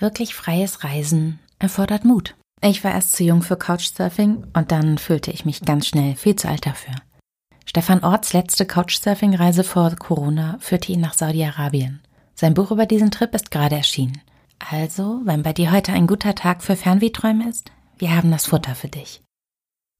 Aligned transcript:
Wirklich 0.00 0.34
freies 0.34 0.82
Reisen 0.82 1.38
erfordert 1.58 2.06
Mut. 2.06 2.34
Ich 2.62 2.82
war 2.84 2.92
erst 2.92 3.12
zu 3.12 3.22
jung 3.22 3.42
für 3.42 3.56
Couchsurfing 3.56 4.46
und 4.54 4.72
dann 4.72 4.96
fühlte 4.96 5.30
ich 5.30 5.44
mich 5.44 5.60
ganz 5.60 5.86
schnell 5.86 6.16
viel 6.16 6.36
zu 6.36 6.48
alt 6.48 6.64
dafür. 6.64 6.94
Stefan 7.66 8.02
Orts 8.02 8.32
letzte 8.32 8.64
Couchsurfing-Reise 8.64 9.62
vor 9.62 9.94
Corona 9.96 10.56
führte 10.58 10.90
ihn 10.90 11.00
nach 11.00 11.12
Saudi-Arabien. 11.12 12.00
Sein 12.34 12.54
Buch 12.54 12.70
über 12.70 12.86
diesen 12.86 13.10
Trip 13.10 13.34
ist 13.34 13.50
gerade 13.50 13.76
erschienen. 13.76 14.22
Also, 14.70 15.20
wenn 15.24 15.42
bei 15.42 15.52
dir 15.52 15.70
heute 15.70 15.92
ein 15.92 16.06
guter 16.06 16.34
Tag 16.34 16.62
für 16.62 16.76
Fernwehträume 16.76 17.46
ist, 17.48 17.70
wir 17.98 18.16
haben 18.16 18.30
das 18.30 18.46
Futter 18.46 18.74
für 18.74 18.88
dich. 18.88 19.22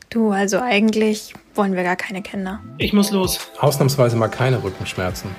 Du, 0.09 0.31
also 0.31 0.61
eigentlich 0.61 1.35
wollen 1.55 1.75
wir 1.75 1.83
gar 1.83 1.97
keine 1.97 2.23
Kinder. 2.23 2.61
Ich 2.79 2.95
muss 2.95 3.11
los. 3.11 3.39
Ausnahmsweise 3.59 4.17
mal 4.17 4.29
keine 4.29 4.63
Rückenschmerzen. 4.63 5.31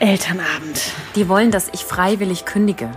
Elternabend. 0.00 0.92
Die 1.16 1.30
wollen, 1.30 1.50
dass 1.50 1.70
ich 1.72 1.84
freiwillig 1.84 2.44
kündige. 2.44 2.90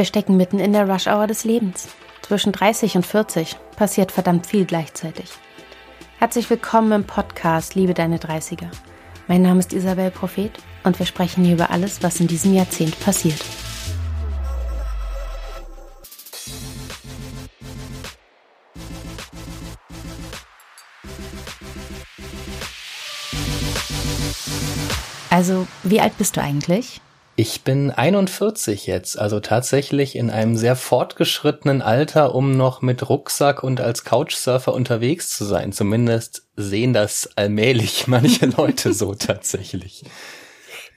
Wir 0.00 0.06
stecken 0.06 0.38
mitten 0.38 0.58
in 0.58 0.72
der 0.72 0.88
Rush-Hour 0.88 1.26
des 1.26 1.44
Lebens. 1.44 1.88
Zwischen 2.22 2.52
30 2.52 2.96
und 2.96 3.04
40 3.04 3.54
passiert 3.76 4.10
verdammt 4.10 4.46
viel 4.46 4.64
gleichzeitig. 4.64 5.28
Herzlich 6.18 6.48
willkommen 6.48 6.90
im 6.92 7.04
Podcast 7.04 7.74
Liebe 7.74 7.92
deine 7.92 8.16
30er. 8.16 8.70
Mein 9.28 9.42
Name 9.42 9.60
ist 9.60 9.74
Isabel 9.74 10.10
Prophet 10.10 10.52
und 10.84 10.98
wir 10.98 11.04
sprechen 11.04 11.44
hier 11.44 11.52
über 11.52 11.70
alles, 11.70 12.02
was 12.02 12.18
in 12.18 12.28
diesem 12.28 12.54
Jahrzehnt 12.54 12.98
passiert. 13.00 13.44
Also, 25.28 25.66
wie 25.82 26.00
alt 26.00 26.16
bist 26.16 26.38
du 26.38 26.40
eigentlich? 26.40 27.02
Ich 27.42 27.62
bin 27.62 27.90
41 27.90 28.86
jetzt, 28.86 29.18
also 29.18 29.40
tatsächlich 29.40 30.14
in 30.14 30.28
einem 30.28 30.58
sehr 30.58 30.76
fortgeschrittenen 30.76 31.80
Alter, 31.80 32.34
um 32.34 32.54
noch 32.54 32.82
mit 32.82 33.08
Rucksack 33.08 33.62
und 33.62 33.80
als 33.80 34.04
Couchsurfer 34.04 34.74
unterwegs 34.74 35.34
zu 35.38 35.46
sein. 35.46 35.72
Zumindest 35.72 36.46
sehen 36.56 36.92
das 36.92 37.30
allmählich 37.36 38.06
manche 38.08 38.44
Leute 38.44 38.92
so 38.92 39.14
tatsächlich. 39.18 40.04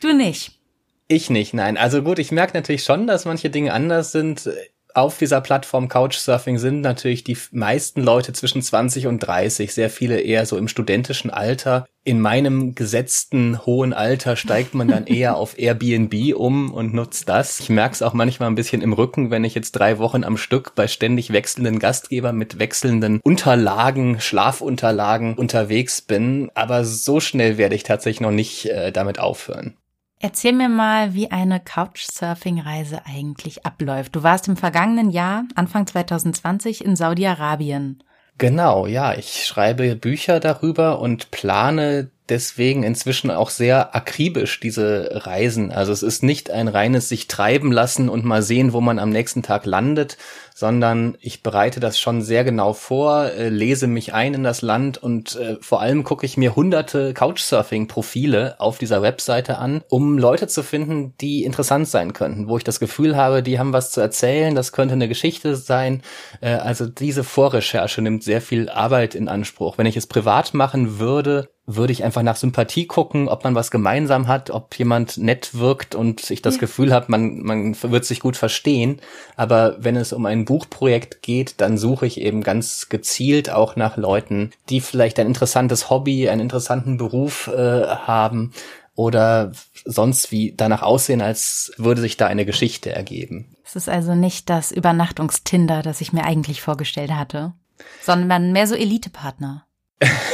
Du 0.01 0.11
nicht. 0.11 0.59
Ich 1.07 1.29
nicht, 1.29 1.53
nein. 1.53 1.77
Also 1.77 2.01
gut, 2.01 2.19
ich 2.19 2.33
merke 2.33 2.57
natürlich 2.57 2.83
schon, 2.83 3.07
dass 3.07 3.23
manche 3.23 3.49
Dinge 3.49 3.71
anders 3.71 4.11
sind 4.11 4.49
auf 4.93 5.17
dieser 5.17 5.41
Plattform 5.41 5.87
Couchsurfing 5.87 6.59
sind 6.59 6.81
natürlich 6.81 7.23
die 7.23 7.37
meisten 7.51 8.01
Leute 8.03 8.33
zwischen 8.33 8.61
20 8.61 9.07
und 9.07 9.19
30, 9.19 9.73
sehr 9.73 9.89
viele 9.89 10.19
eher 10.19 10.45
so 10.45 10.57
im 10.57 10.67
studentischen 10.67 11.31
Alter. 11.31 11.87
In 12.05 12.19
meinem 12.19 12.75
gesetzten 12.75 13.65
hohen 13.65 13.93
Alter 13.93 14.35
steigt 14.35 14.73
man 14.73 14.89
dann 14.89 15.07
eher 15.07 15.37
auf 15.37 15.57
Airbnb 15.57 16.35
um 16.35 16.73
und 16.73 16.93
nutzt 16.93 17.29
das. 17.29 17.61
Ich 17.61 17.69
merke 17.69 17.93
es 17.93 18.01
auch 18.01 18.13
manchmal 18.13 18.49
ein 18.49 18.55
bisschen 18.55 18.81
im 18.81 18.91
Rücken, 18.91 19.31
wenn 19.31 19.45
ich 19.45 19.55
jetzt 19.55 19.71
drei 19.71 19.99
Wochen 19.99 20.25
am 20.25 20.35
Stück 20.35 20.75
bei 20.75 20.87
ständig 20.87 21.31
wechselnden 21.31 21.79
Gastgebern 21.79 22.35
mit 22.35 22.59
wechselnden 22.59 23.21
Unterlagen, 23.23 24.19
Schlafunterlagen 24.19 25.35
unterwegs 25.35 26.01
bin. 26.01 26.51
Aber 26.55 26.83
so 26.83 27.21
schnell 27.21 27.57
werde 27.57 27.75
ich 27.75 27.83
tatsächlich 27.83 28.21
noch 28.21 28.31
nicht 28.31 28.65
äh, 28.65 28.91
damit 28.91 29.19
aufhören. 29.19 29.77
Erzähl 30.19 30.53
mir 30.53 30.69
mal, 30.69 31.13
wie 31.13 31.31
eine 31.31 31.59
Couchsurfing-Reise 31.59 33.01
eigentlich 33.05 33.65
abläuft. 33.65 34.15
Du 34.15 34.23
warst 34.23 34.47
im 34.47 34.57
vergangenen 34.57 35.09
Jahr, 35.09 35.43
Anfang 35.55 35.85
2020, 35.87 36.83
in 36.83 36.95
Saudi-Arabien. 36.95 38.03
Genau, 38.43 38.87
ja. 38.87 39.13
Ich 39.13 39.45
schreibe 39.45 39.95
Bücher 39.95 40.41
darüber 40.41 40.99
und 40.99 41.31
plane 41.31 42.09
deswegen 42.29 42.83
inzwischen 42.83 43.31
auch 43.31 43.49
sehr 43.49 43.95
akribisch 43.95 44.59
diese 44.59 45.09
Reisen. 45.25 45.71
Also 45.71 45.91
es 45.91 46.03
ist 46.03 46.23
nicht 46.23 46.51
ein 46.51 46.67
reines 46.67 47.09
sich 47.09 47.27
treiben 47.27 47.71
lassen 47.71 48.09
und 48.09 48.23
mal 48.23 48.41
sehen, 48.41 48.73
wo 48.73 48.81
man 48.81 48.99
am 48.99 49.09
nächsten 49.09 49.43
Tag 49.43 49.65
landet, 49.65 50.17
sondern 50.55 51.17
ich 51.19 51.43
bereite 51.43 51.79
das 51.79 51.99
schon 51.99 52.21
sehr 52.21 52.43
genau 52.43 52.73
vor, 52.73 53.25
äh, 53.25 53.49
lese 53.49 53.87
mich 53.87 54.13
ein 54.13 54.33
in 54.33 54.43
das 54.43 54.61
Land 54.61 55.01
und 55.01 55.35
äh, 55.35 55.57
vor 55.61 55.81
allem 55.81 56.03
gucke 56.03 56.25
ich 56.25 56.37
mir 56.37 56.55
hunderte 56.55 57.13
Couchsurfing-Profile 57.13 58.55
auf 58.59 58.77
dieser 58.77 59.01
Webseite 59.01 59.57
an, 59.57 59.81
um 59.89 60.17
Leute 60.17 60.47
zu 60.47 60.63
finden, 60.63 61.13
die 61.19 61.43
interessant 61.43 61.87
sein 61.87 62.13
könnten, 62.13 62.47
wo 62.47 62.57
ich 62.57 62.63
das 62.63 62.79
Gefühl 62.79 63.17
habe, 63.17 63.43
die 63.43 63.59
haben 63.59 63.73
was 63.73 63.91
zu 63.91 63.99
erzählen, 63.99 64.55
das 64.55 64.71
könnte 64.71 64.93
eine 64.93 65.07
Geschichte 65.07 65.55
sein. 65.55 66.01
Äh, 66.39 66.53
also 66.53 66.85
diese 66.85 67.23
Vorrecherche 67.23 68.01
nimmt 68.01 68.23
sehr 68.23 68.41
viel 68.41 68.69
Arbeit 68.69 69.15
in 69.15 69.27
Anspruch. 69.27 69.77
Wenn 69.77 69.87
ich 69.87 69.97
es 69.97 70.07
privat 70.07 70.53
machen 70.53 70.99
würde, 70.99 71.49
würde 71.65 71.93
ich 71.93 72.03
einfach 72.03 72.23
nach 72.23 72.35
Sympathie 72.35 72.87
gucken, 72.87 73.29
ob 73.29 73.45
man 73.45 73.55
was 73.55 73.71
gemeinsam 73.71 74.27
hat, 74.27 74.49
ob 74.49 74.77
jemand 74.77 75.17
nett 75.17 75.57
wirkt 75.57 75.95
und 75.95 76.29
ich 76.29 76.41
das 76.41 76.55
ja. 76.55 76.61
Gefühl 76.61 76.93
habe, 76.93 77.05
man, 77.09 77.41
man 77.41 77.81
wird 77.81 78.03
sich 78.03 78.19
gut 78.19 78.35
verstehen. 78.35 78.99
Aber 79.37 79.77
wenn 79.79 79.95
es 79.95 80.11
um 80.11 80.25
ein 80.25 80.43
Buchprojekt 80.43 81.21
geht, 81.21 81.61
dann 81.61 81.77
suche 81.77 82.05
ich 82.05 82.19
eben 82.19 82.43
ganz 82.43 82.89
gezielt 82.89 83.49
auch 83.49 83.77
nach 83.77 83.95
Leuten, 83.95 84.51
die 84.69 84.81
vielleicht 84.81 85.19
ein 85.19 85.27
interessantes 85.27 85.89
Hobby, 85.89 86.27
einen 86.27 86.41
interessanten 86.41 86.97
Beruf 86.97 87.47
äh, 87.47 87.85
haben 87.87 88.51
oder 88.95 89.53
sonst 89.85 90.31
wie 90.31 90.53
danach 90.55 90.81
aussehen, 90.81 91.21
als 91.21 91.71
würde 91.77 92.01
sich 92.01 92.17
da 92.17 92.27
eine 92.27 92.45
Geschichte 92.45 92.91
ergeben. 92.91 93.55
Es 93.63 93.75
ist 93.75 93.89
also 93.89 94.15
nicht 94.15 94.49
das 94.49 94.71
Übernachtungstinder, 94.71 95.81
das 95.81 96.01
ich 96.01 96.11
mir 96.11 96.25
eigentlich 96.25 96.61
vorgestellt 96.61 97.11
hatte, 97.11 97.53
sondern 98.01 98.51
mehr 98.51 98.67
so 98.67 98.75
Elitepartner. 98.75 99.65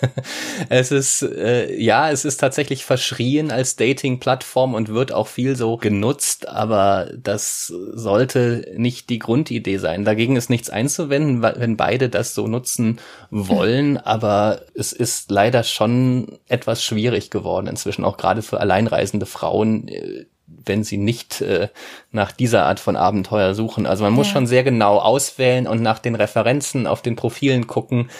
es 0.68 0.90
ist, 0.90 1.22
äh, 1.22 1.74
ja, 1.80 2.10
es 2.10 2.24
ist 2.24 2.38
tatsächlich 2.38 2.84
verschrien 2.84 3.50
als 3.50 3.76
Dating-Plattform 3.76 4.74
und 4.74 4.88
wird 4.88 5.12
auch 5.12 5.28
viel 5.28 5.56
so 5.56 5.76
genutzt, 5.76 6.48
aber 6.48 7.10
das 7.16 7.66
sollte 7.66 8.72
nicht 8.76 9.10
die 9.10 9.18
Grundidee 9.18 9.78
sein. 9.78 10.04
Dagegen 10.04 10.36
ist 10.36 10.50
nichts 10.50 10.70
einzuwenden, 10.70 11.42
wenn 11.42 11.76
beide 11.76 12.08
das 12.08 12.34
so 12.34 12.46
nutzen 12.46 12.98
wollen, 13.30 13.96
aber 13.98 14.62
es 14.74 14.92
ist 14.92 15.30
leider 15.30 15.64
schon 15.64 16.38
etwas 16.48 16.82
schwierig 16.82 17.30
geworden 17.30 17.66
inzwischen, 17.66 18.04
auch 18.04 18.16
gerade 18.16 18.42
für 18.42 18.60
alleinreisende 18.60 19.26
Frauen 19.26 19.88
äh, 19.88 20.26
wenn 20.64 20.84
sie 20.84 20.96
nicht 20.96 21.40
äh, 21.40 21.68
nach 22.10 22.32
dieser 22.32 22.64
Art 22.66 22.80
von 22.80 22.96
Abenteuer 22.96 23.54
suchen. 23.54 23.86
Also 23.86 24.04
man 24.04 24.12
muss 24.12 24.28
ja. 24.28 24.34
schon 24.34 24.46
sehr 24.46 24.64
genau 24.64 24.98
auswählen 24.98 25.66
und 25.66 25.82
nach 25.82 25.98
den 25.98 26.14
Referenzen 26.14 26.86
auf 26.86 27.02
den 27.02 27.16
Profilen 27.16 27.66
gucken, 27.66 28.10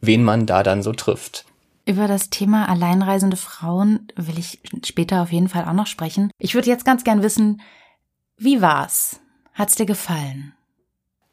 wen 0.00 0.22
man 0.24 0.46
da 0.46 0.62
dann 0.62 0.82
so 0.82 0.92
trifft. 0.92 1.44
Über 1.84 2.08
das 2.08 2.30
Thema 2.30 2.68
alleinreisende 2.68 3.36
Frauen 3.36 4.08
will 4.16 4.38
ich 4.38 4.60
später 4.84 5.22
auf 5.22 5.30
jeden 5.30 5.48
Fall 5.48 5.66
auch 5.66 5.72
noch 5.72 5.86
sprechen. 5.86 6.30
Ich 6.38 6.54
würde 6.54 6.68
jetzt 6.68 6.84
ganz 6.84 7.04
gern 7.04 7.22
wissen, 7.22 7.60
wie 8.36 8.60
war's? 8.60 9.20
Hat's 9.54 9.76
dir 9.76 9.86
gefallen? 9.86 10.55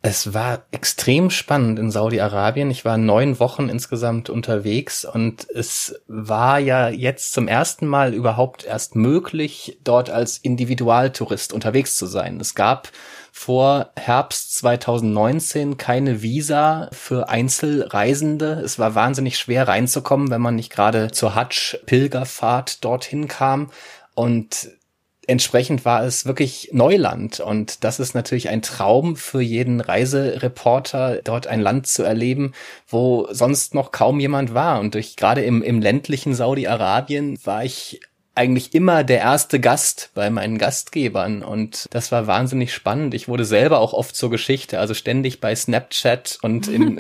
Es 0.06 0.34
war 0.34 0.64
extrem 0.72 1.30
spannend 1.30 1.80
in 1.80 1.90
Saudi-Arabien. 1.90 2.70
Ich 2.70 2.84
war 2.84 2.98
neun 2.98 3.40
Wochen 3.40 3.70
insgesamt 3.70 4.30
unterwegs 4.30 5.06
und 5.06 5.48
es 5.50 5.96
war 6.08 6.60
ja 6.60 6.90
jetzt 6.90 7.32
zum 7.32 7.48
ersten 7.48 7.88
Mal 7.88 8.14
überhaupt 8.14 8.66
erst 8.66 8.98
möglich, 8.98 9.78
dort 9.86 10.10
als 10.10 10.38
Individualtourist 10.40 11.54
unterwegs 11.54 11.96
zu 11.96 12.06
sein. 12.06 12.42
Es 12.42 12.54
gab 12.54 12.90
vor 13.32 13.92
Herbst 13.96 14.56
2019 14.56 15.78
keine 15.78 16.22
Visa 16.22 16.90
für 16.92 17.30
Einzelreisende. 17.30 18.62
Es 18.62 18.78
war 18.78 18.96
wahnsinnig 18.96 19.40
schwer 19.40 19.70
reinzukommen, 19.70 20.30
wenn 20.32 20.42
man 20.42 20.56
nicht 20.56 20.70
gerade 20.70 21.12
zur 21.12 21.34
Hatsch-Pilgerfahrt 21.34 22.84
dorthin 22.84 23.30
kam. 23.30 23.72
Und 24.16 24.68
entsprechend 25.28 25.86
war 25.86 26.04
es 26.04 26.26
wirklich 26.26 26.70
Neuland 26.74 27.40
und 27.40 27.84
das 27.84 28.00
ist 28.00 28.14
natürlich 28.14 28.50
ein 28.50 28.62
Traum 28.62 29.16
für 29.16 29.42
jeden 29.42 29.82
Reisereporter, 29.82 31.22
dort 31.24 31.48
ein 31.48 31.62
Land 31.62 31.88
zu 31.88 32.04
erleben, 32.04 32.54
wo 32.88 33.28
sonst 33.32 33.74
noch 33.74 33.92
kaum 33.92 34.20
jemand 34.20 34.54
war. 34.54 34.80
Und 34.80 34.96
durch 34.96 35.16
gerade 35.16 35.44
im, 35.44 35.62
im 35.62 35.82
ländlichen 35.82 36.34
Saudi-Arabien 36.34 37.40
war 37.46 37.64
ich 37.64 38.02
eigentlich 38.36 38.74
immer 38.74 39.04
der 39.04 39.20
erste 39.20 39.60
Gast 39.60 40.10
bei 40.16 40.32
meinen 40.32 40.58
Gastgebern 40.58 41.44
und 41.44 41.88
das 41.92 42.12
war 42.12 42.26
wahnsinnig 42.26 42.74
spannend. 42.74 43.14
Ich 43.14 43.28
wurde 43.28 43.46
selber 43.46 43.80
auch 43.80 43.94
oft 43.94 44.16
zur 44.16 44.32
Geschichte, 44.32 44.80
also 44.80 44.96
ständig 44.96 45.40
bei 45.40 45.56
Snapchat 45.56 46.40
und 46.42 46.68
in, 46.70 46.98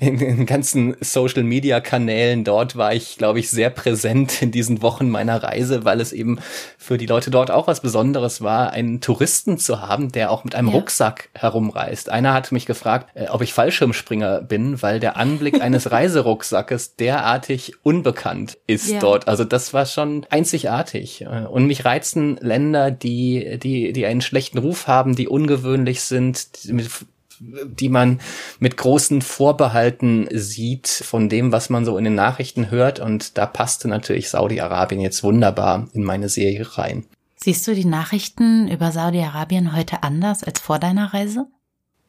in 0.00 0.18
den 0.18 0.46
ganzen 0.46 0.94
Social 1.00 1.42
Media 1.42 1.80
Kanälen 1.80 2.44
dort 2.44 2.76
war 2.76 2.92
ich, 2.92 3.16
glaube 3.16 3.38
ich, 3.38 3.50
sehr 3.50 3.70
präsent 3.70 4.42
in 4.42 4.50
diesen 4.50 4.82
Wochen 4.82 5.08
meiner 5.08 5.42
Reise, 5.42 5.86
weil 5.86 6.02
es 6.02 6.12
eben 6.12 6.38
für 6.76 6.98
die 6.98 7.06
Leute 7.06 7.30
dort 7.30 7.50
auch 7.50 7.66
was 7.66 7.80
Besonderes 7.80 8.42
war, 8.42 8.72
einen 8.72 9.00
Touristen 9.00 9.56
zu 9.56 9.80
haben, 9.80 10.12
der 10.12 10.30
auch 10.30 10.44
mit 10.44 10.54
einem 10.54 10.68
ja. 10.68 10.74
Rucksack 10.74 11.30
herumreist. 11.32 12.10
Einer 12.10 12.34
hat 12.34 12.52
mich 12.52 12.66
gefragt, 12.66 13.08
äh, 13.14 13.28
ob 13.28 13.40
ich 13.40 13.54
Fallschirmspringer 13.54 14.42
bin, 14.42 14.82
weil 14.82 15.00
der 15.00 15.16
Anblick 15.16 15.62
eines 15.62 15.90
Reiserucksackes 15.90 16.96
derartig 16.96 17.72
unbekannt 17.82 18.58
ist 18.66 18.90
ja. 18.90 18.98
dort. 18.98 19.28
Also 19.28 19.44
das 19.44 19.72
war 19.72 19.86
schon 19.86 20.26
einzigartig 20.28 20.73
einzigartig. 20.74 21.26
Und 21.26 21.66
mich 21.66 21.84
reizen 21.84 22.36
Länder, 22.40 22.90
die, 22.90 23.58
die, 23.58 23.92
die 23.92 24.06
einen 24.06 24.20
schlechten 24.20 24.58
Ruf 24.58 24.86
haben, 24.86 25.16
die 25.16 25.28
ungewöhnlich 25.28 26.02
sind, 26.02 26.48
mit, 26.66 26.90
die 27.38 27.88
man 27.88 28.20
mit 28.58 28.76
großen 28.76 29.22
Vorbehalten 29.22 30.28
sieht 30.30 30.88
von 30.88 31.28
dem, 31.28 31.52
was 31.52 31.70
man 31.70 31.84
so 31.84 31.96
in 31.98 32.04
den 32.04 32.14
Nachrichten 32.14 32.70
hört. 32.70 33.00
Und 33.00 33.38
da 33.38 33.46
passte 33.46 33.88
natürlich 33.88 34.30
Saudi-Arabien 34.30 35.00
jetzt 35.00 35.22
wunderbar 35.22 35.88
in 35.92 36.02
meine 36.02 36.28
Serie 36.28 36.66
rein. 36.76 37.04
Siehst 37.36 37.66
du 37.66 37.74
die 37.74 37.84
Nachrichten 37.84 38.68
über 38.68 38.90
Saudi-Arabien 38.90 39.76
heute 39.76 40.02
anders 40.02 40.44
als 40.44 40.60
vor 40.60 40.78
deiner 40.78 41.12
Reise? 41.12 41.46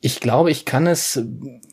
Ich 0.02 0.20
glaube, 0.20 0.52
ich 0.52 0.66
kann 0.66 0.86
es, 0.86 1.24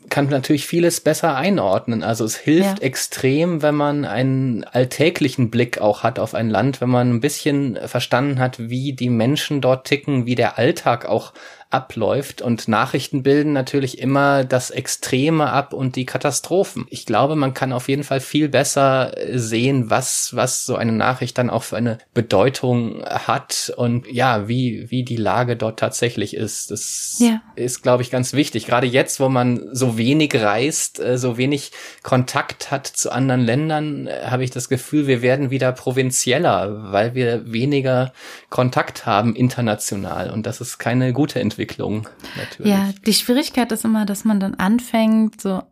kann 0.09 0.27
natürlich 0.27 0.65
vieles 0.65 1.01
besser 1.01 1.35
einordnen. 1.35 2.03
Also 2.03 2.25
es 2.25 2.35
hilft 2.35 2.79
ja. 2.79 2.83
extrem, 2.85 3.61
wenn 3.61 3.75
man 3.75 4.05
einen 4.05 4.63
alltäglichen 4.63 5.51
Blick 5.51 5.79
auch 5.79 6.03
hat 6.03 6.17
auf 6.17 6.33
ein 6.33 6.49
Land, 6.49 6.81
wenn 6.81 6.89
man 6.89 7.11
ein 7.11 7.19
bisschen 7.19 7.77
verstanden 7.85 8.39
hat, 8.39 8.57
wie 8.57 8.93
die 8.93 9.09
Menschen 9.09 9.61
dort 9.61 9.85
ticken, 9.85 10.25
wie 10.25 10.35
der 10.35 10.57
Alltag 10.57 11.05
auch 11.05 11.33
abläuft. 11.73 12.41
Und 12.41 12.67
Nachrichten 12.67 13.23
bilden 13.23 13.51
natürlich 13.53 13.99
immer 13.99 14.43
das 14.43 14.69
Extreme 14.69 15.49
ab 15.49 15.73
und 15.73 15.95
die 15.95 16.05
Katastrophen. 16.05 16.85
Ich 16.89 17.05
glaube, 17.05 17.35
man 17.35 17.53
kann 17.53 17.73
auf 17.73 17.89
jeden 17.89 18.03
Fall 18.03 18.19
viel 18.19 18.47
besser 18.47 19.11
sehen, 19.31 19.89
was, 19.89 20.35
was 20.35 20.65
so 20.65 20.75
eine 20.75 20.91
Nachricht 20.91 21.37
dann 21.37 21.49
auch 21.49 21.63
für 21.63 21.77
eine 21.77 21.97
Bedeutung 22.13 23.03
hat 23.05 23.73
und 23.75 24.07
ja, 24.07 24.47
wie, 24.47 24.91
wie 24.91 25.03
die 25.03 25.17
Lage 25.17 25.55
dort 25.55 25.79
tatsächlich 25.79 26.35
ist. 26.35 26.69
Das 26.69 27.17
ja. 27.19 27.41
ist, 27.55 27.81
glaube 27.81 28.03
ich, 28.03 28.11
ganz 28.11 28.33
wichtig. 28.33 28.67
Gerade 28.67 28.87
jetzt, 28.87 29.19
wo 29.19 29.29
man 29.29 29.67
so 29.71 29.97
wenig 29.97 30.35
reist, 30.35 30.99
äh, 30.99 31.17
so 31.17 31.37
wenig 31.37 31.71
Kontakt 32.03 32.69
hat 32.69 32.85
zu 32.85 33.11
anderen 33.11 33.41
Ländern, 33.41 34.07
äh, 34.07 34.27
habe 34.27 34.43
ich 34.43 34.51
das 34.51 34.69
Gefühl, 34.69 35.07
wir 35.07 35.23
werden 35.23 35.49
wieder 35.49 35.71
provinzieller, 35.71 36.91
weil 36.91 37.15
wir 37.15 37.51
weniger 37.51 38.13
Kontakt 38.49 39.07
haben 39.07 39.35
international. 39.35 40.29
Und 40.29 40.45
das 40.45 40.61
ist 40.61 40.77
keine 40.77 41.13
gute 41.13 41.39
Entwicklung. 41.39 41.62
Entwicklung 41.63 42.07
natürlich. 42.35 42.71
Ja, 42.71 42.91
die 43.05 43.13
Schwierigkeit 43.13 43.71
ist 43.71 43.85
immer, 43.85 44.05
dass 44.05 44.25
man 44.25 44.39
dann 44.39 44.55
anfängt, 44.55 45.41
so 45.41 45.63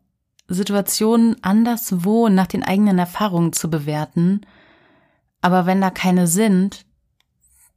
Situationen 0.47 1.37
anderswo 1.43 2.29
nach 2.29 2.47
den 2.47 2.63
eigenen 2.63 2.99
Erfahrungen 2.99 3.53
zu 3.53 3.69
bewerten. 3.69 4.41
Aber 5.41 5.65
wenn 5.65 5.81
da 5.81 5.89
keine 5.89 6.27
sind, 6.27 6.85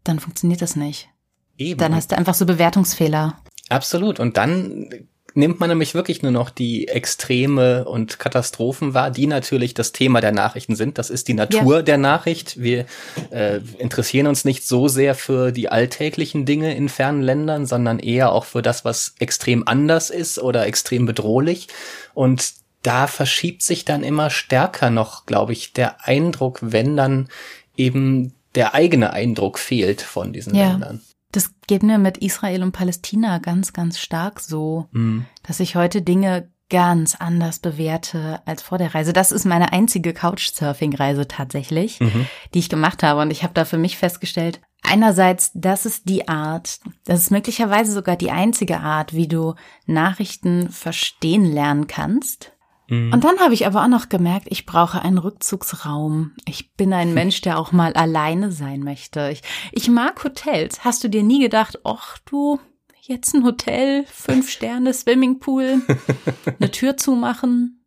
dann 0.03 0.19
funktioniert 0.19 0.63
das 0.63 0.77
nicht. 0.77 1.09
Eben. 1.57 1.79
Dann 1.79 1.95
hast 1.95 2.13
du 2.13 2.17
einfach 2.17 2.35
so 2.35 2.47
Bewertungsfehler. 2.47 3.39
Absolut. 3.69 4.21
Und 4.21 4.37
dann 4.37 4.91
nimmt 5.35 5.61
man 5.61 5.69
nämlich 5.69 5.95
wirklich 5.95 6.23
nur 6.23 6.31
noch 6.31 6.51
die 6.51 6.89
Extreme 6.89 7.85
und 7.85 8.19
Katastrophen 8.19 8.95
wahr, 8.95 9.11
die 9.11 9.27
natürlich 9.27 9.75
das 9.75 9.93
Thema 9.93 10.21
der 10.21 10.33
Nachrichten 10.33 10.77
sind. 10.77 10.97
Das 10.99 11.11
ist 11.11 11.29
die 11.29 11.35
Natur 11.35 11.77
ja. 11.77 11.83
der 11.83 11.99
Nachricht. 11.99 12.61
Wir 12.61 12.87
äh, 13.31 13.61
interessieren 13.79 14.27
uns 14.27 14.45
nicht 14.45 14.67
so 14.67 14.89
sehr 14.89 15.15
für 15.15 15.53
die 15.53 15.69
alltäglichen 15.69 16.47
Dinge 16.47 16.75
in 16.77 16.89
fernen 16.89 17.23
Ländern, 17.23 17.67
sondern 17.67 17.99
eher 17.99 18.33
auch 18.33 18.45
für 18.45 18.63
das, 18.63 18.85
was 18.85 19.15
extrem 19.19 19.67
anders 19.67 20.11
ist 20.11 20.39
oder 20.39 20.67
extrem 20.67 21.07
bedrohlich. 21.07 21.69
Und 22.15 22.55
da 22.83 23.07
verschiebt 23.07 23.63
sich 23.63 23.85
dann 23.85 24.03
immer 24.03 24.31
stärker 24.31 24.91
noch, 24.91 25.27
glaube 25.27 25.53
ich, 25.53 25.73
der 25.73 26.07
Eindruck, 26.07 26.61
wenn 26.63 26.97
dann 26.97 27.29
eben 27.77 28.35
der 28.55 28.75
eigene 28.75 29.13
Eindruck 29.13 29.59
fehlt 29.59 30.01
von 30.01 30.33
diesen 30.33 30.55
ja. 30.55 30.71
Ländern. 30.71 31.01
Das 31.35 31.51
geht 31.67 31.83
mir 31.83 31.99
mit 31.99 32.19
Israel 32.19 32.63
und 32.63 32.71
Palästina 32.71 33.39
ganz, 33.39 33.73
ganz 33.73 33.99
stark 33.99 34.39
so, 34.39 34.87
mhm. 34.93 35.27
dass 35.43 35.59
ich 35.59 35.75
heute 35.75 36.01
Dinge 36.01 36.49
ganz 36.71 37.17
anders 37.17 37.59
bewerte 37.59 38.41
als 38.47 38.63
vor 38.63 38.79
der 38.79 38.95
Reise. 38.95 39.13
Das 39.13 39.33
ist 39.33 39.45
meine 39.45 39.73
einzige 39.73 40.15
Couchsurfing-Reise 40.15 41.27
tatsächlich, 41.27 41.99
mhm. 41.99 42.27
die 42.55 42.61
ich 42.61 42.69
gemacht 42.69 43.03
habe. 43.03 43.21
Und 43.21 43.33
ich 43.33 43.43
habe 43.43 43.53
da 43.53 43.65
für 43.65 43.79
mich 43.79 43.99
festgestellt, 43.99 44.61
einerseits, 44.85 45.51
das 45.55 45.87
ist 45.87 46.09
die 46.09 46.29
Art, 46.29 46.79
das 47.05 47.21
ist 47.21 47.31
möglicherweise 47.33 47.91
sogar 47.91 48.15
die 48.15 48.31
einzige 48.31 48.79
Art, 48.79 49.13
wie 49.13 49.27
du 49.27 49.55
Nachrichten 49.87 50.71
verstehen 50.71 51.45
lernen 51.45 51.89
kannst. 51.89 52.53
Mhm. 52.89 53.13
Und 53.13 53.25
dann 53.25 53.39
habe 53.41 53.55
ich 53.55 53.67
aber 53.67 53.83
auch 53.83 53.89
noch 53.89 54.09
gemerkt, 54.09 54.47
ich 54.51 54.67
brauche 54.67 55.03
einen 55.03 55.19
Rückzugsraum. 55.19 56.33
Ich 56.47 56.75
bin 56.75 56.93
ein 56.93 57.15
Mensch, 57.15 57.41
der 57.41 57.59
auch 57.59 57.73
mal 57.73 57.93
alleine 57.95 58.53
sein 58.53 58.81
möchte. 58.81 59.31
Ich, 59.31 59.43
ich 59.73 59.89
mag 59.89 60.23
Hotels. 60.25 60.85
Hast 60.85 61.05
du 61.05 61.09
dir 61.09 61.23
nie 61.23 61.41
gedacht, 61.41 61.81
ach 61.85 62.19
du, 62.25 62.61
jetzt 63.01 63.35
ein 63.35 63.45
Hotel, 63.45 64.05
fünf 64.07 64.51
Sterne, 64.51 64.93
Swimmingpool, 64.93 65.83
eine 66.61 66.71
Tür 66.71 66.97
zumachen? 66.97 67.85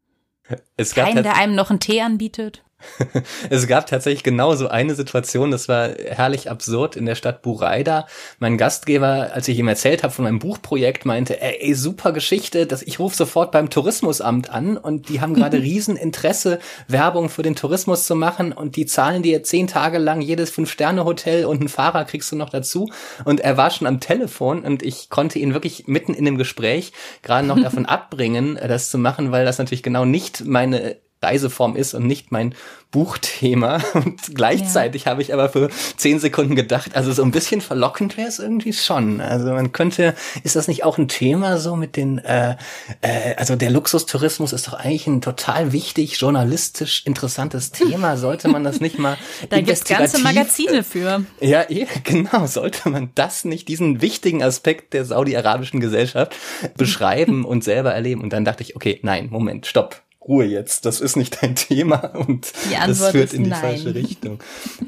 Es 0.77 0.95
gab 0.95 1.07
Keinen, 1.07 1.23
der 1.23 1.35
einem 1.35 1.55
noch 1.55 1.69
einen 1.69 1.79
Tee 1.79 2.01
anbietet? 2.01 2.63
es 3.49 3.67
gab 3.67 3.87
tatsächlich 3.87 4.23
genauso 4.23 4.67
eine 4.67 4.93
Situation, 4.93 5.51
das 5.51 5.67
war 5.67 5.89
herrlich 5.89 6.49
absurd 6.49 6.95
in 6.95 7.05
der 7.05 7.15
Stadt 7.15 7.41
Bureida. 7.41 8.07
Mein 8.39 8.57
Gastgeber, 8.57 9.31
als 9.33 9.47
ich 9.47 9.57
ihm 9.57 9.67
erzählt 9.67 10.03
habe 10.03 10.13
von 10.13 10.25
meinem 10.25 10.39
Buchprojekt, 10.39 11.05
meinte, 11.05 11.41
ey, 11.41 11.57
ey 11.59 11.73
super 11.73 12.11
Geschichte, 12.11 12.67
dass 12.67 12.83
ich 12.83 12.99
rufe 12.99 13.15
sofort 13.15 13.51
beim 13.51 13.69
Tourismusamt 13.69 14.49
an 14.49 14.77
und 14.77 15.09
die 15.09 15.21
haben 15.21 15.33
gerade 15.33 15.57
Rieseninteresse, 15.61 16.59
Werbung 16.87 17.29
für 17.29 17.43
den 17.43 17.55
Tourismus 17.55 18.05
zu 18.05 18.15
machen 18.15 18.51
und 18.53 18.75
die 18.75 18.85
zahlen 18.85 19.23
dir 19.23 19.43
zehn 19.43 19.67
Tage 19.67 19.97
lang 19.97 20.21
jedes 20.21 20.51
Fünf-Sterne-Hotel 20.51 21.45
und 21.45 21.59
einen 21.59 21.69
Fahrer 21.69 22.05
kriegst 22.05 22.31
du 22.31 22.35
noch 22.35 22.49
dazu. 22.49 22.89
Und 23.25 23.39
er 23.39 23.57
war 23.57 23.71
schon 23.71 23.87
am 23.87 23.99
Telefon 23.99 24.63
und 24.63 24.83
ich 24.83 25.09
konnte 25.09 25.39
ihn 25.39 25.53
wirklich 25.53 25.87
mitten 25.87 26.13
in 26.13 26.25
dem 26.25 26.37
Gespräch 26.37 26.93
gerade 27.23 27.47
noch 27.47 27.59
davon 27.61 27.85
abbringen, 27.85 28.59
das 28.67 28.89
zu 28.89 28.97
machen, 28.97 29.31
weil 29.31 29.45
das 29.45 29.57
natürlich 29.57 29.83
genau 29.83 30.05
nicht 30.05 30.45
meine 30.45 30.97
Reiseform 31.21 31.75
ist 31.75 31.93
und 31.93 32.05
nicht 32.05 32.31
mein 32.31 32.53
Buchthema. 32.91 33.81
Und 33.93 34.33
gleichzeitig 34.33 35.05
ja. 35.05 35.11
habe 35.11 35.21
ich 35.21 35.33
aber 35.33 35.49
für 35.49 35.69
zehn 35.97 36.19
Sekunden 36.19 36.55
gedacht, 36.55 36.95
also 36.95 37.11
so 37.11 37.21
ein 37.21 37.31
bisschen 37.31 37.59
verlockend 37.59 38.15
wäre 38.15 38.29
es 38.29 38.39
irgendwie 38.39 38.71
schon. 38.71 39.19
Also 39.19 39.47
man 39.47 39.73
könnte, 39.73 40.15
ist 40.43 40.55
das 40.55 40.69
nicht 40.69 40.85
auch 40.85 40.97
ein 40.97 41.09
Thema 41.09 41.57
so 41.57 41.75
mit 41.75 41.97
den, 41.97 42.19
äh, 42.19 42.55
äh, 43.01 43.35
also 43.35 43.57
der 43.57 43.71
Luxustourismus 43.71 44.53
ist 44.53 44.67
doch 44.67 44.73
eigentlich 44.73 45.05
ein 45.07 45.21
total 45.21 45.73
wichtig, 45.73 46.19
journalistisch 46.19 47.05
interessantes 47.05 47.71
Thema. 47.73 48.15
Sollte 48.15 48.47
man 48.47 48.63
das 48.63 48.79
nicht 48.79 48.99
mal 48.99 49.17
Da 49.49 49.59
gibt's 49.59 49.83
ganze 49.83 50.19
Magazine 50.19 50.83
für. 50.83 51.23
Ja, 51.41 51.65
genau. 52.03 52.47
Sollte 52.47 52.89
man 52.89 53.11
das 53.15 53.43
nicht, 53.43 53.67
diesen 53.67 54.01
wichtigen 54.01 54.43
Aspekt 54.43 54.93
der 54.93 55.03
saudi-arabischen 55.03 55.81
Gesellschaft 55.81 56.35
beschreiben 56.77 57.43
und 57.43 57.65
selber 57.65 57.93
erleben? 57.93 58.21
Und 58.21 58.31
dann 58.31 58.45
dachte 58.45 58.63
ich, 58.63 58.77
okay, 58.77 58.99
nein, 59.03 59.27
Moment, 59.29 59.65
stopp 59.65 60.06
Ruhe 60.27 60.45
jetzt, 60.45 60.85
das 60.85 61.01
ist 61.01 61.15
nicht 61.15 61.41
dein 61.41 61.55
Thema 61.55 62.13
und 62.27 62.51
das 62.85 63.09
führt 63.09 63.33
in 63.33 63.45
die 63.45 63.49
nein. 63.49 63.61
falsche 63.61 63.95
Richtung. 63.95 64.39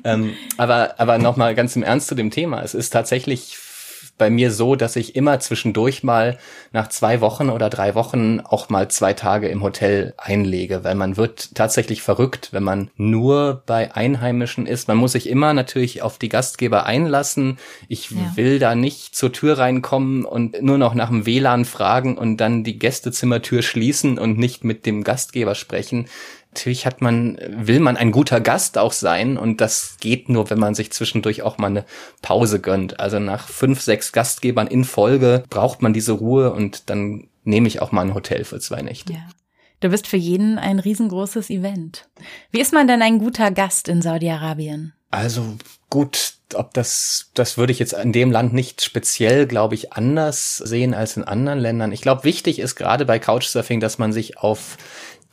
ähm, 0.04 0.34
aber 0.58 1.00
aber 1.00 1.18
nochmal 1.18 1.56
ganz 1.56 1.76
im 1.76 1.84
Ernst 1.84 2.08
zu 2.08 2.16
dem 2.16 2.32
Thema. 2.32 2.62
Es 2.62 2.74
ist 2.74 2.92
tatsächlich 2.92 3.58
bei 4.20 4.30
mir 4.30 4.52
so, 4.52 4.76
dass 4.76 4.96
ich 4.96 5.16
immer 5.16 5.40
zwischendurch 5.40 6.04
mal 6.04 6.38
nach 6.72 6.90
zwei 6.90 7.22
Wochen 7.22 7.50
oder 7.50 7.72
drei 7.72 7.96
Wochen 7.96 8.42
auch 8.42 8.70
mal 8.70 8.92
zwei 8.92 9.14
Tage 9.14 9.48
im 9.48 9.64
Hotel 9.64 10.14
einlege, 10.18 10.84
weil 10.84 10.94
man 10.94 11.18
wird 11.18 11.56
tatsächlich 11.56 12.04
verrückt, 12.04 12.50
wenn 12.52 12.62
man 12.62 12.92
nur 12.96 13.64
bei 13.66 13.96
Einheimischen 13.96 14.68
ist. 14.68 14.88
Man 14.88 14.98
muss 14.98 15.14
sich 15.14 15.28
immer 15.28 15.54
natürlich 15.54 16.04
auf 16.04 16.20
die 16.20 16.30
Gastgeber 16.30 16.86
einlassen. 16.86 17.58
Ich 17.88 18.12
ja. 18.12 18.18
will 18.36 18.60
da 18.60 18.76
nicht 18.76 19.16
zur 19.16 19.34
Tür 19.34 19.58
reinkommen 19.58 20.26
und 20.26 20.62
nur 20.62 20.78
noch 20.78 20.94
nach 20.94 21.10
dem 21.10 21.26
WLAN 21.26 21.66
fragen 21.66 22.16
und 22.16 22.38
dann 22.38 22.64
die 22.64 22.78
Gästezimmertür 22.78 23.64
schließen 23.64 24.20
und 24.20 24.38
nicht 24.38 24.64
mit 24.64 24.86
dem 24.86 25.04
Gastgeber 25.04 25.56
sprechen 25.56 26.08
natürlich 26.52 26.86
hat 26.86 27.02
man, 27.02 27.38
will 27.50 27.80
man 27.80 27.98
ein 27.98 28.12
guter 28.12 28.42
Gast 28.42 28.78
auch 28.78 28.94
sein 28.94 29.38
und 29.38 29.62
das 29.62 29.98
geht 30.00 30.30
nur, 30.30 30.50
wenn 30.50 30.60
man 30.60 30.76
sich 30.76 30.92
zwischendurch 30.92 31.42
auch 31.42 31.58
mal 31.58 31.68
eine 31.68 31.86
Pause 32.22 32.60
gönnt. 32.60 33.00
Also 33.00 33.20
nach 33.20 33.48
fünf, 33.48 33.82
sechs 33.82 34.12
Gastgebern 34.12 34.68
in 34.68 34.84
Folge 34.84 35.44
braucht 35.50 35.82
man 35.82 35.94
diese 35.94 36.14
Ruhe 36.14 36.52
und 36.52 36.90
dann 36.90 37.28
nehme 37.44 37.68
ich 37.68 37.82
auch 37.82 37.92
mal 37.92 38.02
ein 38.02 38.14
Hotel 38.14 38.44
für 38.44 38.60
zwei 38.60 38.82
Nächte. 38.82 39.14
Ja. 39.14 39.20
Du 39.82 39.90
bist 39.90 40.08
für 40.08 40.18
jeden 40.18 40.58
ein 40.58 40.80
riesengroßes 40.80 41.50
Event. 41.50 42.10
Wie 42.52 42.60
ist 42.60 42.74
man 42.74 42.88
denn 42.88 43.02
ein 43.02 43.20
guter 43.20 43.52
Gast 43.52 43.88
in 43.88 44.02
Saudi-Arabien? 44.02 44.94
Also 45.10 45.58
gut, 45.90 46.34
ob 46.54 46.74
das, 46.74 47.32
das 47.34 47.58
würde 47.58 47.72
ich 47.72 47.80
jetzt 47.80 47.94
in 47.94 48.12
dem 48.12 48.32
Land 48.32 48.54
nicht 48.54 48.84
speziell, 48.84 49.48
glaube 49.48 49.76
ich, 49.76 49.94
anders 49.94 50.58
sehen 50.58 50.94
als 50.94 51.18
in 51.18 51.24
anderen 51.24 51.60
Ländern. 51.60 51.92
Ich 51.92 52.02
glaube, 52.02 52.26
wichtig 52.26 52.60
ist 52.60 52.76
gerade 52.76 53.06
bei 53.06 53.20
Couchsurfing, 53.20 53.80
dass 53.80 53.98
man 53.98 54.12
sich 54.12 54.38
auf 54.38 54.78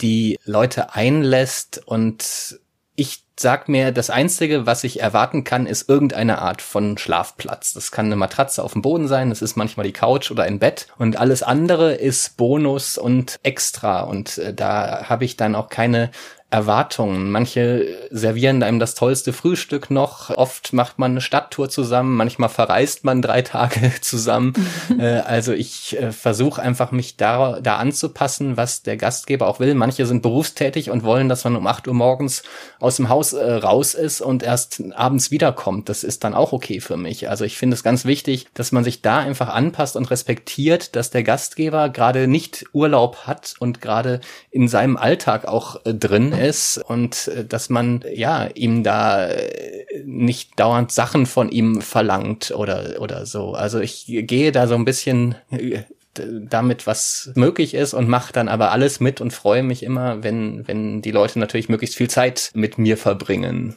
die 0.01 0.39
Leute 0.45 0.95
einlässt 0.95 1.83
und 1.87 2.61
ich 2.95 3.25
sag 3.39 3.69
mir, 3.69 3.93
das 3.93 4.09
Einzige, 4.09 4.65
was 4.65 4.83
ich 4.83 5.01
erwarten 5.01 5.45
kann, 5.45 5.67
ist 5.67 5.89
irgendeine 5.91 6.41
Art 6.41 6.63
von 6.63 6.97
Schlafplatz. 6.97 7.75
Das 7.75 7.91
kann 7.91 8.07
eine 8.07 8.17
Matratze 8.17 8.65
auf 8.65 8.73
dem 8.73 8.81
Boden 8.81 9.09
sein, 9.09 9.29
das 9.29 9.43
ist 9.43 9.57
manchmal 9.57 9.85
die 9.85 9.93
Couch 9.93 10.31
oder 10.31 10.45
ein 10.45 10.59
Bett 10.59 10.87
und 10.99 11.19
alles 11.19 11.43
andere 11.43 11.95
ist 11.95 12.37
Bonus 12.39 12.97
und 12.97 13.39
extra 13.43 14.01
und 14.01 14.39
äh, 14.39 14.55
da 14.55 15.09
habe 15.09 15.25
ich 15.25 15.37
dann 15.37 15.55
auch 15.55 15.69
keine 15.69 16.11
Erwartungen. 16.57 17.31
Manche 17.31 17.87
servieren 18.11 18.63
einem 18.63 18.79
das 18.79 18.95
tollste 18.95 19.35
Frühstück 19.35 19.91
noch. 19.91 20.31
Oft 20.31 20.73
macht 20.73 20.99
man 20.99 21.11
eine 21.11 21.21
Stadttour 21.21 21.69
zusammen. 21.69 22.17
Manchmal 22.17 22.49
verreist 22.49 23.05
man 23.05 23.21
drei 23.21 23.43
Tage 23.43 23.93
zusammen. 24.01 24.55
äh, 24.99 25.19
also 25.19 25.53
ich 25.53 26.01
äh, 26.01 26.13
versuche 26.13 26.63
einfach 26.63 26.93
mich 26.93 27.19
da, 27.19 27.61
da 27.61 27.77
anzupassen, 27.77 28.57
was 28.57 28.83
der 28.83 28.97
Gastgeber 28.97 29.49
auch 29.49 29.61
will. 29.61 29.75
Manche 29.75 30.07
sind 30.07 30.23
berufstätig 30.23 30.89
und 30.89 31.05
wollen, 31.05 31.29
dass 31.29 31.45
man 31.45 31.57
um 31.57 31.67
acht 31.67 31.87
Uhr 31.89 31.93
morgens 31.95 32.43
aus 32.81 32.97
dem 32.97 33.11
Haus 33.11 33.35
äh, 33.35 33.53
raus 33.53 33.93
ist 33.93 34.23
und 34.23 34.43
erst 34.43 34.83
abends 34.95 35.31
wiederkommt. 35.31 35.91
Das 35.91 36.05
ist 36.05 36.25
dann 36.25 36.33
auch 36.33 36.55
okay 36.55 36.81
für 36.81 36.97
mich. 36.97 37.29
Also 37.29 37.45
ich 37.45 37.59
finde 37.59 37.75
es 37.75 37.83
ganz 37.83 38.07
wichtig, 38.07 38.47
dass 38.55 38.73
man 38.73 38.83
sich 38.83 39.03
da 39.03 39.19
einfach 39.19 39.51
anpasst 39.51 39.95
und 39.95 40.11
respektiert, 40.11 40.97
dass 40.97 41.11
der 41.11 41.23
Gastgeber 41.23 41.91
gerade 41.91 42.29
nicht 42.29 42.65
Urlaub 42.73 43.27
hat 43.27 43.57
und 43.59 43.83
gerade 43.83 44.21
in 44.51 44.69
seinem 44.69 44.97
Alltag 44.97 45.47
auch 45.47 45.85
äh, 45.85 45.93
drin 45.93 46.33
ist 46.33 46.46
ist 46.47 46.79
und 46.79 47.29
äh, 47.29 47.45
dass 47.45 47.69
man 47.69 48.05
ja 48.13 48.49
ihm 48.55 48.83
da 48.83 49.27
äh, 49.27 50.03
nicht 50.05 50.59
dauernd 50.59 50.93
Sachen 50.93 51.27
von 51.27 51.51
ihm 51.51 51.81
verlangt 51.83 52.53
oder 52.53 53.01
oder 53.01 53.27
so. 53.27 53.53
Also 53.53 53.81
ich 53.81 54.05
gehe 54.07 54.53
da 54.53 54.67
so 54.67 54.75
ein 54.75 54.85
bisschen 54.85 55.35
äh, 55.51 55.83
damit, 56.19 56.87
was 56.87 57.31
möglich 57.35 57.75
ist 57.75 57.95
und 57.95 58.09
mache 58.09 58.33
dann 58.33 58.49
aber 58.49 58.73
alles 58.73 59.01
mit 59.01 59.21
und 59.21 59.33
freue 59.33 59.63
mich 59.63 59.83
immer, 59.83 60.23
wenn, 60.23 60.67
wenn 60.67 61.03
die 61.03 61.11
Leute 61.11 61.39
natürlich 61.39 61.69
möglichst 61.69 61.97
viel 61.97 62.09
Zeit 62.09 62.51
mit 62.55 62.79
mir 62.79 62.97
verbringen. 62.97 63.77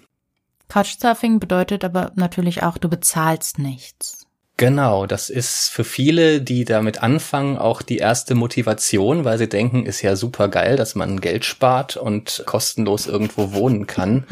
Couchsurfing 0.70 1.40
bedeutet 1.40 1.84
aber 1.84 2.12
natürlich 2.16 2.64
auch, 2.64 2.78
du 2.78 2.90
bezahlst 2.90 3.60
nichts. 3.60 4.28
Genau, 4.60 5.06
das 5.06 5.30
ist 5.30 5.70
für 5.70 5.86
viele, 5.86 6.42
die 6.42 6.66
damit 6.66 7.02
anfangen, 7.02 7.58
auch 7.58 7.82
die 7.82 8.00
erste 8.00 8.36
Motivation, 8.36 9.24
weil 9.24 9.38
sie 9.38 9.48
denken, 9.48 9.86
ist 9.86 10.02
ja 10.02 10.18
super 10.18 10.50
geil, 10.50 10.76
dass 10.76 10.96
man 10.96 11.22
Geld 11.22 11.46
spart 11.46 11.96
und 11.96 12.44
kostenlos 12.46 13.08
irgendwo 13.08 13.54
wohnen 13.54 13.88
kann. 13.88 14.26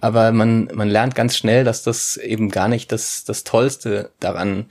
Aber 0.00 0.30
man, 0.30 0.68
man 0.72 0.88
lernt 0.88 1.16
ganz 1.16 1.36
schnell, 1.36 1.64
dass 1.64 1.82
das 1.82 2.16
eben 2.16 2.48
gar 2.48 2.68
nicht 2.68 2.92
das, 2.92 3.24
das 3.24 3.42
Tollste 3.42 4.10
daran 4.20 4.66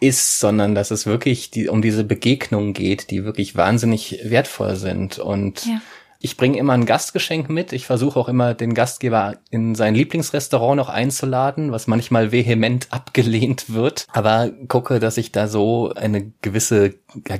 ist, 0.00 0.40
sondern 0.40 0.74
dass 0.74 0.90
es 0.90 1.06
wirklich 1.06 1.52
die, 1.52 1.68
um 1.68 1.80
diese 1.80 2.02
Begegnungen 2.02 2.72
geht, 2.72 3.12
die 3.12 3.24
wirklich 3.24 3.54
wahnsinnig 3.54 4.18
wertvoll 4.24 4.74
sind. 4.74 5.20
Und 5.20 5.64
ja. 5.64 5.80
Ich 6.22 6.36
bringe 6.36 6.58
immer 6.58 6.74
ein 6.74 6.84
Gastgeschenk 6.84 7.48
mit. 7.48 7.72
Ich 7.72 7.86
versuche 7.86 8.20
auch 8.20 8.28
immer 8.28 8.52
den 8.52 8.74
Gastgeber 8.74 9.38
in 9.50 9.74
sein 9.74 9.94
Lieblingsrestaurant 9.94 10.76
noch 10.76 10.90
einzuladen, 10.90 11.72
was 11.72 11.86
manchmal 11.86 12.30
vehement 12.30 12.88
abgelehnt 12.90 13.72
wird. 13.72 14.06
Aber 14.12 14.50
gucke, 14.68 15.00
dass 15.00 15.16
ich 15.16 15.32
da 15.32 15.48
so 15.48 15.94
eine 15.94 16.30
gewisse 16.42 16.94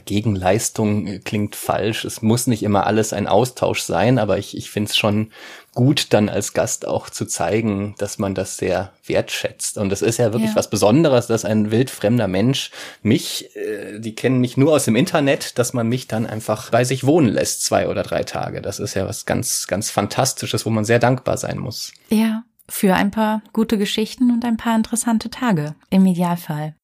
Gegenleistung 0.06 1.20
klingt 1.24 1.56
falsch. 1.56 2.06
Es 2.06 2.22
muss 2.22 2.46
nicht 2.46 2.62
immer 2.62 2.86
alles 2.86 3.12
ein 3.12 3.26
Austausch 3.26 3.82
sein, 3.82 4.18
aber 4.18 4.38
ich, 4.38 4.56
ich 4.56 4.70
finde 4.70 4.88
es 4.88 4.96
schon 4.96 5.30
gut, 5.74 6.12
dann 6.12 6.28
als 6.28 6.52
Gast 6.52 6.86
auch 6.86 7.10
zu 7.10 7.26
zeigen, 7.26 7.94
dass 7.98 8.18
man 8.18 8.34
das 8.34 8.56
sehr 8.56 8.92
wertschätzt. 9.06 9.78
Und 9.78 9.92
es 9.92 10.02
ist 10.02 10.18
ja 10.18 10.32
wirklich 10.32 10.50
ja. 10.50 10.56
was 10.56 10.70
Besonderes, 10.70 11.26
dass 11.26 11.44
ein 11.44 11.70
wildfremder 11.70 12.28
Mensch 12.28 12.70
mich, 13.02 13.54
äh, 13.56 13.98
die 14.00 14.14
kennen 14.14 14.40
mich 14.40 14.56
nur 14.56 14.72
aus 14.72 14.84
dem 14.84 14.96
Internet, 14.96 15.58
dass 15.58 15.72
man 15.72 15.88
mich 15.88 16.08
dann 16.08 16.26
einfach 16.26 16.70
bei 16.70 16.84
sich 16.84 17.04
wohnen 17.04 17.28
lässt, 17.28 17.64
zwei 17.64 17.88
oder 17.88 18.02
drei 18.02 18.24
Tage. 18.24 18.62
Das 18.62 18.78
ist 18.78 18.94
ja 18.94 19.06
was 19.06 19.26
ganz, 19.26 19.66
ganz 19.66 19.90
Fantastisches, 19.90 20.66
wo 20.66 20.70
man 20.70 20.84
sehr 20.84 20.98
dankbar 20.98 21.36
sein 21.36 21.58
muss. 21.58 21.92
Ja, 22.08 22.42
für 22.68 22.94
ein 22.94 23.10
paar 23.10 23.42
gute 23.52 23.78
Geschichten 23.78 24.30
und 24.30 24.44
ein 24.44 24.56
paar 24.56 24.76
interessante 24.76 25.30
Tage, 25.30 25.74
im 25.90 26.06
Idealfall. 26.06 26.74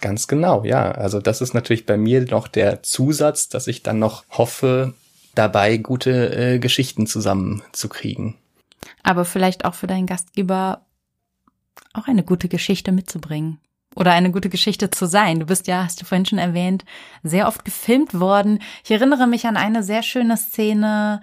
Ganz 0.00 0.28
genau, 0.28 0.64
ja. 0.64 0.92
Also 0.92 1.20
das 1.20 1.40
ist 1.40 1.52
natürlich 1.52 1.84
bei 1.84 1.96
mir 1.96 2.22
noch 2.22 2.48
der 2.48 2.82
Zusatz, 2.82 3.48
dass 3.48 3.66
ich 3.66 3.82
dann 3.82 3.98
noch 3.98 4.24
hoffe, 4.30 4.94
dabei 5.34 5.76
gute 5.76 6.54
äh, 6.54 6.58
Geschichten 6.58 7.06
zusammenzukriegen. 7.06 8.36
Aber 9.02 9.24
vielleicht 9.24 9.64
auch 9.64 9.74
für 9.74 9.86
deinen 9.86 10.06
Gastgeber 10.06 10.86
auch 11.92 12.08
eine 12.08 12.22
gute 12.22 12.48
Geschichte 12.48 12.92
mitzubringen. 12.92 13.58
Oder 13.96 14.12
eine 14.12 14.30
gute 14.30 14.48
Geschichte 14.48 14.90
zu 14.90 15.06
sein. 15.06 15.40
Du 15.40 15.46
bist 15.46 15.66
ja, 15.66 15.82
hast 15.84 16.00
du 16.00 16.04
vorhin 16.04 16.26
schon 16.26 16.38
erwähnt, 16.38 16.84
sehr 17.24 17.48
oft 17.48 17.64
gefilmt 17.64 18.18
worden. 18.18 18.60
Ich 18.84 18.90
erinnere 18.92 19.26
mich 19.26 19.46
an 19.46 19.56
eine 19.56 19.82
sehr 19.82 20.04
schöne 20.04 20.36
Szene 20.36 21.20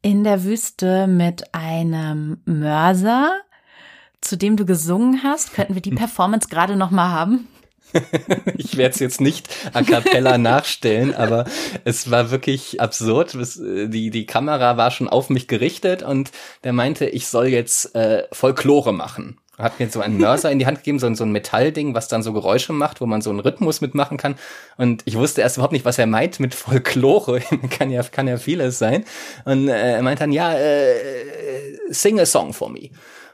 in 0.00 0.24
der 0.24 0.44
Wüste 0.44 1.06
mit 1.06 1.54
einem 1.54 2.40
Mörser, 2.46 3.32
zu 4.22 4.38
dem 4.38 4.56
du 4.56 4.64
gesungen 4.64 5.22
hast. 5.22 5.52
Könnten 5.52 5.74
wir 5.74 5.82
die 5.82 5.90
Performance 5.94 6.48
gerade 6.48 6.76
noch 6.76 6.90
mal 6.90 7.10
haben? 7.10 7.46
ich 8.56 8.76
werde 8.76 8.94
es 8.94 9.00
jetzt 9.00 9.20
nicht 9.20 9.48
a 9.72 9.82
cappella 9.82 10.38
nachstellen, 10.38 11.14
aber 11.14 11.44
es 11.84 12.10
war 12.10 12.30
wirklich 12.30 12.80
absurd. 12.80 13.34
Äh, 13.34 13.88
die, 13.88 14.10
die 14.10 14.26
Kamera 14.26 14.76
war 14.76 14.90
schon 14.90 15.08
auf 15.08 15.30
mich 15.30 15.48
gerichtet 15.48 16.02
und 16.02 16.30
der 16.64 16.72
meinte, 16.72 17.06
ich 17.06 17.26
soll 17.26 17.48
jetzt 17.48 17.94
äh, 17.94 18.24
Folklore 18.32 18.92
machen. 18.92 19.38
Hat 19.58 19.80
mir 19.80 19.90
so 19.90 20.00
einen 20.00 20.18
Mörser 20.18 20.52
in 20.52 20.60
die 20.60 20.66
Hand 20.66 20.78
gegeben, 20.78 21.00
so, 21.00 21.12
so 21.14 21.24
ein 21.24 21.32
Metallding, 21.32 21.92
was 21.92 22.06
dann 22.06 22.22
so 22.22 22.32
Geräusche 22.32 22.72
macht, 22.72 23.00
wo 23.00 23.06
man 23.06 23.22
so 23.22 23.30
einen 23.30 23.40
Rhythmus 23.40 23.80
mitmachen 23.80 24.16
kann. 24.16 24.36
Und 24.76 25.02
ich 25.04 25.16
wusste 25.16 25.40
erst 25.40 25.56
überhaupt 25.56 25.72
nicht, 25.72 25.84
was 25.84 25.98
er 25.98 26.06
meint 26.06 26.38
mit 26.38 26.54
Folklore. 26.54 27.40
kann 27.70 27.90
ja, 27.90 28.04
kann 28.04 28.28
ja 28.28 28.36
vieles 28.36 28.78
sein. 28.78 29.04
Und 29.44 29.66
äh, 29.66 29.94
er 29.94 30.02
meint 30.02 30.20
dann, 30.20 30.30
ja, 30.30 30.54
äh, 30.54 30.94
sing 31.88 32.20
a 32.20 32.26
song 32.26 32.52
for 32.52 32.70
me. 32.70 32.90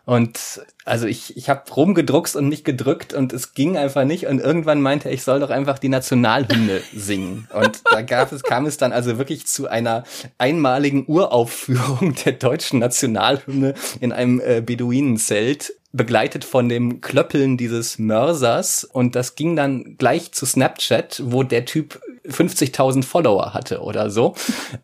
Und 0.06 0.62
also 0.84 1.06
ich, 1.06 1.36
ich 1.36 1.48
habe 1.48 1.70
rumgedruckst 1.72 2.36
und 2.36 2.48
nicht 2.48 2.64
gedrückt 2.64 3.14
und 3.14 3.32
es 3.32 3.54
ging 3.54 3.76
einfach 3.76 4.04
nicht. 4.04 4.26
Und 4.26 4.38
irgendwann 4.38 4.82
meinte 4.82 5.08
er, 5.08 5.14
ich 5.14 5.22
soll 5.22 5.40
doch 5.40 5.50
einfach 5.50 5.78
die 5.78 5.88
Nationalhymne 5.88 6.82
singen. 6.94 7.48
Und 7.54 7.80
da 7.90 8.02
gab 8.02 8.32
es, 8.32 8.42
kam 8.42 8.66
es 8.66 8.76
dann 8.76 8.92
also 8.92 9.18
wirklich 9.18 9.46
zu 9.46 9.68
einer 9.68 10.04
einmaligen 10.36 11.06
Uraufführung 11.06 12.14
der 12.24 12.32
deutschen 12.32 12.80
Nationalhymne 12.80 13.74
in 14.00 14.12
einem 14.12 14.40
äh, 14.40 14.60
Beduinenzelt 14.60 15.72
begleitet 15.92 16.44
von 16.44 16.68
dem 16.68 17.00
Klöppeln 17.00 17.56
dieses 17.56 18.00
Mörsers 18.00 18.82
und 18.82 19.14
das 19.14 19.36
ging 19.36 19.54
dann 19.54 19.96
gleich 19.96 20.32
zu 20.32 20.44
Snapchat, 20.44 21.22
wo 21.24 21.44
der 21.44 21.66
Typ 21.66 22.00
50.000 22.28 23.04
Follower 23.04 23.52
hatte 23.52 23.80
oder 23.80 24.10
so. 24.10 24.34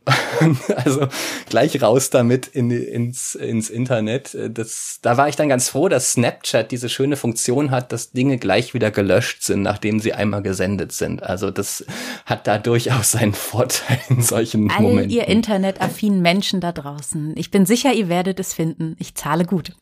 also 0.77 1.09
gleich 1.49 1.81
raus 1.81 2.11
damit 2.11 2.47
in, 2.49 2.71
ins, 2.71 3.35
ins 3.35 3.71
Internet. 3.71 4.37
Das, 4.51 4.99
da 5.01 5.17
war 5.17 5.29
ich 5.29 5.37
dann 5.37 5.49
ganz 5.49 5.71
froh, 5.71 5.89
dass 5.89 6.13
Snapchat 6.13 6.71
diese 6.71 6.89
schöne 6.89 7.17
Funktion 7.17 7.71
hat, 7.71 7.93
dass 7.93 8.13
Dinge 8.13 8.37
gleich 8.37 8.75
wieder 8.75 8.91
gelöscht 8.91 9.43
sind, 9.43 9.63
nachdem 9.63 10.01
sie 10.01 10.13
einmal 10.13 10.43
gesendet 10.43 10.93
sind. 10.93 11.23
Also 11.23 11.51
das 11.51 11.85
hat 12.27 12.47
da 12.47 12.59
durchaus 12.59 13.13
seinen 13.13 13.33
Vorteil 13.33 14.01
in 14.11 14.21
solchen 14.21 14.71
All 14.71 14.83
Momenten. 14.83 15.11
ihr 15.11 15.27
internetaffinen 15.29 16.21
Menschen 16.21 16.61
da 16.61 16.73
draußen. 16.73 17.33
Ich 17.37 17.51
bin 17.51 17.65
sicher, 17.65 17.93
ihr 17.95 18.11
werdet 18.11 18.39
es 18.39 18.53
finden. 18.53 18.97
Ich 18.99 19.15
zahle 19.15 19.47
gut. 19.47 19.73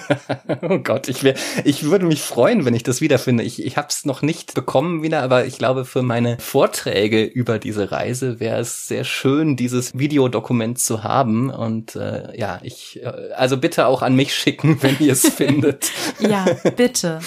oh 0.62 0.78
Gott, 0.78 1.08
ich, 1.08 1.22
wär, 1.22 1.34
ich 1.64 1.84
würde 1.84 2.06
mich 2.06 2.22
freuen, 2.22 2.64
wenn 2.64 2.74
ich 2.74 2.84
das 2.84 3.02
wiederfinde. 3.02 3.44
Ich, 3.44 3.62
ich 3.62 3.76
habe 3.76 3.88
es 3.90 4.06
noch 4.06 4.22
nicht 4.22 4.54
bekommen 4.54 5.02
wieder, 5.02 5.22
aber 5.22 5.44
ich 5.44 5.58
glaube, 5.58 5.84
für 5.84 6.02
meine 6.02 6.38
Vorträge 6.38 7.01
Beiträge 7.02 7.24
über 7.24 7.58
diese 7.58 7.90
Reise 7.90 8.38
wäre 8.38 8.60
es 8.60 8.86
sehr 8.86 9.02
schön, 9.04 9.56
dieses 9.56 9.96
Videodokument 9.98 10.78
zu 10.78 11.02
haben. 11.02 11.50
Und 11.50 11.96
äh, 11.96 12.38
ja, 12.38 12.60
ich, 12.62 13.02
äh, 13.02 13.32
also 13.34 13.56
bitte 13.56 13.86
auch 13.86 14.02
an 14.02 14.14
mich 14.14 14.34
schicken, 14.34 14.78
wenn 14.82 14.96
ihr 15.00 15.12
es 15.12 15.28
findet. 15.28 15.90
Ja, 16.20 16.44
bitte. 16.76 17.20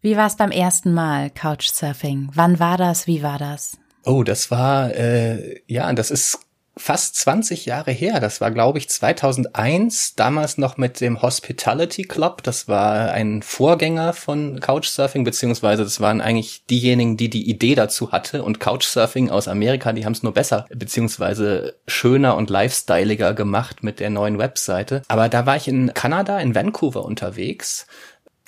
Wie 0.00 0.16
war 0.16 0.26
es 0.26 0.36
beim 0.36 0.50
ersten 0.50 0.94
Mal 0.94 1.30
Couchsurfing? 1.30 2.28
Wann 2.34 2.60
war 2.60 2.76
das? 2.76 3.06
Wie 3.06 3.22
war 3.22 3.38
das? 3.38 3.76
Oh, 4.04 4.22
das 4.22 4.50
war, 4.50 4.94
äh, 4.94 5.60
ja, 5.66 5.92
das 5.92 6.10
ist 6.10 6.38
fast 6.76 7.16
20 7.16 7.66
Jahre 7.66 7.92
her. 7.92 8.20
Das 8.20 8.40
war, 8.40 8.50
glaube 8.50 8.78
ich, 8.78 8.88
2001, 8.88 10.14
damals 10.16 10.58
noch 10.58 10.76
mit 10.76 11.00
dem 11.00 11.22
Hospitality 11.22 12.02
Club. 12.02 12.42
Das 12.42 12.68
war 12.68 13.12
ein 13.12 13.42
Vorgänger 13.42 14.12
von 14.12 14.60
Couchsurfing, 14.60 15.24
beziehungsweise 15.24 15.84
das 15.84 16.00
waren 16.00 16.20
eigentlich 16.20 16.64
diejenigen, 16.66 17.16
die 17.16 17.30
die 17.30 17.48
Idee 17.48 17.74
dazu 17.74 18.12
hatte. 18.12 18.42
Und 18.42 18.60
Couchsurfing 18.60 19.30
aus 19.30 19.48
Amerika, 19.48 19.92
die 19.92 20.04
haben 20.04 20.12
es 20.12 20.22
nur 20.22 20.34
besser, 20.34 20.66
beziehungsweise 20.74 21.76
schöner 21.86 22.36
und 22.36 22.50
lifestyleiger 22.50 23.34
gemacht 23.34 23.82
mit 23.82 24.00
der 24.00 24.10
neuen 24.10 24.38
Webseite. 24.38 25.02
Aber 25.08 25.28
da 25.28 25.46
war 25.46 25.56
ich 25.56 25.68
in 25.68 25.94
Kanada, 25.94 26.40
in 26.40 26.54
Vancouver 26.54 27.04
unterwegs 27.04 27.86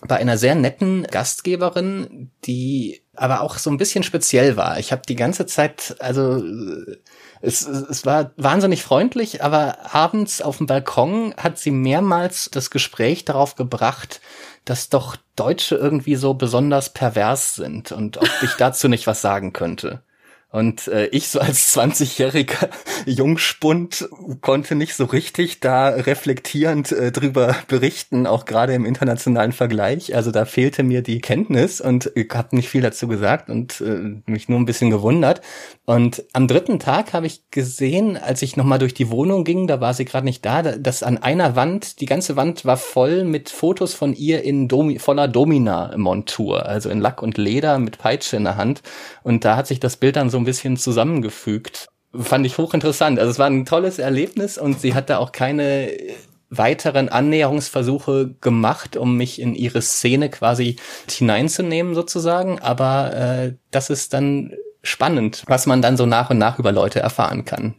bei 0.07 0.17
einer 0.17 0.37
sehr 0.37 0.55
netten 0.55 1.05
Gastgeberin, 1.05 2.31
die 2.45 3.01
aber 3.17 3.41
auch 3.41 3.59
so 3.59 3.71
ein 3.71 3.77
bisschen 3.77 4.03
speziell 4.03 4.57
war. 4.57 4.79
Ich 4.79 4.93
habe 4.93 5.03
die 5.09 5.17
ganze 5.17 5.47
Zeit, 5.47 5.97
also 5.99 6.43
es, 7.41 7.67
es 7.67 8.07
war 8.07 8.33
wahnsinnig 8.37 8.83
freundlich, 8.83 9.43
aber 9.43 9.95
abends 9.95 10.41
auf 10.41 10.59
dem 10.59 10.67
Balkon 10.67 11.35
hat 11.37 11.59
sie 11.59 11.71
mehrmals 11.71 12.49
das 12.51 12.71
Gespräch 12.71 13.25
darauf 13.25 13.55
gebracht, 13.55 14.21
dass 14.65 14.89
doch 14.89 15.17
Deutsche 15.37 15.77
irgendwie 15.77 16.17
so 16.17 16.35
besonders 16.35 16.93
pervers 16.93 17.55
sind 17.55 17.93
und 17.93 18.17
ob 18.17 18.29
ich 18.43 18.55
dazu 18.55 18.89
nicht 18.89 19.07
was 19.07 19.21
sagen 19.21 19.53
könnte. 19.53 20.03
Und 20.53 20.87
äh, 20.89 21.07
ich 21.09 21.29
so 21.29 21.41
als 21.41 21.77
20-jähriger 21.77 22.69
Jungspund 23.07 24.09
konnte 24.41 24.77
nicht 24.77 24.95
so 24.95 25.05
richtig 25.05 25.59
da 25.61 25.89
reflektierend 25.89 26.93
äh, 26.93 27.11
drüber 27.11 27.57
berichten, 27.67 28.29
auch 28.29 28.45
gerade 28.45 28.73
im 28.73 28.85
internationalen 28.85 29.53
Vergleich. 29.53 30.15
Also 30.15 30.31
da 30.31 30.45
fehlte 30.45 30.85
mir 30.85 31.03
die 31.03 31.21
Kenntnis 31.21 31.81
und 31.81 32.13
ich 32.15 32.31
habe 32.33 32.55
nicht 32.55 32.69
viel 32.69 32.81
dazu 32.81 33.09
gesagt 33.09 33.51
und 33.51 33.81
äh, 33.81 34.23
mich 34.27 34.49
nur 34.49 34.61
ein 34.61 34.67
bisschen 34.67 34.91
gewundert. 34.91 35.41
Und 35.85 36.25
am 36.33 36.47
dritten 36.47 36.79
Tag 36.79 37.13
habe 37.13 37.27
ich 37.27 37.51
gesehen, 37.51 38.17
als 38.17 38.41
ich 38.41 38.57
nochmal 38.57 38.79
durch 38.79 38.95
die 38.95 39.11
Wohnung 39.11 39.43
ging, 39.43 39.67
da 39.67 39.81
war 39.81 39.95
sie 39.95 40.05
gerade 40.05 40.27
nicht 40.27 40.45
da, 40.45 40.63
dass 40.63 41.03
an 41.03 41.19
einer 41.19 41.57
Wand, 41.57 42.01
die 42.01 42.07
ganze 42.07 42.37
Wand 42.37 42.65
war 42.65 42.77
voll 42.77 43.25
mit 43.25 43.51
Fotos 43.51 43.95
von 43.95 44.15
ihr 44.15 44.43
in 44.43 44.69
Domi 44.69 45.01
voller 45.01 45.27
Domina-Montur, 45.27 46.67
also 46.67 46.89
in 46.89 47.01
Lack 47.01 47.21
und 47.21 47.37
Leder 47.37 47.79
mit 47.79 47.99
Peitsche 47.99 48.37
in 48.37 48.45
der 48.45 48.57
Hand. 48.57 48.83
Und 49.23 49.45
da 49.45 49.57
hat 49.57 49.67
sich 49.67 49.81
das 49.81 49.97
Bild 49.97 50.17
dann 50.17 50.31
so 50.31 50.36
ein 50.39 50.45
bisschen 50.45 50.77
zusammengefügt. 50.77 51.89
Fand 52.15 52.47
ich 52.47 52.59
hochinteressant. 52.59 53.19
Also 53.19 53.31
es 53.31 53.39
war 53.39 53.47
ein 53.47 53.67
tolles 53.67 53.99
Erlebnis 53.99 54.59
und 54.59 54.81
sie 54.81 54.95
hat 54.95 55.11
da 55.11 55.19
auch 55.19 55.33
keine 55.33 55.91
weiteren 56.49 57.09
Annäherungsversuche 57.09 58.35
gemacht, 58.41 58.97
um 58.97 59.17
mich 59.17 59.41
in 59.41 59.55
ihre 59.55 59.83
Szene 59.83 60.31
quasi 60.31 60.77
hineinzunehmen 61.09 61.95
sozusagen. 61.95 62.61
Aber 62.61 63.15
äh, 63.15 63.55
das 63.71 63.91
ist 63.91 64.13
dann 64.13 64.53
spannend, 64.83 65.43
was 65.47 65.67
man 65.67 65.83
dann 65.83 65.97
so 65.97 66.07
nach 66.07 66.31
und 66.31 66.39
nach 66.39 66.59
über 66.59 66.73
Leute 66.73 67.01
erfahren 67.01 67.45
kann. 67.45 67.75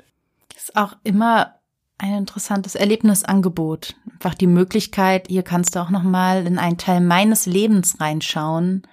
Ist 0.56 0.76
auch 0.76 0.94
immer 1.04 1.56
ein 1.98 2.14
interessantes 2.14 2.76
Erlebnisangebot. 2.76 3.96
Einfach 4.14 4.36
die 4.36 4.48
Möglichkeit, 4.48 5.28
hier 5.28 5.44
kannst 5.44 5.76
du 5.76 5.80
auch 5.80 5.90
noch 5.90 6.04
mal 6.04 6.46
in 6.46 6.60
einen 6.60 6.78
Teil 6.78 7.02
meines 7.02 7.46
Lebens 7.46 8.00
reinschauen, 8.00 8.84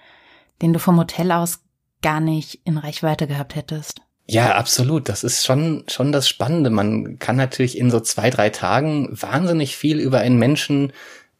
den 0.62 0.72
du 0.72 0.78
vom 0.78 0.98
Hotel 0.98 1.32
aus 1.32 1.63
gar 2.04 2.20
nicht 2.20 2.60
in 2.64 2.76
Reichweite 2.76 3.26
gehabt 3.26 3.56
hättest. 3.56 4.02
Ja, 4.26 4.56
absolut. 4.56 5.08
Das 5.08 5.24
ist 5.24 5.44
schon, 5.44 5.84
schon 5.88 6.12
das 6.12 6.28
Spannende. 6.28 6.68
Man 6.68 7.18
kann 7.18 7.36
natürlich 7.36 7.78
in 7.78 7.90
so 7.90 7.98
zwei, 7.98 8.28
drei 8.28 8.50
Tagen 8.50 9.08
wahnsinnig 9.10 9.76
viel 9.76 9.98
über 10.00 10.18
einen 10.18 10.38
Menschen 10.38 10.92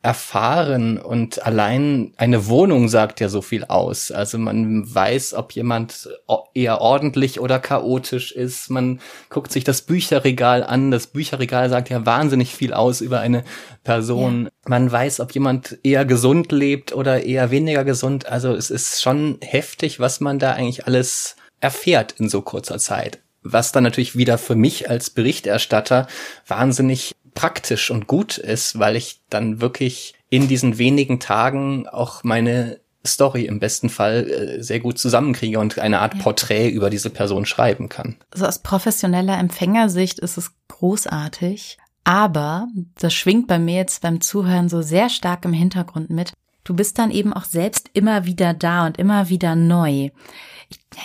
erfahren 0.05 0.99
und 0.99 1.47
allein 1.47 2.13
eine 2.19 2.47
Wohnung 2.47 2.91
sagt 2.91 3.21
ja 3.21 3.31
so 3.31 3.41
viel 3.41 3.65
aus. 3.65 4.11
Also 4.11 4.37
man 4.37 4.95
weiß, 4.95 5.33
ob 5.33 5.53
jemand 5.53 6.11
eher 6.53 6.83
ordentlich 6.83 7.41
oder 7.41 7.59
chaotisch 7.59 8.31
ist. 8.31 8.69
Man 8.69 9.01
guckt 9.31 9.51
sich 9.51 9.65
das 9.65 9.81
Bücherregal 9.81 10.63
an. 10.63 10.91
Das 10.91 11.07
Bücherregal 11.07 11.71
sagt 11.71 11.89
ja 11.89 12.05
wahnsinnig 12.05 12.55
viel 12.55 12.75
aus 12.75 13.01
über 13.01 13.21
eine 13.21 13.45
Person. 13.83 14.45
Ja. 14.45 14.51
Man 14.67 14.93
weiß, 14.93 15.21
ob 15.21 15.33
jemand 15.33 15.79
eher 15.83 16.05
gesund 16.05 16.53
lebt 16.53 16.95
oder 16.95 17.23
eher 17.23 17.51
weniger 17.51 17.85
gesund. 17.85 18.27
Also 18.27 18.53
es 18.53 18.71
ist 18.71 19.01
schon 19.01 19.39
heftig, 19.41 20.01
was 20.01 20.21
man 20.21 20.39
da 20.39 20.53
eigentlich 20.53 20.87
alles 20.87 21.37
erfährt 21.61 22.17
in 22.19 22.29
so 22.29 22.43
kurzer 22.43 22.79
Zeit. 22.79 23.21
Was 23.43 23.73
dann 23.73 23.85
natürlich 23.85 24.17
wieder 24.17 24.37
für 24.37 24.55
mich 24.55 24.91
als 24.91 25.09
Berichterstatter 25.09 26.09
wahnsinnig 26.47 27.15
praktisch 27.35 27.91
und 27.91 28.07
gut 28.07 28.38
ist, 28.38 28.79
weil 28.79 28.97
ich 28.97 29.21
dann 29.31 29.61
wirklich 29.61 30.14
in 30.31 30.49
diesen 30.49 30.79
wenigen 30.79 31.21
Tagen 31.21 31.88
auch 31.88 32.25
meine 32.25 32.81
Story 33.07 33.45
im 33.45 33.61
besten 33.61 33.91
Fall 33.91 34.29
äh, 34.29 34.62
sehr 34.62 34.81
gut 34.81 34.99
zusammenkriege 34.99 35.59
und 35.59 35.79
eine 35.79 36.00
Art 36.00 36.14
ja. 36.14 36.23
Porträt 36.23 36.71
über 36.71 36.91
diese 36.91 37.11
Person 37.11 37.45
schreiben 37.45 37.88
kann. 37.88 38.17
Also 38.31 38.47
aus 38.47 38.61
professioneller 38.61 39.38
Empfängersicht 39.38 40.19
ist 40.21 40.38
es 40.38 40.53
großartig, 40.69 41.79
aber 42.05 42.69
das 42.99 43.12
schwingt 43.12 43.47
bei 43.47 43.59
mir 43.59 43.76
jetzt 43.76 44.03
beim 44.03 44.21
Zuhören 44.21 44.69
so 44.69 44.83
sehr 44.83 45.11
stark 45.11 45.45
im 45.45 45.53
Hintergrund 45.53 46.11
mit. 46.11 46.33
Du 46.64 46.75
bist 46.75 46.99
dann 46.99 47.11
eben 47.11 47.35
auch 47.35 47.45
selbst 47.45 47.91
immer 47.93 48.25
wieder 48.25 48.55
da 48.55 48.87
und 48.87 48.99
immer 48.99 49.29
wieder 49.29 49.55
neu. 49.55 50.09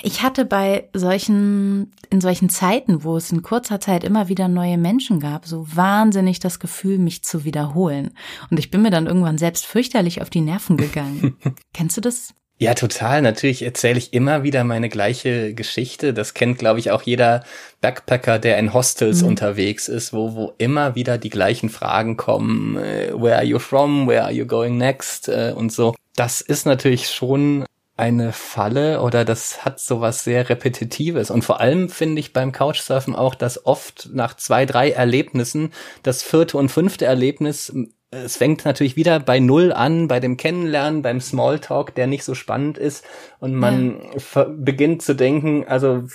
Ich 0.04 0.22
hatte 0.22 0.46
bei 0.46 0.90
solchen, 0.94 1.92
in 2.10 2.22
solchen 2.22 2.50
Zeiten, 2.50 3.04
wo 3.04 3.18
es 3.18 3.32
in 3.32 3.42
kurzer 3.42 3.80
Zeit 3.80 4.04
immer 4.04 4.28
wieder 4.28 4.48
neue 4.48 4.78
Menschen 4.78 5.20
gab, 5.20 5.46
so 5.46 5.66
wahnsinnig 5.76 6.40
das 6.40 6.60
Gefühl, 6.60 7.00
mich 7.00 7.24
zu 7.24 7.44
wiederholen. 7.44 8.12
Und 8.50 8.60
ich 8.60 8.72
bin 8.72 8.82
mir 8.82 8.92
dann 8.92 9.08
irgendwann 9.08 9.38
selbst 9.38 9.66
fürchterlich 9.66 10.22
auf 10.22 10.30
die 10.30 10.42
Nerven 10.42 10.78
gegangen. 10.78 11.38
Kennst 11.74 11.98
du 11.98 12.02
das? 12.02 12.34
Ja, 12.62 12.74
total. 12.74 13.22
Natürlich 13.22 13.62
erzähle 13.62 13.98
ich 13.98 14.14
immer 14.14 14.44
wieder 14.44 14.66
meine 14.66 14.90
gleiche 14.90 15.54
Geschichte. 15.54 16.14
Das 16.14 16.34
kennt, 16.34 16.60
glaube 16.60 16.80
ich, 16.80 16.92
auch 16.92 17.04
jeder 17.04 17.46
Backpacker, 17.80 18.38
der 18.38 18.58
in 18.58 18.74
Hostels 18.74 19.22
mhm. 19.22 19.30
unterwegs 19.30 19.88
ist, 19.88 20.12
wo, 20.12 20.36
wo 20.36 20.54
immer 20.58 20.94
wieder 20.94 21.18
die 21.18 21.30
gleichen 21.30 21.70
Fragen 21.70 22.18
kommen. 22.18 22.76
Äh, 22.76 23.14
where 23.14 23.38
are 23.38 23.46
you 23.46 23.60
from? 23.60 24.10
Where 24.10 24.24
are 24.24 24.34
you 24.34 24.46
going 24.46 24.78
next? 24.78 25.30
Äh, 25.30 25.54
und 25.56 25.72
so. 25.72 25.96
Das 26.18 26.42
ist 26.42 26.66
natürlich 26.66 27.10
schon 27.10 27.64
eine 28.00 28.32
Falle 28.32 29.02
oder 29.02 29.26
das 29.26 29.66
hat 29.66 29.80
sowas 29.80 30.24
sehr 30.24 30.48
Repetitives. 30.48 31.30
Und 31.30 31.44
vor 31.44 31.60
allem 31.60 31.90
finde 31.90 32.22
ich 32.22 32.32
beim 32.32 32.54
Couchsurfen 32.54 33.14
auch, 33.14 33.36
dass 33.36 33.66
oft 33.66 34.10
nach 34.14 34.36
zwei, 34.36 34.66
drei 34.66 34.92
Erlebnissen 34.92 35.74
das 36.02 36.24
vierte 36.24 36.58
und 36.58 36.70
fünfte 36.70 37.06
Erlebnis 37.06 37.74
es 38.12 38.38
fängt 38.38 38.66
natürlich 38.66 38.96
wieder 38.96 39.20
bei 39.20 39.40
Null 39.40 39.72
an, 39.72 40.08
bei 40.08 40.20
dem 40.20 40.36
Kennenlernen, 40.36 41.04
beim 41.04 41.22
Smalltalk, 41.22 41.94
der 41.94 42.08
nicht 42.08 42.24
so 42.24 42.34
spannend 42.34 42.80
ist. 42.80 43.06
Und 43.40 43.54
man 43.54 44.02
ja. 44.34 44.48
beginnt 44.50 45.04
zu 45.04 45.14
denken, 45.14 45.66
also 45.68 46.06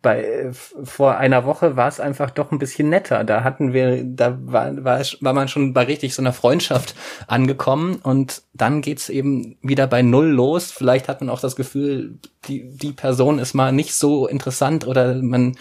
bei, 0.00 0.50
vor 0.52 1.18
einer 1.18 1.44
Woche 1.44 1.76
war 1.76 1.88
es 1.88 2.00
einfach 2.00 2.30
doch 2.30 2.50
ein 2.50 2.58
bisschen 2.58 2.88
netter. 2.88 3.24
Da 3.24 3.44
hatten 3.44 3.74
wir, 3.74 4.04
da 4.04 4.38
war, 4.40 4.82
war, 4.84 5.02
war 5.20 5.32
man 5.34 5.48
schon 5.48 5.74
bei 5.74 5.82
richtig 5.82 6.14
so 6.14 6.22
einer 6.22 6.32
Freundschaft 6.32 6.94
angekommen. 7.26 7.96
Und 7.96 8.42
dann 8.54 8.80
geht's 8.80 9.10
eben 9.10 9.58
wieder 9.60 9.86
bei 9.86 10.00
Null 10.00 10.28
los. 10.28 10.72
Vielleicht 10.72 11.08
hat 11.08 11.20
man 11.20 11.28
auch 11.28 11.40
das 11.40 11.56
Gefühl, 11.56 12.18
die, 12.48 12.70
die 12.70 12.92
Person 12.92 13.38
ist 13.38 13.54
mal 13.54 13.72
nicht 13.72 13.94
so 13.94 14.26
interessant 14.26 14.86
oder 14.86 15.14
man 15.14 15.56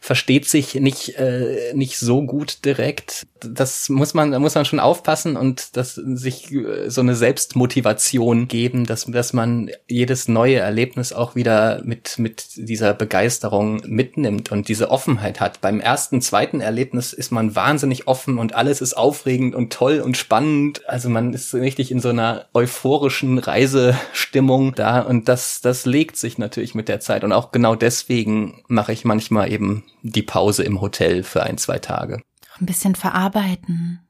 versteht 0.00 0.48
sich 0.48 0.74
nicht, 0.74 1.16
äh, 1.18 1.72
nicht 1.74 1.98
so 1.98 2.22
gut 2.22 2.64
direkt. 2.64 3.26
Das 3.40 3.88
muss 3.88 4.14
man, 4.14 4.30
da 4.30 4.38
muss 4.38 4.54
man 4.54 4.64
schon 4.64 4.80
aufpassen 4.80 5.27
und 5.36 5.76
das 5.76 5.94
sich 5.94 6.52
äh, 6.52 6.88
so 6.88 7.00
eine 7.00 7.14
Selbstmotivation 7.14 8.48
geben, 8.48 8.86
dass, 8.86 9.06
dass 9.06 9.32
man 9.32 9.70
jedes 9.88 10.28
neue 10.28 10.56
Erlebnis 10.56 11.12
auch 11.12 11.34
wieder 11.34 11.82
mit, 11.84 12.18
mit 12.18 12.50
dieser 12.56 12.94
Begeisterung 12.94 13.82
mitnimmt 13.86 14.50
und 14.52 14.68
diese 14.68 14.90
Offenheit 14.90 15.40
hat. 15.40 15.60
Beim 15.60 15.80
ersten, 15.80 16.20
zweiten 16.20 16.60
Erlebnis 16.60 17.12
ist 17.12 17.32
man 17.32 17.54
wahnsinnig 17.54 18.06
offen 18.06 18.38
und 18.38 18.54
alles 18.54 18.80
ist 18.80 18.94
aufregend 18.94 19.54
und 19.54 19.72
toll 19.72 20.00
und 20.00 20.16
spannend. 20.16 20.88
Also 20.88 21.08
man 21.08 21.32
ist 21.32 21.54
richtig 21.54 21.90
in 21.90 22.00
so 22.00 22.08
einer 22.08 22.46
euphorischen 22.54 23.38
Reisestimmung 23.38 24.74
da 24.74 25.00
und 25.00 25.28
das, 25.28 25.60
das 25.60 25.86
legt 25.86 26.16
sich 26.16 26.38
natürlich 26.38 26.74
mit 26.74 26.88
der 26.88 27.00
Zeit 27.00 27.24
und 27.24 27.32
auch 27.32 27.52
genau 27.52 27.74
deswegen 27.74 28.62
mache 28.68 28.92
ich 28.92 29.04
manchmal 29.04 29.52
eben 29.52 29.84
die 30.02 30.22
Pause 30.22 30.62
im 30.62 30.80
Hotel 30.80 31.22
für 31.22 31.42
ein, 31.42 31.58
zwei 31.58 31.78
Tage. 31.78 32.20
Ein 32.60 32.66
bisschen 32.66 32.94
verarbeiten. 32.94 34.00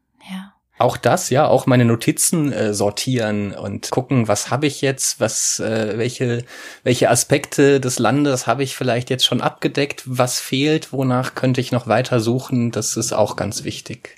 Auch 0.79 0.97
das, 0.97 1.31
ja, 1.31 1.47
auch 1.47 1.67
meine 1.67 1.85
Notizen 1.85 2.53
äh, 2.53 2.73
sortieren 2.73 3.53
und 3.53 3.91
gucken, 3.91 4.29
was 4.29 4.51
habe 4.51 4.67
ich 4.67 4.81
jetzt, 4.81 5.19
was, 5.21 5.59
äh, 5.59 5.99
welche, 5.99 6.45
welche 6.85 7.11
Aspekte 7.11 7.81
des 7.81 7.99
Landes 7.99 8.47
habe 8.47 8.63
ich 8.63 8.77
vielleicht 8.77 9.11
jetzt 9.11 9.25
schon 9.25 9.41
abgedeckt, 9.41 10.05
was 10.07 10.39
fehlt, 10.39 10.93
wonach 10.93 11.35
könnte 11.35 11.61
ich 11.61 11.73
noch 11.73 11.89
weiter 11.89 12.21
suchen, 12.21 12.71
das 12.71 12.97
ist 12.97 13.13
auch 13.13 13.35
ganz 13.35 13.65
wichtig. 13.65 14.17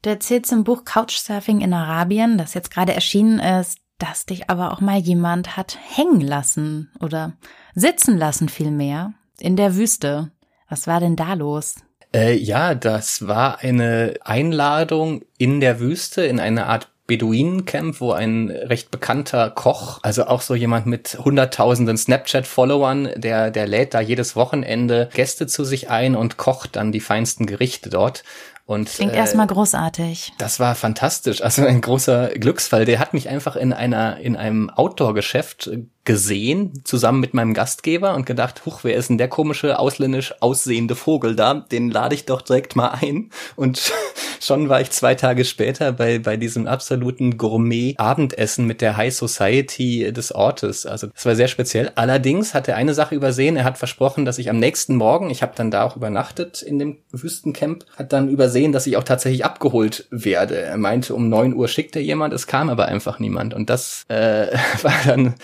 Du 0.00 0.10
erzählst 0.10 0.50
im 0.50 0.64
Buch 0.64 0.84
Couchsurfing 0.84 1.60
in 1.60 1.72
Arabien, 1.72 2.38
das 2.38 2.54
jetzt 2.54 2.70
gerade 2.70 2.94
erschienen 2.94 3.38
ist, 3.38 3.78
dass 3.98 4.26
dich 4.26 4.50
aber 4.50 4.72
auch 4.72 4.80
mal 4.80 4.98
jemand 4.98 5.56
hat 5.56 5.78
hängen 5.80 6.20
lassen 6.20 6.90
oder 6.98 7.34
sitzen 7.74 8.18
lassen 8.18 8.48
vielmehr 8.48 9.14
in 9.38 9.56
der 9.56 9.76
Wüste. 9.76 10.32
Was 10.68 10.86
war 10.86 10.98
denn 10.98 11.14
da 11.14 11.34
los? 11.34 11.76
Äh, 12.14 12.34
ja, 12.34 12.74
das 12.74 13.26
war 13.26 13.60
eine 13.60 14.14
Einladung 14.22 15.22
in 15.38 15.60
der 15.60 15.80
Wüste, 15.80 16.22
in 16.24 16.40
eine 16.40 16.66
Art 16.66 16.88
Beduinencamp, 17.06 18.00
wo 18.00 18.12
ein 18.12 18.50
recht 18.50 18.90
bekannter 18.90 19.50
Koch, 19.50 19.98
also 20.02 20.26
auch 20.26 20.40
so 20.40 20.54
jemand 20.54 20.86
mit 20.86 21.18
hunderttausenden 21.18 21.96
Snapchat-Followern, 21.96 23.10
der, 23.16 23.50
der 23.50 23.66
lädt 23.66 23.92
da 23.92 24.00
jedes 24.00 24.36
Wochenende 24.36 25.10
Gäste 25.12 25.46
zu 25.46 25.64
sich 25.64 25.90
ein 25.90 26.14
und 26.14 26.36
kocht 26.36 26.76
dann 26.76 26.92
die 26.92 27.00
feinsten 27.00 27.46
Gerichte 27.46 27.90
dort. 27.90 28.22
Und, 28.64 28.88
Klingt 28.88 29.12
äh, 29.12 29.16
erstmal 29.16 29.48
großartig. 29.48 30.32
Das 30.38 30.60
war 30.60 30.74
fantastisch. 30.74 31.42
Also 31.42 31.66
ein 31.66 31.80
großer 31.80 32.28
Glücksfall. 32.28 32.84
Der 32.84 33.00
hat 33.00 33.12
mich 33.12 33.28
einfach 33.28 33.56
in 33.56 33.72
einer, 33.72 34.18
in 34.18 34.36
einem 34.36 34.70
Outdoor-Geschäft 34.70 35.70
gesehen, 36.04 36.82
zusammen 36.84 37.20
mit 37.20 37.32
meinem 37.32 37.54
Gastgeber 37.54 38.14
und 38.14 38.26
gedacht, 38.26 38.66
huch, 38.66 38.80
wer 38.82 38.96
ist 38.96 39.08
denn 39.08 39.18
der 39.18 39.28
komische, 39.28 39.78
ausländisch 39.78 40.34
aussehende 40.40 40.96
Vogel 40.96 41.36
da? 41.36 41.54
Den 41.54 41.90
lade 41.90 42.16
ich 42.16 42.26
doch 42.26 42.42
direkt 42.42 42.74
mal 42.74 42.98
ein. 43.00 43.30
Und 43.54 43.92
schon 44.40 44.68
war 44.68 44.80
ich 44.80 44.90
zwei 44.90 45.14
Tage 45.14 45.44
später 45.44 45.92
bei, 45.92 46.18
bei 46.18 46.36
diesem 46.36 46.66
absoluten 46.66 47.38
Gourmet-Abendessen 47.38 48.66
mit 48.66 48.80
der 48.80 48.96
High 48.96 49.14
Society 49.14 50.12
des 50.12 50.32
Ortes. 50.32 50.86
Also 50.86 51.06
das 51.06 51.24
war 51.24 51.36
sehr 51.36 51.46
speziell. 51.46 51.92
Allerdings 51.94 52.52
hat 52.52 52.66
er 52.66 52.74
eine 52.74 52.94
Sache 52.94 53.14
übersehen. 53.14 53.56
Er 53.56 53.64
hat 53.64 53.78
versprochen, 53.78 54.24
dass 54.24 54.38
ich 54.38 54.50
am 54.50 54.58
nächsten 54.58 54.96
Morgen, 54.96 55.30
ich 55.30 55.42
habe 55.42 55.52
dann 55.54 55.70
da 55.70 55.84
auch 55.84 55.94
übernachtet 55.94 56.62
in 56.62 56.80
dem 56.80 56.98
Wüstencamp, 57.12 57.84
hat 57.96 58.12
dann 58.12 58.28
übersehen, 58.28 58.72
dass 58.72 58.88
ich 58.88 58.96
auch 58.96 59.04
tatsächlich 59.04 59.44
abgeholt 59.44 60.08
werde. 60.10 60.60
Er 60.60 60.78
meinte, 60.78 61.14
um 61.14 61.28
neun 61.28 61.54
Uhr 61.54 61.68
schickt 61.68 61.94
er 61.94 62.02
jemand, 62.02 62.34
es 62.34 62.48
kam 62.48 62.70
aber 62.70 62.86
einfach 62.86 63.20
niemand. 63.20 63.54
Und 63.54 63.70
das 63.70 64.04
äh, 64.08 64.48
war 64.82 64.94
dann 65.06 65.34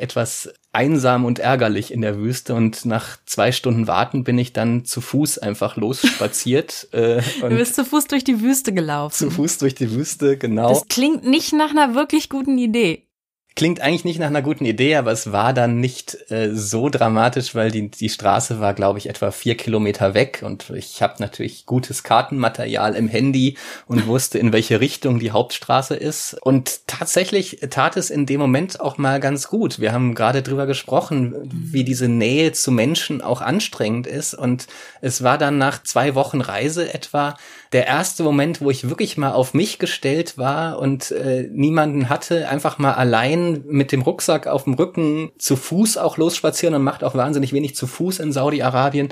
etwas 0.00 0.52
einsam 0.72 1.24
und 1.24 1.38
ärgerlich 1.38 1.92
in 1.92 2.00
der 2.00 2.18
Wüste 2.18 2.54
und 2.54 2.84
nach 2.84 3.18
zwei 3.26 3.52
Stunden 3.52 3.86
Warten 3.86 4.24
bin 4.24 4.38
ich 4.38 4.52
dann 4.52 4.84
zu 4.84 5.00
Fuß 5.00 5.38
einfach 5.38 5.76
losspaziert. 5.76 6.88
äh, 6.92 7.22
du 7.40 7.48
bist 7.48 7.74
zu 7.74 7.84
Fuß 7.84 8.06
durch 8.06 8.24
die 8.24 8.40
Wüste 8.40 8.72
gelaufen. 8.72 9.14
Zu 9.14 9.30
Fuß 9.30 9.58
durch 9.58 9.74
die 9.74 9.92
Wüste, 9.92 10.36
genau. 10.36 10.68
Das 10.68 10.86
klingt 10.88 11.24
nicht 11.24 11.52
nach 11.52 11.70
einer 11.70 11.94
wirklich 11.94 12.28
guten 12.28 12.58
Idee. 12.58 13.09
Klingt 13.56 13.80
eigentlich 13.80 14.04
nicht 14.04 14.20
nach 14.20 14.28
einer 14.28 14.42
guten 14.42 14.64
Idee, 14.64 14.94
aber 14.94 15.10
es 15.10 15.32
war 15.32 15.52
dann 15.52 15.80
nicht 15.80 16.16
äh, 16.30 16.54
so 16.54 16.88
dramatisch, 16.88 17.54
weil 17.54 17.72
die, 17.72 17.90
die 17.90 18.08
Straße 18.08 18.60
war, 18.60 18.74
glaube 18.74 18.98
ich, 18.98 19.08
etwa 19.08 19.32
vier 19.32 19.56
Kilometer 19.56 20.14
weg 20.14 20.42
und 20.46 20.70
ich 20.70 21.02
habe 21.02 21.16
natürlich 21.18 21.66
gutes 21.66 22.04
Kartenmaterial 22.04 22.94
im 22.94 23.08
Handy 23.08 23.58
und 23.86 24.06
wusste, 24.06 24.38
in 24.38 24.52
welche 24.52 24.80
Richtung 24.80 25.18
die 25.18 25.32
Hauptstraße 25.32 25.96
ist. 25.96 26.38
Und 26.40 26.86
tatsächlich 26.86 27.58
tat 27.70 27.96
es 27.96 28.08
in 28.08 28.24
dem 28.24 28.40
Moment 28.40 28.80
auch 28.80 28.98
mal 28.98 29.18
ganz 29.18 29.48
gut. 29.48 29.80
Wir 29.80 29.92
haben 29.92 30.14
gerade 30.14 30.42
drüber 30.42 30.66
gesprochen, 30.66 31.34
wie 31.52 31.84
diese 31.84 32.08
Nähe 32.08 32.52
zu 32.52 32.70
Menschen 32.70 33.20
auch 33.20 33.40
anstrengend 33.40 34.06
ist. 34.06 34.32
Und 34.32 34.68
es 35.00 35.24
war 35.24 35.38
dann 35.38 35.58
nach 35.58 35.82
zwei 35.82 36.14
Wochen 36.14 36.40
Reise 36.40 36.94
etwa 36.94 37.36
der 37.72 37.86
erste 37.86 38.22
Moment, 38.22 38.60
wo 38.60 38.70
ich 38.70 38.88
wirklich 38.88 39.16
mal 39.16 39.32
auf 39.32 39.54
mich 39.54 39.78
gestellt 39.78 40.38
war 40.38 40.78
und 40.78 41.10
äh, 41.12 41.48
niemanden 41.52 42.08
hatte, 42.08 42.48
einfach 42.48 42.78
mal 42.78 42.94
allein 42.94 43.39
mit 43.66 43.92
dem 43.92 44.02
Rucksack 44.02 44.46
auf 44.46 44.64
dem 44.64 44.74
Rücken 44.74 45.30
zu 45.38 45.56
Fuß 45.56 45.96
auch 45.96 46.16
losspazieren 46.16 46.74
und 46.74 46.82
macht 46.82 47.04
auch 47.04 47.14
wahnsinnig 47.14 47.52
wenig 47.52 47.74
zu 47.74 47.86
Fuß 47.86 48.18
in 48.18 48.32
Saudi-Arabien. 48.32 49.08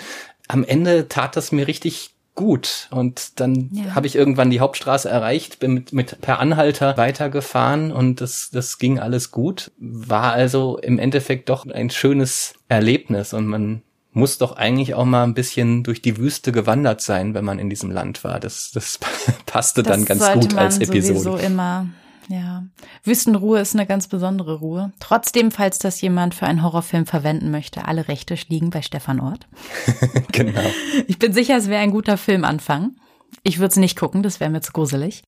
Am 0.49 0.65
Ende 0.65 1.09
tat 1.09 1.37
das 1.37 1.53
mir 1.53 1.67
richtig 1.67 2.15
gut. 2.39 2.87
Und 2.93 3.41
dann 3.41 3.71
ja. 3.73 3.97
habe 3.97 4.07
ich 4.07 4.15
irgendwann 4.15 4.49
die 4.49 4.61
Hauptstraße 4.61 5.09
erreicht, 5.09 5.59
bin 5.59 5.75
mit, 5.75 5.93
mit 5.93 6.21
per 6.21 6.39
Anhalter 6.39 6.97
weitergefahren 6.97 7.91
und 7.91 8.21
das, 8.21 8.51
das 8.53 8.79
ging 8.79 9.01
alles 9.01 9.33
gut. 9.33 9.73
War 9.79 10.33
also 10.33 10.79
im 10.79 11.01
Endeffekt 11.01 11.49
doch 11.49 11.67
ein 11.67 11.91
schönes 11.91 12.55
Erlebnis 12.69 13.35
und 13.35 13.47
man 13.47 13.83
muss 14.13 14.39
doch 14.39 14.57
eigentlich 14.57 14.95
auch 14.95 15.05
mal 15.05 15.25
ein 15.25 15.35
bisschen 15.35 15.83
durch 15.83 16.01
die 16.01 16.17
Wüste 16.17 16.53
gewandert 16.53 17.01
sein, 17.01 17.35
wenn 17.35 17.45
man 17.45 17.59
in 17.59 17.71
diesem 17.71 17.91
Land 17.91 18.23
war. 18.23 18.39
Das, 18.39 18.71
das 18.73 18.99
passte 19.47 19.83
das 19.83 19.97
dann 19.97 20.05
ganz 20.05 20.33
gut 20.33 20.57
als 20.57 20.79
Episode. 20.79 21.19
Sowieso 21.19 21.37
immer. 21.37 21.89
Ja, 22.29 22.65
Wüstenruhe 23.05 23.59
ist 23.61 23.75
eine 23.75 23.87
ganz 23.87 24.07
besondere 24.07 24.59
Ruhe. 24.59 24.93
Trotzdem, 25.01 25.51
falls 25.51 25.79
das 25.79 26.01
jemand 26.03 26.35
für 26.35 26.47
einen 26.47 26.63
Horrorfilm 26.63 27.07
verwenden 27.07 27.51
möchte, 27.51 27.87
alle 27.87 28.07
Rechte 28.07 28.37
liegen 28.49 28.69
bei 28.69 28.83
Stefan 28.83 29.19
Ort. 29.19 29.49
genau. 30.33 30.61
Ich 31.07 31.19
bin 31.19 31.33
sicher, 31.33 31.57
es 31.57 31.69
wäre 31.69 31.83
ein 31.83 31.91
guter 31.91 32.19
Filmanfang. 32.19 32.97
Ich 33.45 33.59
würde 33.59 33.71
es 33.71 33.77
nicht 33.77 33.99
gucken, 33.99 34.23
das 34.23 34.41
wäre 34.41 34.51
mir 34.51 34.61
zu 34.61 34.73
gruselig. 34.73 35.23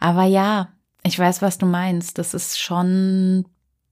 Aber 0.00 0.24
ja, 0.24 0.70
ich 1.02 1.18
weiß, 1.18 1.42
was 1.42 1.58
du 1.58 1.66
meinst. 1.66 2.16
Das 2.16 2.32
ist 2.32 2.58
schon 2.58 3.44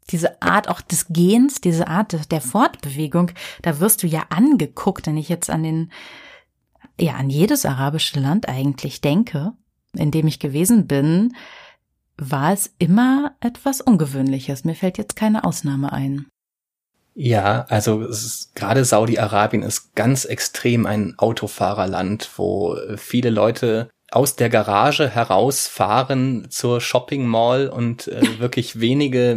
diese 0.08 0.40
Art 0.40 0.68
auch 0.68 0.80
des 0.80 1.08
Gehens, 1.08 1.60
diese 1.60 1.88
Art 1.88 2.30
der 2.30 2.40
Fortbewegung. 2.40 3.32
Da 3.60 3.80
wirst 3.80 4.02
du 4.02 4.06
ja 4.06 4.24
angeguckt, 4.30 5.06
wenn 5.06 5.18
ich 5.18 5.28
jetzt 5.28 5.50
an 5.50 5.62
den, 5.62 5.92
ja, 6.98 7.16
an 7.16 7.28
jedes 7.28 7.66
arabische 7.66 8.18
Land 8.18 8.48
eigentlich 8.48 9.02
denke, 9.02 9.52
in 9.92 10.10
dem 10.10 10.26
ich 10.26 10.38
gewesen 10.38 10.86
bin 10.86 11.34
war 12.18 12.52
es 12.52 12.74
immer 12.78 13.36
etwas 13.40 13.80
Ungewöhnliches. 13.80 14.64
Mir 14.64 14.74
fällt 14.74 14.98
jetzt 14.98 15.16
keine 15.16 15.44
Ausnahme 15.44 15.92
ein. 15.92 16.26
Ja, 17.14 17.64
also 17.68 18.02
ist, 18.02 18.54
gerade 18.54 18.84
Saudi-Arabien 18.84 19.62
ist 19.62 19.94
ganz 19.94 20.26
extrem 20.26 20.84
ein 20.84 21.14
Autofahrerland, 21.18 22.30
wo 22.36 22.76
viele 22.96 23.30
Leute 23.30 23.88
aus 24.10 24.36
der 24.36 24.48
Garage 24.48 25.08
herausfahren 25.08 26.46
zur 26.48 26.80
Shopping 26.80 27.26
Mall 27.26 27.68
und 27.68 28.08
äh, 28.08 28.22
wirklich 28.38 28.80
wenige 28.80 29.36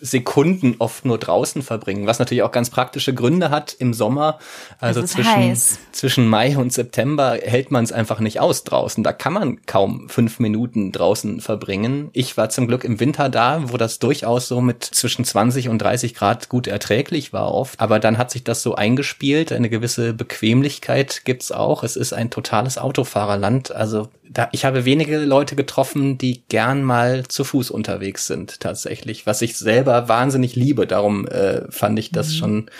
Sekunden 0.00 0.76
oft 0.78 1.04
nur 1.04 1.18
draußen 1.18 1.62
verbringen, 1.62 2.06
was 2.06 2.18
natürlich 2.18 2.42
auch 2.42 2.52
ganz 2.52 2.70
praktische 2.70 3.12
Gründe 3.14 3.50
hat 3.50 3.74
im 3.78 3.92
Sommer. 3.92 4.38
Also 4.78 5.02
zwischen, 5.02 5.56
zwischen 5.92 6.28
Mai 6.28 6.56
und 6.56 6.72
September 6.72 7.38
hält 7.42 7.70
man 7.70 7.82
es 7.84 7.92
einfach 7.92 8.20
nicht 8.20 8.40
aus 8.40 8.64
draußen. 8.64 9.02
Da 9.02 9.12
kann 9.12 9.32
man 9.32 9.66
kaum 9.66 10.08
fünf 10.08 10.38
Minuten 10.38 10.92
draußen 10.92 11.40
verbringen. 11.40 12.10
Ich 12.12 12.36
war 12.36 12.48
zum 12.50 12.68
Glück 12.68 12.84
im 12.84 13.00
Winter 13.00 13.28
da, 13.28 13.72
wo 13.72 13.76
das 13.76 13.98
durchaus 13.98 14.46
so 14.46 14.60
mit 14.60 14.84
zwischen 14.84 15.24
20 15.24 15.68
und 15.68 15.78
30 15.78 16.14
Grad 16.14 16.48
gut 16.48 16.66
erträglich 16.66 17.32
war 17.32 17.52
oft. 17.52 17.80
Aber 17.80 17.98
dann 17.98 18.18
hat 18.18 18.30
sich 18.30 18.44
das 18.44 18.62
so 18.62 18.74
eingespielt. 18.74 19.52
Eine 19.52 19.70
gewisse 19.70 20.14
Bequemlichkeit 20.14 21.22
gibt's 21.24 21.50
auch. 21.50 21.82
Es 21.82 21.96
ist 21.96 22.12
ein 22.12 22.30
totales 22.30 22.78
Autofahrerland. 22.78 23.72
Also 23.72 23.87
da, 24.30 24.48
ich 24.52 24.64
habe 24.64 24.84
wenige 24.84 25.18
Leute 25.18 25.56
getroffen, 25.56 26.18
die 26.18 26.42
gern 26.48 26.82
mal 26.82 27.26
zu 27.26 27.44
Fuß 27.44 27.70
unterwegs 27.70 28.26
sind, 28.26 28.60
tatsächlich, 28.60 29.26
was 29.26 29.42
ich 29.42 29.56
selber 29.56 30.08
wahnsinnig 30.08 30.54
liebe. 30.56 30.86
Darum 30.86 31.26
äh, 31.26 31.70
fand 31.70 31.98
ich 31.98 32.10
das 32.10 32.28
mhm. 32.28 32.34
schon, 32.34 32.70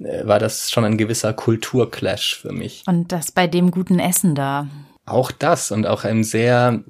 äh, 0.00 0.26
war 0.26 0.38
das 0.38 0.70
schon 0.70 0.84
ein 0.84 0.98
gewisser 0.98 1.32
Kulturclash 1.32 2.38
für 2.40 2.52
mich. 2.52 2.82
Und 2.86 3.12
das 3.12 3.32
bei 3.32 3.46
dem 3.46 3.70
guten 3.70 3.98
Essen 3.98 4.34
da. 4.34 4.68
Auch 5.06 5.30
das 5.30 5.70
und 5.70 5.86
auch 5.86 6.04
einem 6.04 6.24
sehr 6.24 6.82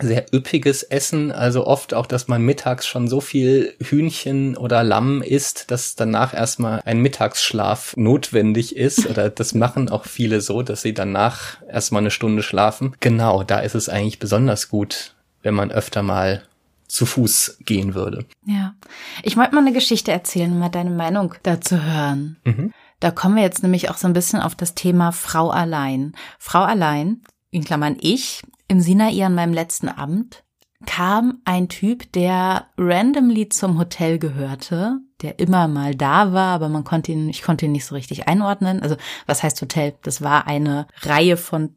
sehr 0.00 0.26
üppiges 0.34 0.82
Essen, 0.82 1.30
also 1.30 1.66
oft 1.66 1.94
auch, 1.94 2.06
dass 2.06 2.26
man 2.26 2.42
mittags 2.42 2.86
schon 2.86 3.06
so 3.06 3.20
viel 3.20 3.74
Hühnchen 3.80 4.56
oder 4.56 4.82
Lamm 4.82 5.22
isst, 5.22 5.70
dass 5.70 5.94
danach 5.94 6.34
erstmal 6.34 6.82
ein 6.84 7.00
Mittagsschlaf 7.00 7.96
notwendig 7.96 8.76
ist 8.76 9.06
oder 9.10 9.30
das 9.30 9.54
machen 9.54 9.88
auch 9.88 10.04
viele 10.04 10.40
so, 10.40 10.62
dass 10.62 10.82
sie 10.82 10.94
danach 10.94 11.62
erstmal 11.68 12.00
eine 12.00 12.10
Stunde 12.10 12.42
schlafen. 12.42 12.96
Genau, 13.00 13.44
da 13.44 13.60
ist 13.60 13.74
es 13.74 13.88
eigentlich 13.88 14.18
besonders 14.18 14.68
gut, 14.68 15.14
wenn 15.42 15.54
man 15.54 15.70
öfter 15.70 16.02
mal 16.02 16.42
zu 16.88 17.06
Fuß 17.06 17.58
gehen 17.60 17.94
würde. 17.94 18.24
Ja, 18.46 18.74
ich 19.22 19.36
wollte 19.36 19.54
mal 19.54 19.60
eine 19.60 19.72
Geschichte 19.72 20.12
erzählen, 20.12 20.52
um 20.52 20.58
mal 20.58 20.68
deine 20.68 20.90
Meinung 20.90 21.34
dazu 21.42 21.82
hören. 21.82 22.36
Mhm. 22.44 22.72
Da 23.00 23.10
kommen 23.10 23.36
wir 23.36 23.42
jetzt 23.42 23.62
nämlich 23.62 23.90
auch 23.90 23.96
so 23.96 24.06
ein 24.06 24.12
bisschen 24.12 24.40
auf 24.40 24.54
das 24.54 24.74
Thema 24.74 25.12
Frau 25.12 25.50
allein. 25.50 26.14
Frau 26.38 26.62
allein, 26.62 27.22
in 27.50 27.64
Klammern 27.64 27.96
ich, 28.00 28.42
im 28.68 28.80
Sinai 28.80 29.24
an 29.24 29.34
meinem 29.34 29.52
letzten 29.52 29.88
Abend 29.88 30.44
kam 30.86 31.40
ein 31.44 31.68
Typ, 31.68 32.12
der 32.12 32.66
randomly 32.76 33.48
zum 33.48 33.78
Hotel 33.78 34.18
gehörte, 34.18 34.98
der 35.22 35.38
immer 35.38 35.68
mal 35.68 35.94
da 35.94 36.32
war, 36.32 36.54
aber 36.54 36.68
man 36.68 36.84
konnte 36.84 37.12
ihn, 37.12 37.28
ich 37.28 37.42
konnte 37.42 37.66
ihn 37.66 37.72
nicht 37.72 37.86
so 37.86 37.94
richtig 37.94 38.28
einordnen. 38.28 38.82
Also, 38.82 38.96
was 39.26 39.42
heißt 39.42 39.60
Hotel? 39.62 39.94
Das 40.02 40.22
war 40.22 40.46
eine 40.46 40.86
Reihe 41.02 41.36
von 41.36 41.76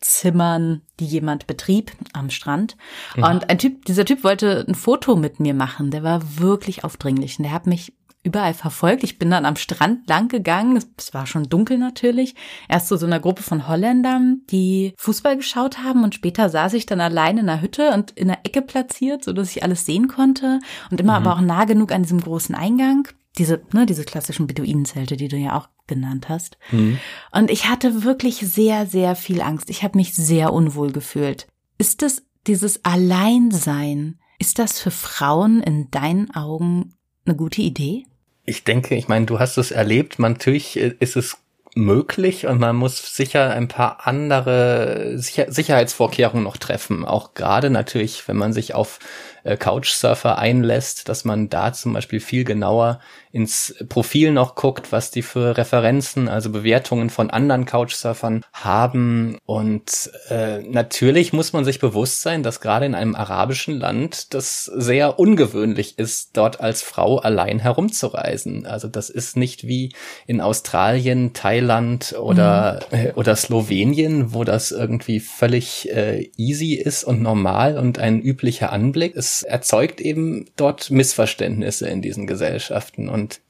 Zimmern, 0.00 0.82
die 0.98 1.06
jemand 1.06 1.46
betrieb 1.46 1.92
am 2.12 2.30
Strand. 2.30 2.76
Ja. 3.16 3.30
Und 3.30 3.50
ein 3.50 3.58
Typ, 3.58 3.84
dieser 3.84 4.04
Typ 4.04 4.24
wollte 4.24 4.64
ein 4.66 4.74
Foto 4.74 5.14
mit 5.14 5.40
mir 5.40 5.52
machen. 5.52 5.90
Der 5.90 6.02
war 6.02 6.38
wirklich 6.38 6.84
aufdringlich 6.84 7.38
und 7.38 7.44
der 7.44 7.52
hat 7.52 7.66
mich 7.66 7.92
überall 8.22 8.52
verfolgt. 8.52 9.02
Ich 9.02 9.18
bin 9.18 9.30
dann 9.30 9.46
am 9.46 9.56
Strand 9.56 10.06
lang 10.08 10.28
gegangen. 10.28 10.78
Es 10.96 11.14
war 11.14 11.26
schon 11.26 11.48
dunkel 11.48 11.78
natürlich. 11.78 12.34
Erst 12.68 12.88
zu 12.88 12.96
so 12.96 13.06
einer 13.06 13.20
Gruppe 13.20 13.42
von 13.42 13.66
Holländern, 13.66 14.42
die 14.50 14.92
Fußball 14.96 15.36
geschaut 15.36 15.78
haben 15.78 16.04
und 16.04 16.14
später 16.14 16.50
saß 16.50 16.74
ich 16.74 16.86
dann 16.86 17.00
alleine 17.00 17.40
in 17.40 17.46
der 17.46 17.62
Hütte 17.62 17.92
und 17.92 18.10
in 18.12 18.28
der 18.28 18.40
Ecke 18.44 18.62
platziert, 18.62 19.24
so 19.24 19.32
dass 19.32 19.50
ich 19.56 19.62
alles 19.62 19.86
sehen 19.86 20.08
konnte 20.08 20.60
und 20.90 21.00
immer 21.00 21.18
mhm. 21.18 21.26
aber 21.26 21.36
auch 21.36 21.40
nah 21.40 21.64
genug 21.64 21.92
an 21.92 22.02
diesem 22.02 22.20
großen 22.20 22.54
Eingang. 22.54 23.08
Diese, 23.38 23.62
ne, 23.72 23.86
diese 23.86 24.04
klassischen 24.04 24.48
Beduinenzelte, 24.48 25.16
die 25.16 25.28
du 25.28 25.36
ja 25.36 25.56
auch 25.56 25.68
genannt 25.86 26.28
hast. 26.28 26.58
Mhm. 26.72 26.98
Und 27.30 27.50
ich 27.50 27.68
hatte 27.68 28.02
wirklich 28.02 28.36
sehr, 28.38 28.86
sehr 28.86 29.14
viel 29.14 29.40
Angst. 29.40 29.70
Ich 29.70 29.82
habe 29.82 29.96
mich 29.96 30.14
sehr 30.14 30.52
unwohl 30.52 30.90
gefühlt. 30.92 31.46
Ist 31.78 32.02
es 32.02 32.26
dieses 32.46 32.84
Alleinsein? 32.84 34.18
Ist 34.38 34.58
das 34.58 34.80
für 34.80 34.90
Frauen 34.90 35.62
in 35.62 35.90
deinen 35.90 36.34
Augen 36.34 36.94
eine 37.24 37.36
gute 37.36 37.62
Idee? 37.62 38.06
Ich 38.50 38.64
denke, 38.64 38.96
ich 38.96 39.06
meine, 39.06 39.26
du 39.26 39.38
hast 39.38 39.58
es 39.58 39.70
erlebt. 39.70 40.18
Man, 40.18 40.32
natürlich 40.32 40.76
ist 40.76 41.14
es 41.14 41.36
möglich 41.76 42.48
und 42.48 42.58
man 42.58 42.74
muss 42.74 43.14
sicher 43.14 43.50
ein 43.50 43.68
paar 43.68 44.08
andere 44.08 45.12
Sicher 45.18 45.52
Sicherheitsvorkehrungen 45.52 46.42
noch 46.42 46.56
treffen. 46.56 47.04
Auch 47.04 47.34
gerade 47.34 47.70
natürlich, 47.70 48.26
wenn 48.26 48.36
man 48.36 48.52
sich 48.52 48.74
auf 48.74 48.98
äh, 49.44 49.56
Couchsurfer 49.56 50.36
einlässt, 50.36 51.08
dass 51.08 51.24
man 51.24 51.48
da 51.48 51.72
zum 51.72 51.92
Beispiel 51.92 52.18
viel 52.18 52.42
genauer 52.42 52.98
ins 53.32 53.74
Profil 53.88 54.32
noch 54.32 54.54
guckt, 54.54 54.90
was 54.92 55.10
die 55.10 55.22
für 55.22 55.56
Referenzen, 55.56 56.28
also 56.28 56.50
Bewertungen 56.50 57.10
von 57.10 57.30
anderen 57.30 57.64
Couchsurfern 57.64 58.44
haben. 58.52 59.38
Und 59.46 60.10
äh, 60.28 60.58
natürlich 60.60 61.32
muss 61.32 61.52
man 61.52 61.64
sich 61.64 61.78
bewusst 61.78 62.22
sein, 62.22 62.42
dass 62.42 62.60
gerade 62.60 62.86
in 62.86 62.94
einem 62.94 63.14
arabischen 63.14 63.78
Land 63.78 64.34
das 64.34 64.64
sehr 64.64 65.18
ungewöhnlich 65.18 65.98
ist, 65.98 66.36
dort 66.36 66.60
als 66.60 66.82
Frau 66.82 67.18
allein 67.18 67.60
herumzureisen. 67.60 68.66
Also 68.66 68.88
das 68.88 69.10
ist 69.10 69.36
nicht 69.36 69.66
wie 69.66 69.92
in 70.26 70.40
Australien, 70.40 71.32
Thailand 71.32 72.14
oder, 72.18 72.80
mhm. 72.90 72.98
äh, 72.98 73.12
oder 73.12 73.36
Slowenien, 73.36 74.34
wo 74.34 74.42
das 74.42 74.72
irgendwie 74.72 75.20
völlig 75.20 75.88
äh, 75.90 76.30
easy 76.36 76.74
ist 76.74 77.04
und 77.04 77.22
normal 77.22 77.78
und 77.78 77.98
ein 77.98 78.20
üblicher 78.20 78.72
Anblick. 78.72 79.14
Es 79.14 79.42
erzeugt 79.42 80.00
eben 80.00 80.46
dort 80.56 80.90
Missverständnisse 80.90 81.88
in 81.88 82.02
diesen 82.02 82.26
Gesellschaften. 82.26 83.08
Und 83.08 83.19
und 83.20 83.40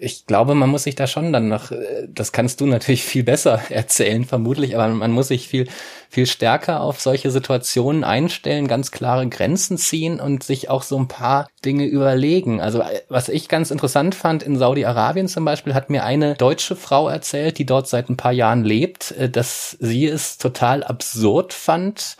ich 0.00 0.26
glaube, 0.26 0.54
man 0.54 0.68
muss 0.68 0.82
sich 0.82 0.96
da 0.96 1.06
schon 1.06 1.32
dann 1.32 1.48
noch, 1.48 1.70
das 2.08 2.32
kannst 2.32 2.60
du 2.60 2.66
natürlich 2.66 3.04
viel 3.04 3.22
besser 3.22 3.60
erzählen, 3.70 4.24
vermutlich, 4.24 4.74
aber 4.74 4.88
man 4.88 5.12
muss 5.12 5.28
sich 5.28 5.48
viel, 5.48 5.68
viel 6.10 6.26
stärker 6.26 6.80
auf 6.80 7.00
solche 7.00 7.30
Situationen 7.30 8.04
einstellen, 8.04 8.68
ganz 8.68 8.90
klare 8.90 9.28
Grenzen 9.28 9.78
ziehen 9.78 10.20
und 10.20 10.42
sich 10.42 10.68
auch 10.68 10.82
so 10.82 10.98
ein 10.98 11.08
paar 11.08 11.48
Dinge 11.64 11.84
überlegen. 11.84 12.60
Also, 12.60 12.82
was 13.08 13.28
ich 13.28 13.48
ganz 13.48 13.70
interessant 13.70 14.14
fand, 14.14 14.42
in 14.42 14.58
Saudi-Arabien 14.58 15.28
zum 15.28 15.44
Beispiel 15.44 15.74
hat 15.74 15.90
mir 15.90 16.04
eine 16.04 16.34
deutsche 16.34 16.76
Frau 16.76 17.08
erzählt, 17.08 17.58
die 17.58 17.66
dort 17.66 17.88
seit 17.88 18.10
ein 18.10 18.16
paar 18.16 18.32
Jahren 18.32 18.64
lebt, 18.64 19.12
äh, 19.12 19.30
dass 19.30 19.76
sie 19.80 20.06
es 20.06 20.38
total 20.38 20.82
absurd 20.82 21.52
fand, 21.52 22.16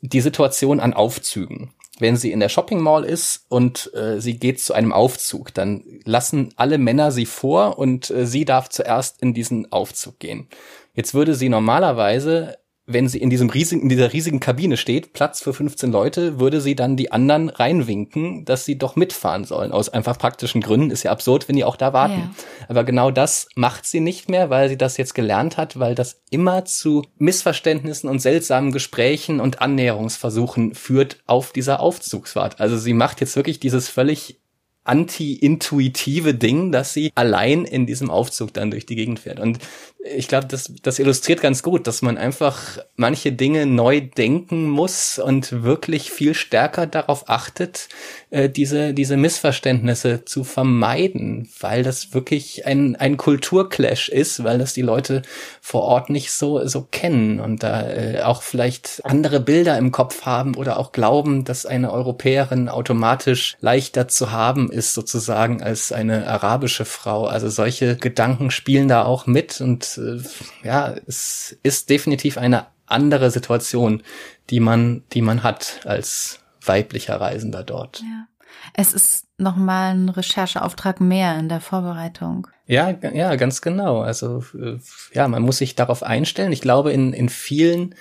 die 0.00 0.20
Situation 0.20 0.78
an 0.78 0.94
Aufzügen 0.94 1.72
wenn 2.00 2.16
sie 2.16 2.32
in 2.32 2.40
der 2.40 2.48
Shopping 2.48 2.80
Mall 2.80 3.04
ist 3.04 3.46
und 3.48 3.92
äh, 3.94 4.20
sie 4.20 4.38
geht 4.38 4.60
zu 4.60 4.74
einem 4.74 4.92
Aufzug, 4.92 5.52
dann 5.54 5.82
lassen 6.04 6.52
alle 6.56 6.78
Männer 6.78 7.10
sie 7.10 7.26
vor 7.26 7.78
und 7.78 8.10
äh, 8.10 8.26
sie 8.26 8.44
darf 8.44 8.68
zuerst 8.68 9.20
in 9.22 9.34
diesen 9.34 9.72
Aufzug 9.72 10.18
gehen. 10.18 10.48
Jetzt 10.94 11.14
würde 11.14 11.34
sie 11.34 11.48
normalerweise 11.48 12.58
wenn 12.90 13.06
sie 13.06 13.18
in 13.18 13.28
diesem 13.28 13.50
riesigen, 13.50 13.82
in 13.82 13.90
dieser 13.90 14.14
riesigen 14.14 14.40
Kabine 14.40 14.78
steht, 14.78 15.12
Platz 15.12 15.42
für 15.42 15.52
15 15.52 15.92
Leute, 15.92 16.40
würde 16.40 16.62
sie 16.62 16.74
dann 16.74 16.96
die 16.96 17.12
anderen 17.12 17.50
reinwinken, 17.50 18.46
dass 18.46 18.64
sie 18.64 18.78
doch 18.78 18.96
mitfahren 18.96 19.44
sollen. 19.44 19.72
Aus 19.72 19.90
einfach 19.90 20.18
praktischen 20.18 20.62
Gründen 20.62 20.90
ist 20.90 21.02
ja 21.02 21.10
absurd, 21.10 21.48
wenn 21.48 21.56
die 21.56 21.64
auch 21.64 21.76
da 21.76 21.92
warten. 21.92 22.18
Ja. 22.18 22.30
Aber 22.66 22.84
genau 22.84 23.10
das 23.10 23.46
macht 23.54 23.84
sie 23.84 24.00
nicht 24.00 24.30
mehr, 24.30 24.48
weil 24.48 24.70
sie 24.70 24.78
das 24.78 24.96
jetzt 24.96 25.14
gelernt 25.14 25.58
hat, 25.58 25.78
weil 25.78 25.94
das 25.94 26.22
immer 26.30 26.64
zu 26.64 27.04
Missverständnissen 27.18 28.08
und 28.08 28.20
seltsamen 28.20 28.72
Gesprächen 28.72 29.40
und 29.40 29.60
Annäherungsversuchen 29.60 30.74
führt 30.74 31.18
auf 31.26 31.52
dieser 31.52 31.80
Aufzugsfahrt. 31.80 32.58
Also 32.58 32.78
sie 32.78 32.94
macht 32.94 33.20
jetzt 33.20 33.36
wirklich 33.36 33.60
dieses 33.60 33.90
völlig 33.90 34.40
anti-intuitive 34.88 36.34
Ding, 36.34 36.72
dass 36.72 36.94
sie 36.94 37.12
allein 37.14 37.64
in 37.64 37.86
diesem 37.86 38.10
Aufzug 38.10 38.54
dann 38.54 38.70
durch 38.70 38.86
die 38.86 38.96
Gegend 38.96 39.20
fährt. 39.20 39.38
Und 39.38 39.58
ich 40.00 40.28
glaube, 40.28 40.46
das, 40.46 40.72
das 40.82 41.00
illustriert 41.00 41.40
ganz 41.40 41.62
gut, 41.62 41.88
dass 41.88 42.02
man 42.02 42.18
einfach 42.18 42.78
manche 42.94 43.32
Dinge 43.32 43.66
neu 43.66 44.00
denken 44.00 44.68
muss 44.68 45.18
und 45.18 45.64
wirklich 45.64 46.12
viel 46.12 46.34
stärker 46.34 46.86
darauf 46.86 47.28
achtet, 47.28 47.88
äh, 48.30 48.48
diese, 48.48 48.94
diese 48.94 49.16
Missverständnisse 49.16 50.24
zu 50.24 50.44
vermeiden, 50.44 51.48
weil 51.58 51.82
das 51.82 52.14
wirklich 52.14 52.64
ein, 52.64 52.94
ein 52.94 53.16
Kulturclash 53.16 54.08
ist, 54.08 54.44
weil 54.44 54.58
das 54.58 54.72
die 54.72 54.82
Leute 54.82 55.22
vor 55.60 55.82
Ort 55.82 56.10
nicht 56.10 56.30
so, 56.32 56.64
so 56.66 56.86
kennen 56.88 57.40
und 57.40 57.64
da 57.64 57.88
äh, 57.90 58.22
auch 58.22 58.42
vielleicht 58.42 59.00
andere 59.04 59.40
Bilder 59.40 59.76
im 59.78 59.90
Kopf 59.90 60.22
haben 60.22 60.54
oder 60.54 60.78
auch 60.78 60.92
glauben, 60.92 61.44
dass 61.44 61.66
eine 61.66 61.92
Europäerin 61.92 62.68
automatisch 62.68 63.56
leichter 63.60 64.06
zu 64.06 64.30
haben 64.30 64.70
ist, 64.70 64.94
sozusagen, 64.94 65.60
als 65.60 65.90
eine 65.90 66.28
arabische 66.28 66.84
Frau. 66.84 67.26
Also 67.26 67.48
solche 67.48 67.96
Gedanken 67.96 68.52
spielen 68.52 68.86
da 68.86 69.04
auch 69.04 69.26
mit 69.26 69.60
und 69.60 69.87
äh, 69.96 70.20
ja, 70.62 70.94
es 71.06 71.56
ist 71.62 71.88
definitiv 71.88 72.36
eine 72.36 72.66
andere 72.86 73.30
Situation, 73.30 74.02
die 74.50 74.60
man, 74.60 75.04
die 75.12 75.22
man 75.22 75.42
hat 75.42 75.80
als 75.84 76.40
weiblicher 76.60 77.20
Reisender 77.20 77.62
dort. 77.62 78.00
Ja. 78.00 78.26
Es 78.74 78.92
ist 78.92 79.26
nochmal 79.38 79.94
ein 79.94 80.08
Rechercheauftrag 80.08 81.00
mehr 81.00 81.38
in 81.38 81.48
der 81.48 81.60
Vorbereitung. 81.60 82.48
Ja, 82.66 82.90
ja, 82.90 83.34
ganz 83.36 83.62
genau. 83.62 84.00
Also 84.00 84.44
äh, 84.54 84.78
ja, 85.12 85.28
man 85.28 85.42
muss 85.42 85.58
sich 85.58 85.74
darauf 85.74 86.02
einstellen. 86.02 86.52
Ich 86.52 86.60
glaube, 86.60 86.92
in, 86.92 87.12
in 87.12 87.28
vielen 87.28 87.94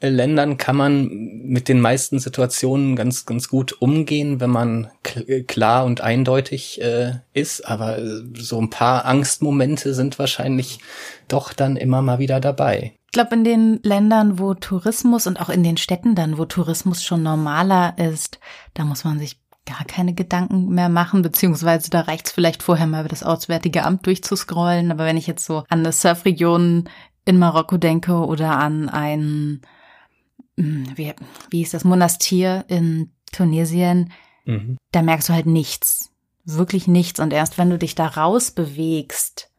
Ländern 0.00 0.56
kann 0.56 0.76
man 0.76 1.08
mit 1.44 1.68
den 1.68 1.80
meisten 1.80 2.18
Situationen 2.18 2.96
ganz, 2.96 3.26
ganz 3.26 3.48
gut 3.48 3.80
umgehen, 3.82 4.40
wenn 4.40 4.50
man 4.50 4.90
klar 5.46 5.84
und 5.84 6.00
eindeutig 6.00 6.80
äh, 6.80 7.20
ist. 7.34 7.66
Aber 7.66 7.98
äh, 7.98 8.22
so 8.34 8.60
ein 8.60 8.70
paar 8.70 9.04
Angstmomente 9.04 9.92
sind 9.92 10.18
wahrscheinlich 10.18 10.80
doch 11.28 11.52
dann 11.52 11.76
immer 11.76 12.00
mal 12.00 12.18
wieder 12.18 12.40
dabei. 12.40 12.94
Ich 13.06 13.12
glaube, 13.12 13.34
in 13.34 13.44
den 13.44 13.80
Ländern, 13.82 14.38
wo 14.38 14.54
Tourismus 14.54 15.26
und 15.26 15.40
auch 15.40 15.50
in 15.50 15.64
den 15.64 15.76
Städten 15.76 16.14
dann, 16.14 16.38
wo 16.38 16.44
Tourismus 16.44 17.02
schon 17.02 17.22
normaler 17.22 17.98
ist, 17.98 18.38
da 18.74 18.84
muss 18.84 19.04
man 19.04 19.18
sich 19.18 19.40
gar 19.66 19.84
keine 19.84 20.14
Gedanken 20.14 20.68
mehr 20.68 20.88
machen, 20.88 21.22
beziehungsweise 21.22 21.90
da 21.90 22.00
reicht's 22.02 22.32
vielleicht 22.32 22.62
vorher 22.62 22.86
mal 22.86 23.06
das 23.06 23.22
Auswärtige 23.22 23.84
Amt 23.84 24.06
durchzuscrollen. 24.06 24.90
Aber 24.92 25.04
wenn 25.04 25.16
ich 25.16 25.26
jetzt 25.26 25.44
so 25.44 25.58
an 25.68 25.80
eine 25.80 25.92
Surfregion 25.92 26.88
in 27.24 27.38
Marokko 27.38 27.76
denke 27.76 28.14
oder 28.14 28.58
an 28.58 28.88
ein 28.88 29.20
hm, 29.20 29.60
wie, 30.56 31.14
wie 31.50 31.62
ist 31.62 31.74
das, 31.74 31.84
Monastir 31.84 32.64
in 32.68 33.12
Tunesien, 33.32 34.12
mhm. 34.44 34.76
da 34.92 35.02
merkst 35.02 35.28
du 35.28 35.32
halt 35.32 35.46
nichts. 35.46 36.10
Wirklich 36.44 36.86
nichts. 36.86 37.20
Und 37.20 37.32
erst 37.32 37.58
wenn 37.58 37.70
du 37.70 37.78
dich 37.78 37.94
da 37.94 38.06
rausbewegst, 38.06 39.50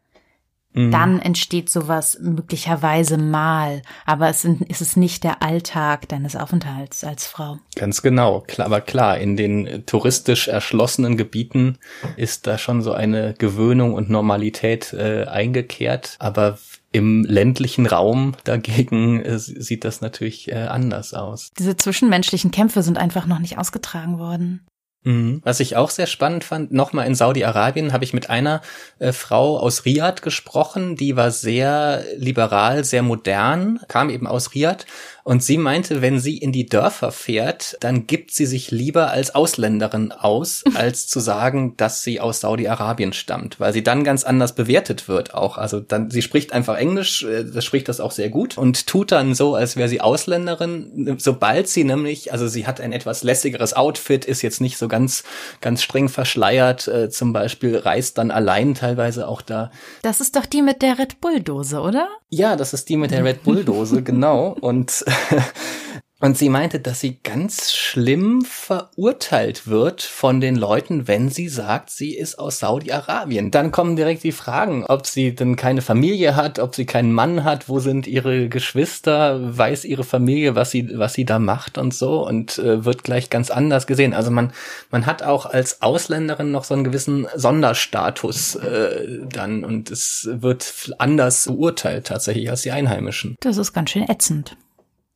mhm. 0.73 0.91
dann 0.91 1.19
entsteht 1.19 1.69
sowas 1.69 2.17
möglicherweise 2.21 3.17
mal. 3.17 3.81
Aber 4.05 4.29
es 4.29 4.43
ist 4.45 4.81
es 4.81 4.95
nicht 4.97 5.23
der 5.23 5.41
Alltag 5.41 6.09
deines 6.09 6.35
Aufenthalts 6.35 7.03
als 7.03 7.27
Frau. 7.27 7.59
Ganz 7.75 8.01
genau. 8.01 8.41
Klar, 8.41 8.65
aber 8.65 8.81
klar, 8.81 9.17
in 9.19 9.37
den 9.37 9.85
touristisch 9.85 10.47
erschlossenen 10.47 11.17
Gebieten 11.17 11.77
ist 12.17 12.47
da 12.47 12.57
schon 12.57 12.81
so 12.81 12.93
eine 12.93 13.35
Gewöhnung 13.37 13.93
und 13.93 14.09
Normalität 14.09 14.93
äh, 14.93 15.25
eingekehrt. 15.25 16.15
Aber 16.19 16.57
im 16.91 17.23
ländlichen 17.23 17.85
Raum 17.85 18.35
dagegen 18.43 19.21
äh, 19.21 19.39
sieht 19.39 19.85
das 19.85 20.01
natürlich 20.01 20.51
äh, 20.51 20.55
anders 20.55 21.13
aus. 21.13 21.51
Diese 21.57 21.77
zwischenmenschlichen 21.77 22.51
Kämpfe 22.51 22.83
sind 22.83 22.97
einfach 22.97 23.25
noch 23.25 23.39
nicht 23.39 23.57
ausgetragen 23.57 24.19
worden. 24.19 24.65
Mhm. 25.03 25.41
Was 25.43 25.59
ich 25.59 25.77
auch 25.77 25.89
sehr 25.89 26.05
spannend 26.05 26.43
fand, 26.43 26.71
nochmal 26.71 27.07
in 27.07 27.15
Saudi-Arabien 27.15 27.91
habe 27.91 28.03
ich 28.03 28.13
mit 28.13 28.29
einer 28.29 28.61
äh, 28.99 29.11
Frau 29.11 29.57
aus 29.57 29.85
Riyadh 29.85 30.21
gesprochen, 30.21 30.95
die 30.95 31.15
war 31.15 31.31
sehr 31.31 32.03
liberal, 32.17 32.83
sehr 32.83 33.01
modern, 33.01 33.79
kam 33.87 34.11
eben 34.11 34.27
aus 34.27 34.53
Riyadh 34.53 34.85
und 35.23 35.43
sie 35.43 35.57
meinte, 35.57 36.01
wenn 36.01 36.19
sie 36.19 36.37
in 36.37 36.51
die 36.51 36.65
Dörfer 36.65 37.11
fährt, 37.11 37.77
dann 37.79 38.07
gibt 38.07 38.31
sie 38.31 38.45
sich 38.45 38.71
lieber 38.71 39.11
als 39.11 39.35
Ausländerin 39.35 40.11
aus, 40.11 40.63
als 40.73 41.07
zu 41.07 41.19
sagen, 41.19 41.75
dass 41.77 42.03
sie 42.03 42.19
aus 42.19 42.39
Saudi-Arabien 42.39 43.13
stammt, 43.13 43.59
weil 43.59 43.73
sie 43.73 43.83
dann 43.83 44.03
ganz 44.03 44.23
anders 44.23 44.55
bewertet 44.55 45.07
wird 45.07 45.33
auch. 45.33 45.57
Also 45.57 45.79
dann, 45.79 46.09
sie 46.09 46.21
spricht 46.21 46.53
einfach 46.53 46.77
Englisch, 46.77 47.23
äh, 47.23 47.45
das 47.45 47.65
spricht 47.65 47.89
das 47.89 47.99
auch 47.99 48.11
sehr 48.11 48.29
gut 48.29 48.57
und 48.57 48.87
tut 48.87 49.11
dann 49.11 49.35
so, 49.35 49.55
als 49.55 49.75
wäre 49.75 49.89
sie 49.89 50.01
Ausländerin. 50.01 51.17
Sobald 51.19 51.67
sie 51.67 51.83
nämlich, 51.83 52.31
also 52.31 52.47
sie 52.47 52.65
hat 52.65 52.81
ein 52.81 52.93
etwas 52.93 53.23
lässigeres 53.23 53.73
Outfit, 53.73 54.25
ist 54.25 54.41
jetzt 54.41 54.61
nicht 54.61 54.77
so 54.77 54.87
ganz, 54.87 55.23
ganz 55.61 55.83
streng 55.83 56.09
verschleiert, 56.09 56.87
äh, 56.87 57.09
zum 57.09 57.33
Beispiel 57.33 57.77
reist 57.77 58.17
dann 58.17 58.31
allein 58.31 58.75
teilweise 58.75 59.27
auch 59.27 59.41
da. 59.41 59.71
Das 60.01 60.21
ist 60.21 60.35
doch 60.35 60.45
die 60.45 60.61
mit 60.61 60.81
der 60.81 60.97
Red 60.97 61.21
Bull-Dose, 61.21 61.81
oder? 61.81 62.07
Ja, 62.29 62.55
das 62.55 62.73
ist 62.73 62.89
die 62.89 62.97
mit 62.97 63.11
der 63.11 63.25
Red 63.25 63.43
Bull-Dose, 63.43 64.01
genau. 64.03 64.55
Und 64.61 65.03
Und 66.21 66.37
sie 66.37 66.49
meinte, 66.49 66.79
dass 66.79 66.99
sie 66.99 67.17
ganz 67.23 67.73
schlimm 67.73 68.43
verurteilt 68.45 69.65
wird 69.65 70.03
von 70.03 70.39
den 70.39 70.55
Leuten, 70.55 71.07
wenn 71.07 71.29
sie 71.29 71.49
sagt, 71.49 71.89
sie 71.89 72.15
ist 72.15 72.37
aus 72.37 72.59
Saudi-Arabien. 72.59 73.49
Dann 73.49 73.71
kommen 73.71 73.95
direkt 73.95 74.23
die 74.23 74.31
Fragen, 74.31 74.85
ob 74.85 75.07
sie 75.07 75.33
denn 75.33 75.55
keine 75.55 75.81
Familie 75.81 76.35
hat, 76.35 76.59
ob 76.59 76.75
sie 76.75 76.85
keinen 76.85 77.11
Mann 77.11 77.43
hat, 77.43 77.69
wo 77.69 77.79
sind 77.79 78.05
ihre 78.05 78.49
Geschwister, 78.49 79.57
weiß 79.57 79.83
ihre 79.83 80.03
Familie, 80.03 80.53
was 80.53 80.69
sie, 80.69 80.91
was 80.93 81.13
sie 81.13 81.25
da 81.25 81.39
macht 81.39 81.79
und 81.79 81.91
so 81.91 82.25
und 82.25 82.59
äh, 82.59 82.85
wird 82.85 83.03
gleich 83.03 83.31
ganz 83.31 83.49
anders 83.49 83.87
gesehen. 83.87 84.13
Also 84.13 84.29
man, 84.29 84.53
man 84.91 85.07
hat 85.07 85.23
auch 85.23 85.47
als 85.47 85.81
Ausländerin 85.81 86.51
noch 86.51 86.65
so 86.65 86.75
einen 86.75 86.83
gewissen 86.83 87.25
Sonderstatus 87.33 88.53
äh, 88.57 89.21
dann 89.27 89.63
und 89.63 89.89
es 89.89 90.29
wird 90.31 90.93
anders 90.99 91.45
beurteilt 91.45 92.05
tatsächlich 92.05 92.47
als 92.51 92.61
die 92.61 92.71
Einheimischen. 92.71 93.37
Das 93.39 93.57
ist 93.57 93.73
ganz 93.73 93.89
schön 93.89 94.07
ätzend. 94.07 94.55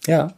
Ja. 0.07 0.33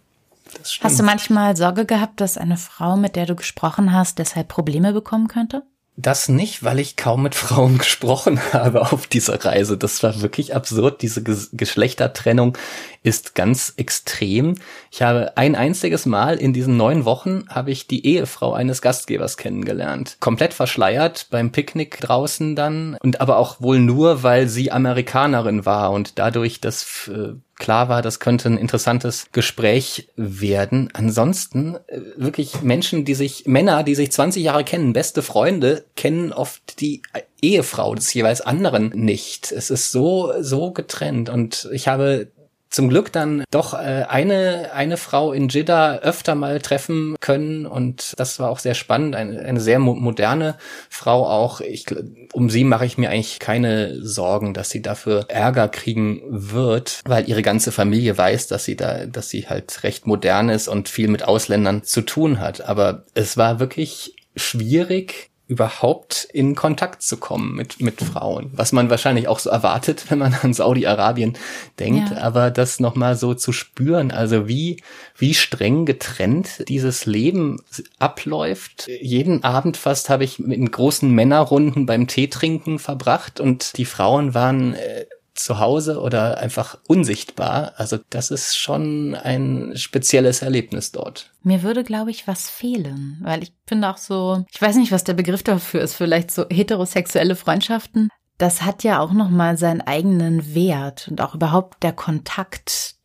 Hast 0.81 0.99
du 0.99 1.03
manchmal 1.03 1.57
Sorge 1.57 1.85
gehabt, 1.85 2.21
dass 2.21 2.37
eine 2.37 2.57
Frau, 2.57 2.95
mit 2.95 3.15
der 3.15 3.25
du 3.25 3.35
gesprochen 3.35 3.91
hast, 3.91 4.17
deshalb 4.19 4.47
Probleme 4.47 4.93
bekommen 4.93 5.27
könnte? 5.27 5.63
Das 5.99 6.29
nicht, 6.29 6.63
weil 6.63 6.77
ich 6.77 6.95
kaum 6.95 7.23
mit 7.23 7.33
Frauen 7.33 7.77
gesprochen 7.79 8.39
habe 8.53 8.91
auf 8.91 9.07
dieser 9.07 9.43
Reise. 9.43 9.77
Das 9.77 10.03
war 10.03 10.21
wirklich 10.21 10.55
absurd. 10.55 11.01
Diese 11.01 11.23
Geschlechtertrennung 11.23 12.55
ist 13.03 13.35
ganz 13.35 13.73
extrem. 13.77 14.55
Ich 14.91 15.01
habe 15.01 15.37
ein 15.37 15.55
einziges 15.55 16.05
Mal 16.05 16.37
in 16.37 16.53
diesen 16.53 16.77
neun 16.77 17.05
Wochen 17.05 17.45
habe 17.49 17.71
ich 17.71 17.87
die 17.87 18.05
Ehefrau 18.05 18.53
eines 18.53 18.81
Gastgebers 18.81 19.37
kennengelernt. 19.37 20.17
Komplett 20.19 20.53
verschleiert 20.53 21.27
beim 21.29 21.51
Picknick 21.51 21.99
draußen 21.99 22.55
dann 22.55 22.97
und 23.01 23.21
aber 23.21 23.37
auch 23.37 23.61
wohl 23.61 23.79
nur, 23.79 24.23
weil 24.23 24.47
sie 24.47 24.71
Amerikanerin 24.71 25.65
war 25.65 25.91
und 25.91 26.19
dadurch 26.19 26.61
das 26.61 27.09
äh, 27.13 27.33
klar 27.57 27.89
war, 27.89 28.01
das 28.01 28.19
könnte 28.19 28.49
ein 28.49 28.57
interessantes 28.57 29.27
Gespräch 29.31 30.09
werden. 30.15 30.89
Ansonsten 30.93 31.75
äh, 31.87 32.01
wirklich 32.15 32.61
Menschen, 32.61 33.05
die 33.05 33.15
sich, 33.15 33.45
Männer, 33.45 33.83
die 33.83 33.95
sich 33.95 34.11
20 34.11 34.43
Jahre 34.43 34.63
kennen, 34.63 34.93
beste 34.93 35.21
Freunde, 35.21 35.85
kennen 35.95 36.31
oft 36.31 36.79
die 36.79 37.01
Ehefrau 37.41 37.95
des 37.95 38.13
jeweils 38.13 38.41
anderen 38.41 38.89
nicht. 38.89 39.51
Es 39.51 39.69
ist 39.69 39.91
so, 39.91 40.33
so 40.39 40.71
getrennt 40.71 41.29
und 41.29 41.69
ich 41.71 41.87
habe 41.87 42.27
zum 42.69 42.89
Glück 42.89 43.11
dann 43.11 43.43
doch 43.51 43.73
äh, 43.73 44.05
eine, 44.07 44.71
eine 44.73 44.97
Frau 44.97 45.31
in 45.31 45.49
Jeddah 45.49 45.97
öfter 45.99 46.35
mal 46.35 46.59
treffen 46.59 47.15
können 47.19 47.65
und 47.65 48.13
das 48.17 48.39
war 48.39 48.49
auch 48.49 48.59
sehr 48.59 48.73
spannend, 48.73 49.15
eine, 49.15 49.39
eine 49.39 49.59
sehr 49.59 49.79
mo 49.79 49.95
moderne 49.95 50.57
Frau 50.89 51.27
auch. 51.27 51.61
Ich, 51.61 51.85
um 52.33 52.49
sie 52.49 52.63
mache 52.63 52.85
ich 52.85 52.97
mir 52.97 53.09
eigentlich 53.09 53.39
keine 53.39 54.03
Sorgen, 54.03 54.53
dass 54.53 54.69
sie 54.69 54.81
dafür 54.81 55.25
Ärger 55.29 55.69
kriegen 55.69 56.21
wird, 56.27 57.01
weil 57.05 57.27
ihre 57.27 57.41
ganze 57.41 57.71
Familie 57.71 58.17
weiß, 58.17 58.47
dass 58.47 58.65
sie 58.65 58.75
da, 58.75 59.05
dass 59.05 59.29
sie 59.29 59.47
halt 59.47 59.83
recht 59.83 60.07
modern 60.07 60.49
ist 60.49 60.67
und 60.67 60.89
viel 60.89 61.07
mit 61.07 61.23
Ausländern 61.23 61.83
zu 61.83 62.01
tun 62.01 62.39
hat. 62.39 62.61
Aber 62.61 63.05
es 63.13 63.37
war 63.37 63.59
wirklich 63.59 64.15
schwierig, 64.35 65.31
überhaupt 65.47 66.27
in 66.33 66.55
Kontakt 66.55 67.01
zu 67.01 67.17
kommen 67.17 67.55
mit, 67.55 67.79
mit 67.79 68.01
Frauen. 68.01 68.51
Was 68.53 68.73
man 68.73 68.89
wahrscheinlich 68.89 69.29
auch 69.29 69.39
so 69.39 69.49
erwartet, 69.49 70.05
wenn 70.09 70.19
man 70.19 70.33
an 70.33 70.53
Saudi-Arabien 70.53 71.37
denkt, 71.79 72.11
ja. 72.11 72.17
aber 72.17 72.51
das 72.51 72.79
nochmal 72.79 73.15
so 73.15 73.33
zu 73.33 73.53
spüren, 73.53 74.11
also 74.11 74.47
wie, 74.47 74.81
wie 75.17 75.33
streng 75.33 75.85
getrennt 75.85 76.67
dieses 76.67 77.05
Leben 77.05 77.61
abläuft. 77.97 78.87
Jeden 79.01 79.43
Abend 79.43 79.77
fast 79.77 80.09
habe 80.09 80.25
ich 80.25 80.37
mit 80.39 80.71
großen 80.71 81.09
Männerrunden 81.09 81.85
beim 81.85 82.07
Tee 82.07 82.27
trinken 82.27 82.77
verbracht 82.77 83.39
und 83.39 83.77
die 83.77 83.85
Frauen 83.85 84.33
waren 84.33 84.73
äh, 84.73 85.05
zu 85.39 85.59
Hause 85.59 86.01
oder 86.01 86.37
einfach 86.39 86.77
unsichtbar. 86.87 87.73
Also 87.77 87.97
das 88.09 88.31
ist 88.31 88.57
schon 88.57 89.15
ein 89.15 89.73
spezielles 89.75 90.41
Erlebnis 90.41 90.91
dort. 90.91 91.31
Mir 91.43 91.63
würde, 91.63 91.83
glaube 91.83 92.11
ich, 92.11 92.27
was 92.27 92.49
fehlen, 92.49 93.19
weil 93.21 93.43
ich 93.43 93.53
finde 93.65 93.89
auch 93.89 93.97
so, 93.97 94.45
ich 94.51 94.61
weiß 94.61 94.75
nicht, 94.75 94.91
was 94.91 95.03
der 95.03 95.13
Begriff 95.13 95.43
dafür 95.43 95.81
ist, 95.81 95.95
vielleicht 95.95 96.31
so 96.31 96.45
heterosexuelle 96.49 97.35
Freundschaften. 97.35 98.09
Das 98.37 98.61
hat 98.61 98.83
ja 98.83 98.99
auch 98.99 99.13
noch 99.13 99.29
mal 99.29 99.57
seinen 99.57 99.81
eigenen 99.81 100.53
Wert 100.53 101.07
und 101.09 101.21
auch 101.21 101.33
überhaupt 101.33 101.81
der 101.83 101.93
Kontakt 101.93 102.95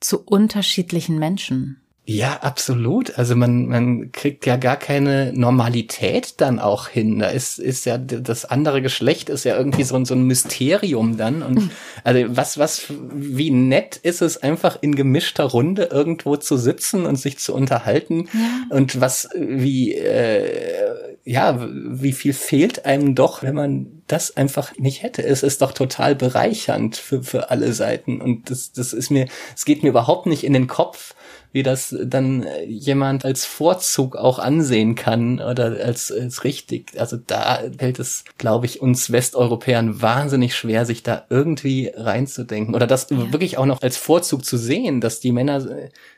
zu 0.00 0.24
unterschiedlichen 0.24 1.18
Menschen. 1.18 1.80
Ja, 2.12 2.40
absolut. 2.40 3.16
Also 3.18 3.36
man, 3.36 3.66
man 3.66 4.10
kriegt 4.10 4.44
ja 4.44 4.56
gar 4.56 4.76
keine 4.76 5.32
Normalität 5.32 6.40
dann 6.40 6.58
auch 6.58 6.88
hin. 6.88 7.20
Da 7.20 7.28
ist, 7.28 7.60
ist 7.60 7.86
ja 7.86 7.98
das 7.98 8.44
andere 8.44 8.82
Geschlecht 8.82 9.28
ist 9.28 9.44
ja 9.44 9.56
irgendwie 9.56 9.84
so, 9.84 10.04
so 10.04 10.14
ein 10.14 10.24
Mysterium 10.24 11.16
dann. 11.16 11.44
Und 11.44 11.56
hm. 11.56 11.70
also 12.02 12.24
was, 12.30 12.58
was, 12.58 12.86
wie 13.12 13.52
nett 13.52 13.96
ist 13.96 14.22
es 14.22 14.38
einfach 14.38 14.78
in 14.80 14.96
gemischter 14.96 15.44
Runde 15.44 15.84
irgendwo 15.84 16.36
zu 16.36 16.56
sitzen 16.56 17.06
und 17.06 17.14
sich 17.14 17.38
zu 17.38 17.54
unterhalten. 17.54 18.28
Ja. 18.32 18.76
Und 18.76 19.00
was, 19.00 19.28
wie, 19.36 19.94
äh, 19.94 21.16
ja, 21.24 21.64
wie 21.70 22.12
viel 22.12 22.32
fehlt 22.32 22.86
einem 22.86 23.14
doch, 23.14 23.44
wenn 23.44 23.54
man 23.54 24.02
das 24.08 24.36
einfach 24.36 24.76
nicht 24.78 25.04
hätte. 25.04 25.22
Es 25.22 25.44
ist 25.44 25.62
doch 25.62 25.70
total 25.70 26.16
bereichernd 26.16 26.96
für, 26.96 27.22
für 27.22 27.50
alle 27.50 27.72
Seiten. 27.72 28.20
Und 28.20 28.50
das, 28.50 28.72
das 28.72 28.92
ist 28.92 29.10
mir, 29.10 29.28
es 29.54 29.64
geht 29.64 29.84
mir 29.84 29.90
überhaupt 29.90 30.26
nicht 30.26 30.42
in 30.42 30.54
den 30.54 30.66
Kopf, 30.66 31.14
wie 31.52 31.62
das 31.62 31.96
dann 32.02 32.46
jemand 32.66 33.24
als 33.24 33.44
Vorzug 33.44 34.16
auch 34.16 34.38
ansehen 34.38 34.94
kann 34.94 35.40
oder 35.40 35.76
als, 35.84 36.12
als 36.12 36.44
richtig. 36.44 36.92
Also 36.98 37.16
da 37.16 37.60
fällt 37.78 37.98
es, 37.98 38.24
glaube 38.38 38.66
ich, 38.66 38.80
uns 38.80 39.10
Westeuropäern 39.10 40.00
wahnsinnig 40.00 40.54
schwer, 40.54 40.86
sich 40.86 41.02
da 41.02 41.24
irgendwie 41.28 41.90
reinzudenken 41.94 42.74
oder 42.74 42.86
das 42.86 43.08
ja. 43.10 43.32
wirklich 43.32 43.58
auch 43.58 43.66
noch 43.66 43.82
als 43.82 43.96
Vorzug 43.96 44.44
zu 44.44 44.56
sehen, 44.56 45.00
dass 45.00 45.20
die 45.20 45.32
Männer, 45.32 45.66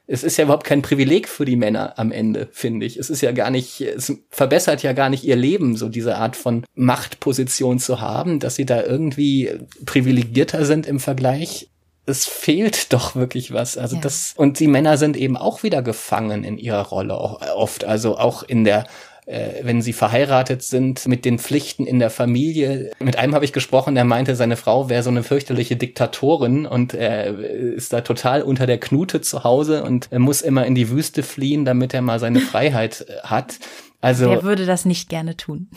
es 0.06 0.22
ist 0.22 0.36
ja 0.36 0.44
überhaupt 0.44 0.66
kein 0.66 0.82
Privileg 0.82 1.28
für 1.28 1.44
die 1.44 1.56
Männer 1.56 1.98
am 1.98 2.12
Ende, 2.12 2.48
finde 2.52 2.84
ich. 2.86 2.98
Es 2.98 3.08
ist 3.08 3.22
ja 3.22 3.32
gar 3.32 3.50
nicht, 3.50 3.80
es 3.80 4.12
verbessert 4.28 4.82
ja 4.82 4.92
gar 4.92 5.08
nicht 5.08 5.24
ihr 5.24 5.36
Leben, 5.36 5.76
so 5.76 5.88
diese 5.88 6.16
Art 6.16 6.36
von 6.36 6.64
Machtposition 6.74 7.78
zu 7.78 8.00
haben, 8.00 8.38
dass 8.38 8.56
sie 8.56 8.66
da 8.66 8.82
irgendwie 8.82 9.50
privilegierter 9.86 10.64
sind 10.64 10.86
im 10.86 11.00
Vergleich 11.00 11.71
es 12.06 12.26
fehlt 12.26 12.92
doch 12.92 13.14
wirklich 13.14 13.52
was. 13.52 13.78
Also 13.78 13.96
ja. 13.96 14.02
das, 14.02 14.34
und 14.36 14.58
die 14.58 14.66
Männer 14.66 14.96
sind 14.96 15.16
eben 15.16 15.36
auch 15.36 15.62
wieder 15.62 15.82
gefangen 15.82 16.44
in 16.44 16.58
ihrer 16.58 16.86
Rolle 16.86 17.16
oft. 17.16 17.84
Also 17.84 18.18
auch 18.18 18.42
in 18.42 18.64
der, 18.64 18.86
äh, 19.26 19.62
wenn 19.62 19.82
sie 19.82 19.92
verheiratet 19.92 20.62
sind, 20.62 21.06
mit 21.06 21.24
den 21.24 21.38
Pflichten 21.38 21.86
in 21.86 22.00
der 22.00 22.10
Familie. 22.10 22.90
Mit 22.98 23.16
einem 23.16 23.36
habe 23.36 23.44
ich 23.44 23.52
gesprochen, 23.52 23.94
der 23.94 24.04
meinte, 24.04 24.34
seine 24.34 24.56
Frau 24.56 24.88
wäre 24.88 25.04
so 25.04 25.10
eine 25.10 25.22
fürchterliche 25.22 25.76
Diktatorin 25.76 26.66
und 26.66 26.92
er 26.92 27.38
ist 27.38 27.92
da 27.92 28.00
total 28.00 28.42
unter 28.42 28.66
der 28.66 28.78
Knute 28.78 29.20
zu 29.20 29.44
Hause 29.44 29.84
und 29.84 30.08
er 30.10 30.18
muss 30.18 30.42
immer 30.42 30.66
in 30.66 30.74
die 30.74 30.90
Wüste 30.90 31.22
fliehen, 31.22 31.64
damit 31.64 31.94
er 31.94 32.02
mal 32.02 32.18
seine 32.18 32.40
Freiheit 32.40 33.06
äh, 33.08 33.20
hat. 33.22 33.60
Also, 34.00 34.28
Wer 34.28 34.42
würde 34.42 34.66
das 34.66 34.84
nicht 34.84 35.08
gerne 35.08 35.36
tun? 35.36 35.68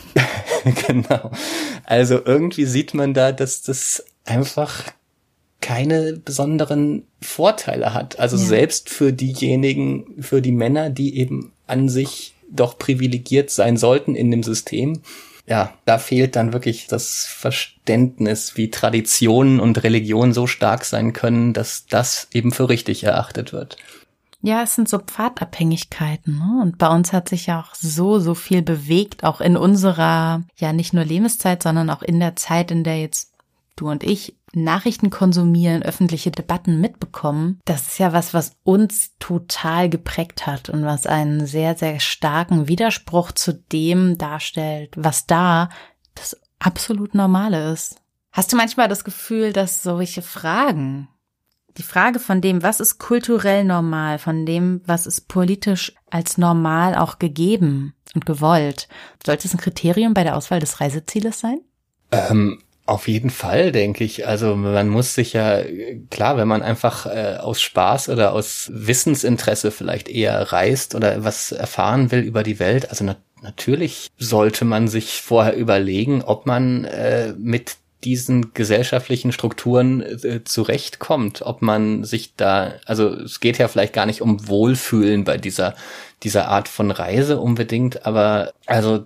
genau. 0.88 1.29
Also 1.83 2.19
irgendwie 2.25 2.65
sieht 2.65 2.95
man 2.95 3.13
da, 3.13 3.31
dass 3.31 3.61
das 3.61 4.03
einfach 4.25 4.85
keine 5.65 6.13
besonderen 6.13 7.08
Vorteile 7.21 7.95
hat. 7.95 8.19
Also 8.19 8.38
ja. 8.38 8.43
selbst 8.43 8.88
für 8.88 9.12
diejenigen, 9.12 10.21
für 10.21 10.39
die 10.39 10.51
Männer, 10.51 10.91
die 10.91 11.17
eben 11.17 11.54
an 11.65 11.89
sich 11.89 12.36
doch 12.51 12.78
privilegiert 12.78 13.49
sein 13.49 13.75
sollten 13.75 14.13
in 14.13 14.30
dem 14.30 14.43
System. 14.43 15.01
Ja, 15.47 15.73
da 15.86 15.97
fehlt 15.97 16.36
dann 16.36 16.54
wirklich 16.54 16.86
das 16.86 17.25
Verständnis, 17.25 18.56
wie 18.58 18.69
Traditionen 18.69 19.60
und 19.60 19.84
Religion 19.84 20.34
so 20.34 20.45
stark 20.45 20.86
sein 20.86 21.13
können, 21.13 21.54
dass 21.54 21.88
das 21.88 22.28
eben 22.32 22.51
für 22.51 22.69
richtig 22.69 23.04
erachtet 23.04 23.51
wird. 23.51 23.78
Ja, 24.43 24.62
es 24.62 24.75
sind 24.75 24.88
so 24.88 24.99
Pfadabhängigkeiten. 24.99 26.38
Ne? 26.38 26.62
Und 26.62 26.78
bei 26.78 26.89
uns 26.89 27.12
hat 27.12 27.28
sich 27.28 27.47
ja 27.47 27.60
auch 27.60 27.73
so, 27.73 28.19
so 28.19 28.36
viel 28.36 28.62
bewegt, 28.62 29.23
auch 29.23 29.41
in 29.41 29.58
unserer, 29.58 30.43
ja, 30.58 30.73
nicht 30.73 30.93
nur 30.93 31.06
Lebenszeit, 31.06 31.63
sondern 31.63 31.89
auch 31.89 32.04
in 32.04 32.19
der 32.19 32.36
Zeit, 32.36 32.69
in 32.69 32.84
der 32.84 33.01
jetzt 33.01 33.32
du 33.75 33.89
und 33.89 34.04
ich 34.04 34.36
Nachrichten 34.55 35.09
konsumieren, 35.09 35.83
öffentliche 35.83 36.31
Debatten 36.31 36.81
mitbekommen, 36.81 37.59
das 37.65 37.87
ist 37.87 37.99
ja 37.99 38.13
was, 38.13 38.33
was 38.33 38.57
uns 38.63 39.11
total 39.19 39.89
geprägt 39.89 40.47
hat 40.47 40.69
und 40.69 40.85
was 40.85 41.05
einen 41.07 41.45
sehr, 41.45 41.75
sehr 41.75 41.99
starken 41.99 42.67
Widerspruch 42.67 43.31
zu 43.31 43.53
dem 43.53 44.17
darstellt, 44.17 44.93
was 44.95 45.27
da 45.27 45.69
das 46.15 46.39
absolut 46.59 47.13
Normale 47.13 47.71
ist. 47.71 48.01
Hast 48.31 48.51
du 48.51 48.57
manchmal 48.57 48.87
das 48.87 49.03
Gefühl, 49.03 49.53
dass 49.53 49.81
solche 49.81 50.21
Fragen, 50.21 51.07
die 51.77 51.83
Frage 51.83 52.19
von 52.19 52.41
dem, 52.41 52.63
was 52.63 52.79
ist 52.79 52.99
kulturell 52.99 53.63
normal, 53.63 54.19
von 54.19 54.45
dem, 54.45 54.81
was 54.85 55.05
ist 55.05 55.27
politisch 55.27 55.93
als 56.09 56.37
normal 56.37 56.95
auch 56.95 57.19
gegeben 57.19 57.93
und 58.13 58.25
gewollt, 58.25 58.87
sollte 59.25 59.47
es 59.47 59.53
ein 59.53 59.59
Kriterium 59.59 60.13
bei 60.13 60.23
der 60.23 60.35
Auswahl 60.35 60.59
des 60.59 60.79
Reisezieles 60.79 61.39
sein? 61.39 61.61
Ähm, 62.11 62.61
auf 62.86 63.08
jeden 63.08 63.32
Fall, 63.32 63.71
denke 63.71 64.04
ich. 64.04 64.28
Also 64.28 64.56
man 64.56 64.89
muss 64.89 65.15
sich 65.15 65.34
ja, 65.34 65.62
klar, 66.12 66.38
wenn 66.38 66.48
man 66.48 66.62
einfach 66.62 67.08
äh, 67.08 67.38
aus 67.39 67.62
Spaß 67.62 68.10
oder 68.10 68.34
aus 68.34 68.69
Wissensinteresse 68.74 69.71
vielleicht 69.71 70.08
eher 70.08 70.52
reist 70.52 70.93
oder 70.93 71.24
was 71.24 71.52
erfahren 71.52 72.12
will 72.12 72.19
über 72.19 72.43
die 72.43 72.60
Welt, 72.60 72.89
also 72.89 73.04
na 73.04 73.15
natürlich 73.41 74.10
sollte 74.17 74.65
man 74.65 74.88
sich 74.88 75.21
vorher 75.21 75.56
überlegen, 75.56 76.24
ob 76.24 76.45
man 76.45 76.86
äh, 76.86 77.34
mit 77.38 77.78
diesen 78.03 78.53
gesellschaftlichen 78.53 79.31
Strukturen 79.31 80.01
äh, 80.01 80.43
zurechtkommt, 80.43 81.41
ob 81.41 81.62
man 81.62 82.03
sich 82.03 82.36
da, 82.36 82.73
also 82.86 83.10
es 83.10 83.39
geht 83.39 83.58
ja 83.58 83.67
vielleicht 83.67 83.93
gar 83.93 84.05
nicht 84.05 84.21
um 84.21 84.47
Wohlfühlen 84.47 85.23
bei 85.23 85.38
dieser 85.38 85.75
dieser 86.23 86.47
Art 86.47 86.67
von 86.67 86.91
Reise 86.91 87.39
unbedingt, 87.39 88.05
aber 88.05 88.53
also 88.65 89.05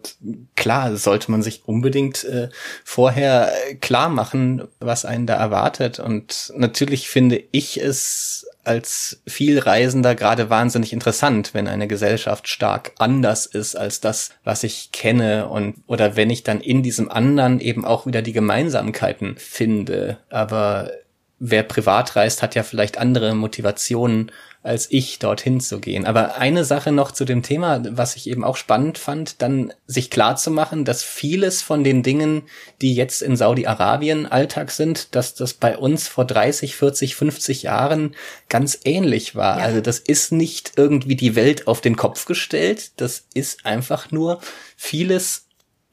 klar 0.55 0.95
sollte 0.95 1.31
man 1.31 1.41
sich 1.41 1.63
unbedingt 1.65 2.23
äh, 2.23 2.49
vorher 2.83 3.51
klar 3.81 4.09
machen, 4.09 4.67
was 4.79 5.05
einen 5.05 5.25
da 5.25 5.35
erwartet. 5.35 5.99
Und 5.99 6.53
natürlich 6.55 7.09
finde 7.09 7.43
ich 7.51 7.77
es 7.77 8.47
als 8.69 9.21
Vielreisender 9.25 10.13
gerade 10.13 10.51
wahnsinnig 10.51 10.93
interessant, 10.93 11.55
wenn 11.55 11.67
eine 11.67 11.87
Gesellschaft 11.87 12.47
stark 12.47 12.93
anders 12.99 13.47
ist 13.47 13.75
als 13.75 13.99
das, 13.99 14.29
was 14.43 14.63
ich 14.63 14.91
kenne 14.91 15.49
und 15.49 15.83
oder 15.87 16.15
wenn 16.15 16.29
ich 16.29 16.43
dann 16.43 16.61
in 16.61 16.83
diesem 16.83 17.09
anderen 17.09 17.59
eben 17.59 17.83
auch 17.83 18.05
wieder 18.05 18.21
die 18.21 18.31
Gemeinsamkeiten 18.31 19.35
finde. 19.37 20.19
Aber 20.29 20.91
wer 21.39 21.63
privat 21.63 22.15
reist, 22.15 22.43
hat 22.43 22.55
ja 22.55 22.63
vielleicht 22.63 22.97
andere 22.97 23.33
Motivationen 23.33 24.31
als 24.61 24.87
ich, 24.91 25.19
dorthin 25.19 25.61
zu 25.61 25.79
gehen. 25.79 26.05
Aber 26.05 26.35
eine 26.35 26.65
Sache 26.65 26.91
noch 26.91 27.11
zu 27.11 27.23
dem 27.23 27.43
Thema, 27.43 27.81
was 27.91 28.17
ich 28.17 28.27
eben 28.27 28.43
auch 28.43 28.57
spannend 28.57 28.97
fand, 28.97 29.41
dann 29.41 29.73
sich 29.87 30.09
klar 30.09 30.35
zu 30.35 30.51
machen, 30.51 30.83
dass 30.83 31.01
vieles 31.01 31.61
von 31.61 31.83
den 31.83 32.03
Dingen, 32.03 32.43
die 32.81 32.93
jetzt 32.93 33.21
in 33.21 33.37
Saudi-Arabien 33.37 34.25
Alltag 34.25 34.71
sind, 34.71 35.15
dass 35.15 35.33
das 35.33 35.53
bei 35.53 35.77
uns 35.77 36.09
vor 36.09 36.25
30, 36.25 36.75
40, 36.75 37.15
50 37.15 37.63
Jahren 37.63 38.15
ganz 38.49 38.79
ähnlich 38.83 39.33
war. 39.33 39.59
Ja. 39.59 39.63
Also 39.63 39.79
das 39.79 39.99
ist 39.99 40.33
nicht 40.33 40.73
irgendwie 40.75 41.15
die 41.15 41.35
Welt 41.35 41.67
auf 41.67 41.79
den 41.79 41.95
Kopf 41.95 42.25
gestellt, 42.25 42.91
das 42.97 43.27
ist 43.33 43.65
einfach 43.65 44.11
nur 44.11 44.41
vieles 44.75 45.45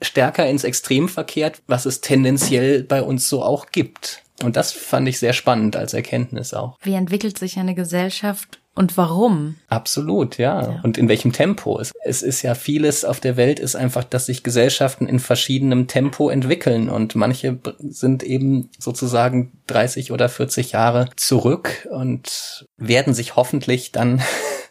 stärker 0.02 0.46
ins 0.46 0.64
Extrem 0.64 1.08
verkehrt, 1.08 1.62
was 1.68 1.86
es 1.86 2.00
tendenziell 2.00 2.82
bei 2.82 3.00
uns 3.00 3.28
so 3.28 3.44
auch 3.44 3.66
gibt. 3.70 4.22
Und 4.42 4.56
das 4.56 4.72
fand 4.72 5.08
ich 5.08 5.18
sehr 5.18 5.32
spannend 5.32 5.76
als 5.76 5.94
Erkenntnis 5.94 6.52
auch. 6.54 6.78
Wie 6.82 6.94
entwickelt 6.94 7.38
sich 7.38 7.58
eine 7.58 7.74
Gesellschaft 7.74 8.60
und 8.76 8.98
warum? 8.98 9.56
Absolut, 9.68 10.36
ja. 10.36 10.62
ja. 10.62 10.80
Und 10.82 10.98
in 10.98 11.08
welchem 11.08 11.32
Tempo? 11.32 11.80
Es, 11.80 11.92
es 12.04 12.22
ist 12.22 12.42
ja 12.42 12.54
vieles 12.54 13.06
auf 13.06 13.20
der 13.20 13.38
Welt 13.38 13.58
ist 13.58 13.74
einfach, 13.74 14.04
dass 14.04 14.26
sich 14.26 14.42
Gesellschaften 14.42 15.06
in 15.06 15.18
verschiedenem 15.18 15.86
Tempo 15.86 16.28
entwickeln 16.28 16.90
und 16.90 17.14
manche 17.14 17.58
sind 17.78 18.22
eben 18.22 18.68
sozusagen 18.78 19.52
30 19.68 20.12
oder 20.12 20.28
40 20.28 20.72
Jahre 20.72 21.08
zurück 21.16 21.88
und 21.90 22.66
werden 22.76 23.14
sich 23.14 23.34
hoffentlich 23.34 23.92
dann 23.92 24.22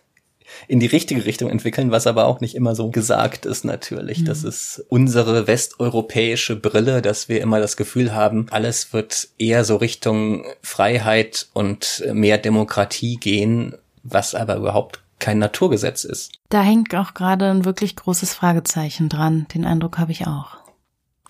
in 0.67 0.80
die 0.80 0.86
richtige 0.86 1.25
Richtung 1.25 1.49
entwickeln, 1.49 1.91
was 1.91 2.08
aber 2.08 2.25
auch 2.25 2.41
nicht 2.41 2.56
immer 2.56 2.75
so 2.75 2.89
gesagt 2.89 3.45
ist 3.45 3.65
natürlich. 3.65 4.19
Mhm. 4.21 4.25
Das 4.25 4.43
ist 4.43 4.84
unsere 4.89 5.47
westeuropäische 5.47 6.56
Brille, 6.56 7.01
dass 7.01 7.30
wir 7.30 7.41
immer 7.41 7.60
das 7.60 7.78
Gefühl 7.78 8.13
haben, 8.13 8.47
alles 8.51 8.93
wird 8.93 9.30
eher 9.38 9.63
so 9.63 9.78
Richtung 9.78 10.45
Freiheit 10.62 11.47
und 11.54 12.04
mehr 12.12 12.38
Demokratie 12.38 13.17
gehen, 13.17 13.75
was 14.04 14.36
aber 14.36 14.56
überhaupt 14.56 15.01
kein 15.19 15.39
Naturgesetz 15.39 16.04
ist. 16.04 16.34
Da 16.49 16.62
hängt 16.62 16.93
auch 16.95 17.13
gerade 17.13 17.49
ein 17.49 17.65
wirklich 17.65 17.95
großes 17.95 18.34
Fragezeichen 18.34 19.10
dran. 19.10 19.47
Den 19.54 19.65
Eindruck 19.65 19.97
habe 19.97 20.12
ich 20.12 20.28
auch. 20.28 20.58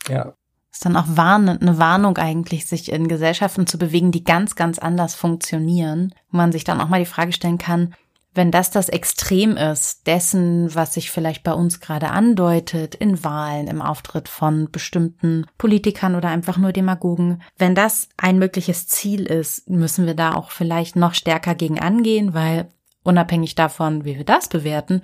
Ja. 0.09 0.33
Ist 0.71 0.83
dann 0.83 0.97
auch 0.97 1.05
warnend, 1.07 1.61
eine 1.61 1.77
Warnung 1.77 2.17
eigentlich, 2.17 2.65
sich 2.65 2.91
in 2.91 3.07
Gesellschaften 3.07 3.65
zu 3.65 3.77
bewegen, 3.77 4.11
die 4.11 4.25
ganz, 4.25 4.55
ganz 4.55 4.77
anders 4.77 5.15
funktionieren, 5.15 6.13
wo 6.31 6.37
man 6.37 6.51
sich 6.51 6.65
dann 6.65 6.81
auch 6.81 6.89
mal 6.89 6.99
die 6.99 7.05
Frage 7.05 7.31
stellen 7.31 7.57
kann, 7.57 7.93
wenn 8.35 8.51
das 8.51 8.69
das 8.69 8.89
Extrem 8.89 9.55
ist 9.55 10.05
dessen, 10.07 10.75
was 10.75 10.93
sich 10.93 11.09
vielleicht 11.09 11.43
bei 11.43 11.53
uns 11.53 11.79
gerade 11.79 12.09
andeutet 12.09 12.93
in 12.93 13.23
Wahlen, 13.23 13.67
im 13.67 13.81
Auftritt 13.81 14.27
von 14.27 14.69
bestimmten 14.69 15.45
Politikern 15.57 16.15
oder 16.15 16.29
einfach 16.29 16.57
nur 16.57 16.73
Demagogen, 16.73 17.41
wenn 17.57 17.75
das 17.75 18.09
ein 18.17 18.37
mögliches 18.37 18.87
Ziel 18.87 19.25
ist, 19.25 19.69
müssen 19.69 20.05
wir 20.05 20.15
da 20.15 20.33
auch 20.33 20.51
vielleicht 20.51 20.97
noch 20.97 21.13
stärker 21.13 21.55
gegen 21.55 21.79
angehen, 21.79 22.33
weil 22.33 22.69
unabhängig 23.03 23.55
davon, 23.55 24.03
wie 24.03 24.17
wir 24.17 24.25
das 24.25 24.49
bewerten, 24.49 25.01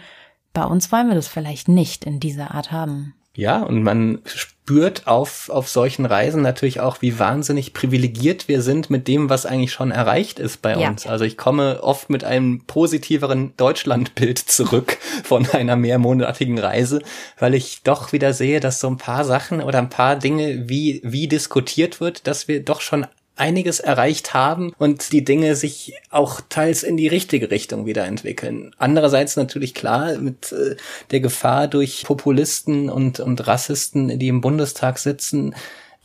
bei 0.53 0.65
uns 0.65 0.91
wollen 0.91 1.07
wir 1.07 1.15
das 1.15 1.29
vielleicht 1.29 1.69
nicht 1.69 2.03
in 2.03 2.19
dieser 2.19 2.53
Art 2.53 2.71
haben. 2.73 3.13
Ja, 3.33 3.63
und 3.63 3.81
man 3.83 4.19
spürt 4.25 5.07
auf, 5.07 5.49
auf 5.49 5.69
solchen 5.69 6.05
Reisen 6.05 6.41
natürlich 6.41 6.81
auch, 6.81 7.01
wie 7.01 7.17
wahnsinnig 7.17 7.73
privilegiert 7.73 8.49
wir 8.49 8.61
sind 8.61 8.89
mit 8.89 9.07
dem, 9.07 9.29
was 9.29 9.45
eigentlich 9.45 9.71
schon 9.71 9.91
erreicht 9.91 10.37
ist 10.37 10.61
bei 10.61 10.75
Ja. 10.77 10.89
uns. 10.89 11.07
Also 11.07 11.23
ich 11.23 11.37
komme 11.37 11.81
oft 11.81 12.09
mit 12.09 12.23
einem 12.25 12.65
positiveren 12.65 13.53
Deutschlandbild 13.55 14.37
zurück 14.37 14.97
von 15.23 15.49
einer 15.49 15.77
mehrmonatigen 15.77 16.59
Reise, 16.59 17.01
weil 17.39 17.53
ich 17.53 17.83
doch 17.83 18.11
wieder 18.11 18.33
sehe, 18.33 18.59
dass 18.59 18.81
so 18.81 18.87
ein 18.89 18.97
paar 18.97 19.23
Sachen 19.23 19.61
oder 19.61 19.77
ein 19.79 19.89
paar 19.89 20.17
Dinge, 20.17 20.67
wie, 20.69 20.99
wie 21.03 21.27
diskutiert 21.29 22.01
wird, 22.01 22.27
dass 22.27 22.47
wir 22.49 22.63
doch 22.63 22.81
schon 22.81 23.07
einiges 23.35 23.79
erreicht 23.79 24.33
haben 24.33 24.73
und 24.77 25.11
die 25.11 25.23
Dinge 25.23 25.55
sich 25.55 25.93
auch 26.09 26.41
teils 26.49 26.83
in 26.83 26.97
die 26.97 27.07
richtige 27.07 27.49
Richtung 27.49 27.85
wieder 27.85 28.05
entwickeln. 28.05 28.75
Andererseits 28.77 29.35
natürlich 29.35 29.73
klar 29.73 30.17
mit 30.17 30.51
äh, 30.51 30.75
der 31.11 31.21
Gefahr 31.21 31.67
durch 31.67 32.03
Populisten 32.03 32.89
und, 32.89 33.19
und 33.19 33.47
Rassisten, 33.47 34.19
die 34.19 34.27
im 34.27 34.41
Bundestag 34.41 34.99
sitzen, 34.99 35.55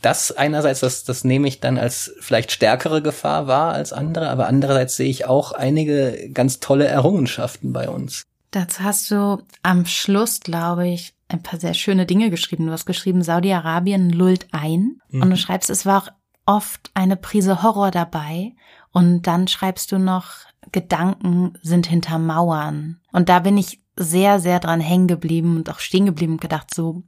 das 0.01 0.31
einerseits, 0.31 0.81
das, 0.81 1.03
das 1.05 1.23
nehme 1.23 1.47
ich 1.47 1.59
dann 1.59 1.77
als 1.77 2.13
vielleicht 2.19 2.51
stärkere 2.51 3.01
Gefahr 3.01 3.47
wahr 3.47 3.73
als 3.73 3.93
andere, 3.93 4.29
aber 4.29 4.47
andererseits 4.47 4.95
sehe 4.95 5.09
ich 5.09 5.25
auch 5.25 5.51
einige 5.51 6.29
ganz 6.33 6.59
tolle 6.59 6.85
Errungenschaften 6.85 7.73
bei 7.73 7.89
uns. 7.89 8.23
Dazu 8.51 8.83
hast 8.83 9.11
du 9.11 9.41
am 9.63 9.85
Schluss, 9.85 10.39
glaube 10.39 10.87
ich, 10.87 11.13
ein 11.29 11.43
paar 11.43 11.59
sehr 11.59 11.73
schöne 11.73 12.05
Dinge 12.05 12.29
geschrieben. 12.29 12.67
Du 12.67 12.71
hast 12.71 12.85
geschrieben, 12.85 13.21
Saudi-Arabien 13.21 14.09
lullt 14.09 14.47
ein. 14.51 15.01
Und 15.11 15.29
du 15.29 15.35
schreibst, 15.35 15.69
es 15.69 15.85
war 15.85 16.03
auch 16.03 16.09
oft 16.47 16.89
eine 16.95 17.15
Prise 17.15 17.61
Horror 17.61 17.91
dabei. 17.91 18.53
Und 18.91 19.27
dann 19.27 19.47
schreibst 19.47 19.91
du 19.91 19.99
noch, 19.99 20.31
Gedanken 20.71 21.53
sind 21.61 21.85
hinter 21.85 22.17
Mauern. 22.17 22.99
Und 23.11 23.29
da 23.29 23.39
bin 23.39 23.57
ich 23.57 23.81
sehr, 23.95 24.39
sehr 24.39 24.59
dran 24.59 24.79
hängen 24.79 25.07
geblieben 25.07 25.57
und 25.57 25.69
auch 25.69 25.79
stehen 25.79 26.05
geblieben 26.05 26.33
und 26.33 26.41
gedacht, 26.41 26.73
so, 26.73 27.03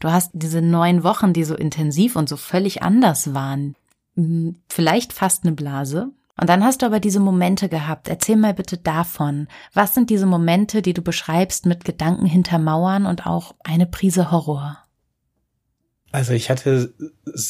du 0.00 0.10
hast 0.10 0.30
diese 0.34 0.62
neun 0.62 1.04
Wochen, 1.04 1.32
die 1.32 1.44
so 1.44 1.54
intensiv 1.54 2.16
und 2.16 2.28
so 2.28 2.36
völlig 2.36 2.82
anders 2.82 3.34
waren. 3.34 3.76
Hm, 4.16 4.56
Vielleicht 4.68 5.12
fast 5.12 5.44
eine 5.44 5.52
Blase. 5.52 6.10
Und 6.40 6.48
dann 6.48 6.62
hast 6.64 6.82
du 6.82 6.86
aber 6.86 7.00
diese 7.00 7.18
Momente 7.18 7.68
gehabt. 7.68 8.08
Erzähl 8.08 8.36
mal 8.36 8.54
bitte 8.54 8.78
davon. 8.78 9.48
Was 9.74 9.94
sind 9.94 10.08
diese 10.08 10.26
Momente, 10.26 10.82
die 10.82 10.94
du 10.94 11.02
beschreibst 11.02 11.66
mit 11.66 11.84
Gedanken 11.84 12.26
hinter 12.26 12.58
Mauern 12.58 13.06
und 13.06 13.26
auch 13.26 13.54
eine 13.64 13.86
Prise 13.86 14.30
Horror? 14.30 14.78
Also 16.10 16.32
ich 16.32 16.48
hatte 16.48 16.92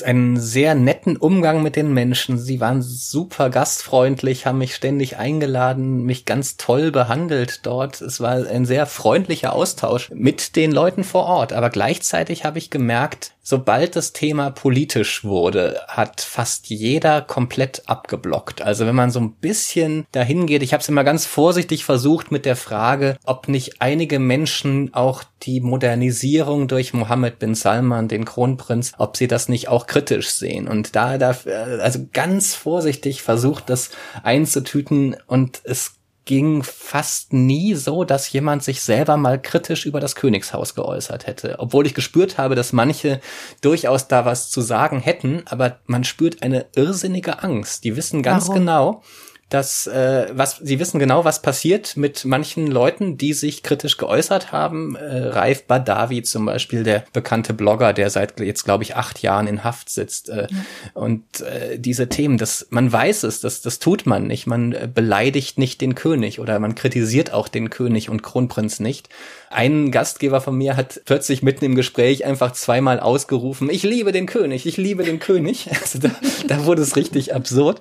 einen 0.05 0.37
sehr 0.37 0.75
netten 0.75 1.17
Umgang 1.17 1.63
mit 1.63 1.77
den 1.77 1.93
Menschen. 1.95 2.39
Sie 2.39 2.59
waren 2.59 2.83
super 2.83 3.51
gastfreundlich, 3.51 4.47
haben 4.47 4.59
mich 4.59 4.75
ständig 4.75 5.17
eingeladen, 5.17 6.03
mich 6.03 6.25
ganz 6.25 6.57
toll 6.57 6.91
behandelt 6.91 7.61
dort. 7.65 8.01
Es 8.01 8.21
war 8.21 8.47
ein 8.49 8.67
sehr 8.67 8.87
freundlicher 8.87 9.53
Austausch 9.53 10.11
mit 10.13 10.57
den 10.57 10.73
Leuten 10.73 11.05
vor 11.05 11.27
Ort. 11.27 11.53
Aber 11.53 11.71
gleichzeitig 11.71 12.45
habe 12.45 12.59
ich 12.59 12.71
gemerkt, 12.71 13.33
sobald 13.49 13.97
das 13.97 14.13
Thema 14.13 14.51
politisch 14.51 15.25
wurde, 15.25 15.81
hat 15.89 16.21
fast 16.21 16.69
jeder 16.69 17.23
komplett 17.23 17.83
abgeblockt. 17.87 18.61
Also 18.61 18.85
wenn 18.85 18.95
man 18.95 19.11
so 19.11 19.21
ein 19.21 19.33
bisschen 19.33 20.07
dahin 20.13 20.45
geht, 20.45 20.63
ich 20.63 20.75
habe 20.75 20.83
es 20.83 20.89
immer 20.91 21.03
ganz 21.03 21.25
vorsichtig 21.25 21.83
versucht 21.83 22.31
mit 22.31 22.45
der 22.45 22.57
Frage, 22.57 23.17
ob 23.25 23.49
nicht 23.49 23.81
einige 23.81 24.19
Menschen 24.19 24.93
auch 24.93 25.25
die 25.45 25.61
Modernisierung 25.61 26.69
durch 26.69 26.93
Mohammed 26.93 27.39
bin 27.39 27.55
Salman, 27.55 28.07
den 28.07 28.27
Kronprinz, 28.27 28.93
ob 28.99 29.17
sie 29.17 29.29
das 29.29 29.49
nicht 29.49 29.69
auch 29.69 29.87
kritisch 29.87 30.29
sehen. 30.29 30.69
Und 30.69 30.95
da, 30.95 31.17
da 31.17 31.35
also 31.81 32.01
ganz 32.13 32.55
vorsichtig 32.55 33.23
versucht, 33.23 33.71
das 33.71 33.89
einzutüten 34.23 35.17
und 35.27 35.63
es 35.65 35.98
ging 36.29 36.63
fast 36.63 37.33
nie 37.33 37.75
so, 37.75 38.05
dass 38.05 38.31
jemand 38.31 38.63
sich 38.63 38.83
selber 38.83 39.17
mal 39.17 39.41
kritisch 39.41 39.87
über 39.87 39.99
das 39.99 40.15
Königshaus 40.15 40.75
geäußert 40.75 41.27
hätte. 41.27 41.57
Obwohl 41.59 41.87
ich 41.87 41.95
gespürt 41.95 42.37
habe, 42.37 42.55
dass 42.55 42.75
manche 42.75 43.23
durchaus 43.63 44.09
da 44.09 44.27
was 44.27 44.51
zu 44.51 44.61
sagen 44.61 45.01
hätten, 45.01 45.43
aber 45.47 45.79
man 45.87 46.05
spürt 46.05 46.43
eine 46.43 46.67
irrsinnige 46.77 47.43
Angst. 47.43 47.83
Die 47.83 47.97
wissen 47.97 48.23
ganz 48.23 48.49
Warum? 48.49 48.61
genau, 48.61 49.03
dass 49.49 49.87
äh, 49.87 50.27
was 50.33 50.59
sie 50.59 50.79
wissen 50.79 50.99
genau, 50.99 51.25
was 51.25 51.41
passiert 51.41 51.97
mit 51.97 52.27
manchen 52.27 52.67
Leuten, 52.67 53.17
die 53.17 53.33
sich 53.33 53.63
kritisch 53.63 53.97
geäußert 53.97 54.53
haben. 54.53 54.95
Äh, 54.95 55.29
Raif 55.29 55.65
Badawi 55.65 56.23
zum 56.23 56.45
Beispiel, 56.45 56.83
der 56.83 57.05
bekannte 57.15 57.55
Blogger, 57.55 57.95
der 57.95 58.11
seit 58.11 58.39
jetzt 58.41 58.65
glaube 58.65 58.85
ich 58.85 58.95
acht 58.97 59.23
Jahren 59.23 59.47
in 59.47 59.65
Haft 59.65 59.89
sitzt. 59.89 60.29
Äh, 60.29 60.49
Und 60.93 61.41
äh, 61.41 61.79
diese 61.79 62.09
Themen, 62.09 62.37
das 62.37 62.67
man 62.71 62.93
weiß 62.93 63.23
es, 63.23 63.41
das 63.41 63.63
das 63.63 63.79
tut 63.79 64.05
man 64.05 64.27
nicht. 64.27 64.47
Man 64.47 64.73
äh, 64.73 64.89
beleidigt 64.93 65.59
nicht 65.59 65.81
den 65.81 65.95
König 65.95 66.41
oder 66.41 66.59
man 66.59 66.75
kritisiert 66.75 67.33
auch 67.33 67.49
den 67.49 67.71
König 67.71 68.11
und 68.11 68.23
Kronprinz 68.23 68.81
nicht. 68.81 69.09
Ein 69.49 69.91
Gastgeber 69.91 70.43
von 70.43 70.59
mir 70.59 70.77
hat 70.77 71.01
plötzlich 71.07 71.43
mitten 71.43 71.65
im 71.65 71.75
Gespräch 71.75 72.27
einfach 72.27 72.53
zweimal 72.53 73.01
ausgerufen: 73.01 73.71
Ich 73.71 73.83
liebe 73.83 74.13
den 74.13 74.27
König, 74.27 74.67
ich 74.67 74.77
liebe 74.77 75.05
den 75.05 75.21
König. 75.21 75.71
Also 75.81 76.01
da, 76.01 76.11
da 76.49 76.65
wurde 76.67 76.83
es 76.83 76.97
richtig 76.97 77.35
absurd. 77.35 77.81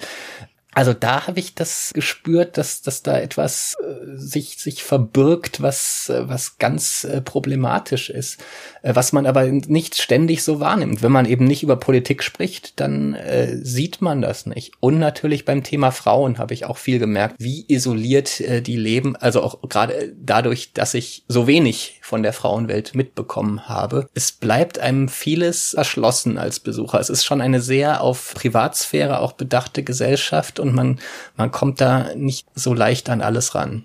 Also 0.77 0.93
da 0.93 1.25
habe 1.25 1.39
ich 1.39 1.55
das 1.55 1.89
gespürt, 1.91 2.55
dass, 2.55 2.83
dass 2.83 3.01
da 3.01 3.17
etwas 3.17 3.75
äh, 3.81 4.15
sich, 4.15 4.59
sich 4.59 4.83
verbirgt, 4.83 5.59
was, 5.59 6.07
äh, 6.09 6.29
was 6.29 6.59
ganz 6.59 7.03
äh, 7.03 7.19
problematisch 7.19 8.11
ist, 8.11 8.39
äh, 8.83 8.93
was 8.93 9.11
man 9.11 9.25
aber 9.25 9.45
nicht 9.47 9.99
ständig 9.99 10.43
so 10.43 10.59
wahrnimmt. 10.59 11.01
Wenn 11.01 11.11
man 11.11 11.25
eben 11.25 11.45
nicht 11.45 11.63
über 11.63 11.77
Politik 11.77 12.21
spricht, 12.21 12.79
dann 12.79 13.15
äh, 13.15 13.57
sieht 13.57 14.03
man 14.03 14.21
das 14.21 14.45
nicht. 14.45 14.73
Und 14.79 14.99
natürlich 14.99 15.45
beim 15.45 15.63
Thema 15.63 15.89
Frauen 15.89 16.37
habe 16.37 16.53
ich 16.53 16.65
auch 16.65 16.77
viel 16.77 16.99
gemerkt, 16.99 17.37
wie 17.39 17.65
isoliert 17.67 18.39
äh, 18.39 18.61
die 18.61 18.77
leben, 18.77 19.15
also 19.15 19.41
auch 19.41 19.67
gerade 19.67 20.13
dadurch, 20.15 20.73
dass 20.73 20.93
ich 20.93 21.23
so 21.27 21.47
wenig 21.47 21.96
von 22.07 22.23
der 22.23 22.31
Frauenwelt 22.31 22.95
mitbekommen 22.95 23.67
habe. 23.67 24.07
Es 24.13 24.31
bleibt 24.31 24.79
einem 24.79 25.09
vieles 25.09 25.73
erschlossen 25.73 26.37
als 26.37 26.61
Besucher. 26.61 27.01
Es 27.01 27.09
ist 27.09 27.25
schon 27.25 27.41
eine 27.41 27.59
sehr 27.59 27.99
auf 27.99 28.33
Privatsphäre 28.33 29.19
auch 29.19 29.33
bedachte 29.33 29.83
Gesellschaft 29.83 30.61
und 30.61 30.73
man, 30.73 30.99
man 31.35 31.51
kommt 31.51 31.81
da 31.81 32.15
nicht 32.15 32.47
so 32.55 32.73
leicht 32.73 33.09
an 33.09 33.21
alles 33.21 33.55
ran. 33.55 33.83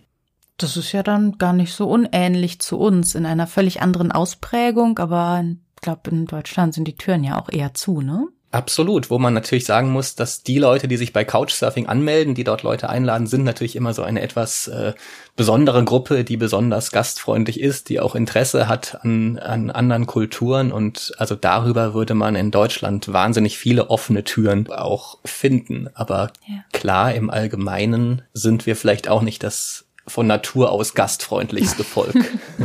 Das 0.56 0.76
ist 0.76 0.92
ja 0.92 1.02
dann 1.02 1.36
gar 1.38 1.52
nicht 1.52 1.74
so 1.74 1.88
unähnlich 1.88 2.60
zu 2.60 2.78
uns 2.78 3.16
in 3.16 3.26
einer 3.26 3.48
völlig 3.48 3.82
anderen 3.82 4.12
Ausprägung, 4.12 5.00
aber 5.00 5.42
ich 5.44 5.82
glaube, 5.82 6.10
in 6.10 6.26
Deutschland 6.26 6.74
sind 6.74 6.86
die 6.86 6.96
Türen 6.96 7.24
ja 7.24 7.40
auch 7.40 7.48
eher 7.50 7.74
zu, 7.74 8.02
ne? 8.02 8.28
Absolut, 8.52 9.08
wo 9.08 9.18
man 9.18 9.32
natürlich 9.32 9.64
sagen 9.64 9.90
muss, 9.90 10.14
dass 10.14 10.42
die 10.42 10.58
Leute, 10.58 10.86
die 10.86 10.98
sich 10.98 11.14
bei 11.14 11.24
Couchsurfing 11.24 11.86
anmelden, 11.86 12.34
die 12.34 12.44
dort 12.44 12.62
Leute 12.62 12.90
einladen, 12.90 13.26
sind 13.26 13.44
natürlich 13.44 13.76
immer 13.76 13.94
so 13.94 14.02
eine 14.02 14.20
etwas 14.20 14.68
äh, 14.68 14.92
besondere 15.36 15.82
Gruppe, 15.84 16.22
die 16.22 16.36
besonders 16.36 16.90
gastfreundlich 16.90 17.58
ist, 17.58 17.88
die 17.88 17.98
auch 17.98 18.14
Interesse 18.14 18.68
hat 18.68 18.98
an, 19.02 19.38
an 19.38 19.70
anderen 19.70 20.06
Kulturen 20.06 20.70
und 20.70 21.14
also 21.16 21.34
darüber 21.34 21.94
würde 21.94 22.12
man 22.12 22.36
in 22.36 22.50
Deutschland 22.50 23.10
wahnsinnig 23.10 23.56
viele 23.56 23.88
offene 23.88 24.22
Türen 24.22 24.70
auch 24.70 25.16
finden. 25.24 25.88
Aber 25.94 26.30
Ja. 26.46 26.56
klar, 26.74 27.14
im 27.14 27.30
Allgemeinen 27.30 28.20
sind 28.34 28.66
wir 28.66 28.76
vielleicht 28.76 29.08
auch 29.08 29.22
nicht 29.22 29.42
das 29.42 29.86
von 30.06 30.26
Natur 30.26 30.72
aus 30.72 30.94
gastfreundlichste 30.94 31.84
Volk. 31.84 32.16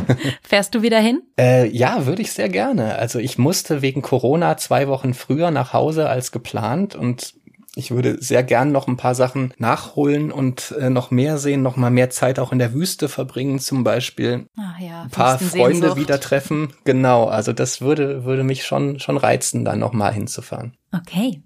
Fährst 0.42 0.74
du 0.74 0.82
wieder 0.82 0.98
hin? 0.98 1.22
Äh, 1.38 1.68
ja, 1.68 2.06
würde 2.06 2.22
ich 2.22 2.32
sehr 2.32 2.48
gerne. 2.48 2.96
Also 2.96 3.18
ich 3.18 3.38
musste 3.38 3.82
wegen 3.82 4.02
Corona 4.02 4.56
zwei 4.56 4.88
Wochen 4.88 5.14
früher 5.14 5.50
nach 5.50 5.72
Hause 5.72 6.08
als 6.08 6.32
geplant 6.32 6.94
und 6.94 7.34
ich 7.78 7.92
würde 7.92 8.20
sehr 8.20 8.42
gern 8.42 8.72
noch 8.72 8.88
ein 8.88 8.96
paar 8.96 9.14
Sachen 9.14 9.54
nachholen 9.56 10.32
und 10.32 10.74
äh, 10.80 10.90
noch 10.90 11.12
mehr 11.12 11.38
sehen, 11.38 11.62
noch 11.62 11.76
mal 11.76 11.90
mehr 11.90 12.10
Zeit 12.10 12.40
auch 12.40 12.50
in 12.50 12.58
der 12.58 12.74
Wüste 12.74 13.08
verbringen, 13.08 13.60
zum 13.60 13.84
Beispiel 13.84 14.46
Ach 14.58 14.80
ja, 14.80 15.02
ein 15.02 15.10
paar 15.10 15.38
Freunde 15.38 15.96
wieder 15.96 16.18
treffen. 16.18 16.72
Genau, 16.82 17.26
also 17.26 17.52
das 17.52 17.80
würde 17.80 18.24
würde 18.24 18.42
mich 18.42 18.66
schon 18.66 18.98
schon 18.98 19.16
reizen, 19.16 19.64
da 19.64 19.76
noch 19.76 19.92
mal 19.92 20.12
hinzufahren. 20.12 20.76
Okay. 20.92 21.40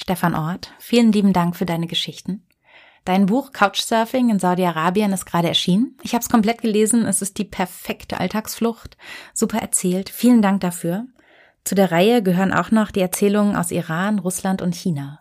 Stefan 0.00 0.34
Ort, 0.34 0.72
vielen 0.78 1.12
lieben 1.12 1.32
Dank 1.34 1.56
für 1.56 1.66
deine 1.66 1.86
Geschichten. 1.86 2.44
Dein 3.08 3.24
Buch 3.24 3.52
Couchsurfing 3.54 4.28
in 4.28 4.38
Saudi-Arabien 4.38 5.14
ist 5.14 5.24
gerade 5.24 5.48
erschienen. 5.48 5.96
Ich 6.02 6.12
habe 6.12 6.20
es 6.20 6.28
komplett 6.28 6.60
gelesen. 6.60 7.06
Es 7.06 7.22
ist 7.22 7.38
die 7.38 7.46
perfekte 7.46 8.20
Alltagsflucht. 8.20 8.98
Super 9.32 9.60
erzählt. 9.60 10.10
Vielen 10.10 10.42
Dank 10.42 10.60
dafür. 10.60 11.06
Zu 11.64 11.74
der 11.74 11.90
Reihe 11.90 12.22
gehören 12.22 12.52
auch 12.52 12.70
noch 12.70 12.90
die 12.90 13.00
Erzählungen 13.00 13.56
aus 13.56 13.70
Iran, 13.70 14.18
Russland 14.18 14.60
und 14.60 14.74
China. 14.74 15.20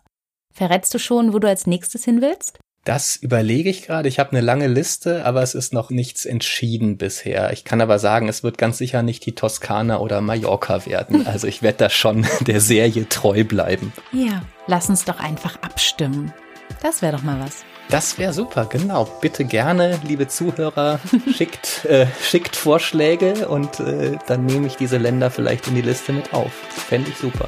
Verrätst 0.54 0.94
du 0.96 1.00
schon, 1.00 1.32
wo 1.32 1.40
du 1.40 1.48
als 1.48 1.66
nächstes 1.66 2.04
hin 2.04 2.20
willst? 2.20 2.60
Das 2.84 3.16
überlege 3.16 3.70
ich 3.70 3.84
gerade. 3.84 4.10
Ich 4.10 4.20
habe 4.20 4.32
eine 4.32 4.42
lange 4.42 4.68
Liste, 4.68 5.24
aber 5.24 5.42
es 5.42 5.56
ist 5.56 5.72
noch 5.72 5.90
nichts 5.90 6.26
entschieden 6.26 6.98
bisher. 6.98 7.54
Ich 7.54 7.64
kann 7.64 7.80
aber 7.80 8.00
sagen, 8.00 8.28
es 8.28 8.44
wird 8.44 8.58
ganz 8.58 8.80
sicher 8.80 9.02
nicht 9.02 9.26
die 9.26 9.34
Toskana 9.34 10.00
oder 10.00 10.20
Mallorca 10.20 10.86
werden. 10.86 11.26
Also 11.26 11.48
ich 11.48 11.62
werde 11.62 11.78
da 11.78 11.90
schon 11.90 12.28
der 12.42 12.60
Serie 12.60 13.08
treu 13.08 13.46
bleiben. 13.46 13.94
Ja. 14.12 14.42
Lass 14.68 14.90
uns 14.90 15.06
doch 15.06 15.22
einfach 15.22 15.62
abstimmen. 15.62 16.34
Das 16.82 17.02
wäre 17.02 17.16
doch 17.16 17.24
mal 17.24 17.40
was. 17.40 17.64
Das 17.90 18.18
wäre 18.18 18.34
super, 18.34 18.66
genau. 18.66 19.06
Bitte 19.22 19.46
gerne, 19.46 20.00
liebe 20.04 20.28
Zuhörer, 20.28 21.00
schickt, 21.36 21.86
äh, 21.86 22.08
schickt 22.22 22.56
Vorschläge 22.56 23.48
und 23.48 23.80
äh, 23.80 24.18
dann 24.28 24.46
nehme 24.46 24.68
ich 24.68 24.76
diese 24.76 24.98
Länder 24.98 25.32
vielleicht 25.32 25.68
in 25.68 25.76
die 25.76 25.82
Liste 25.82 26.12
mit 26.12 26.34
auf. 26.34 26.52
Fände 26.52 27.10
ich 27.10 27.18
super. 27.18 27.48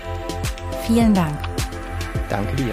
Vielen 0.87 1.13
Dank. 1.13 1.37
Danke 2.29 2.55
dir. 2.55 2.71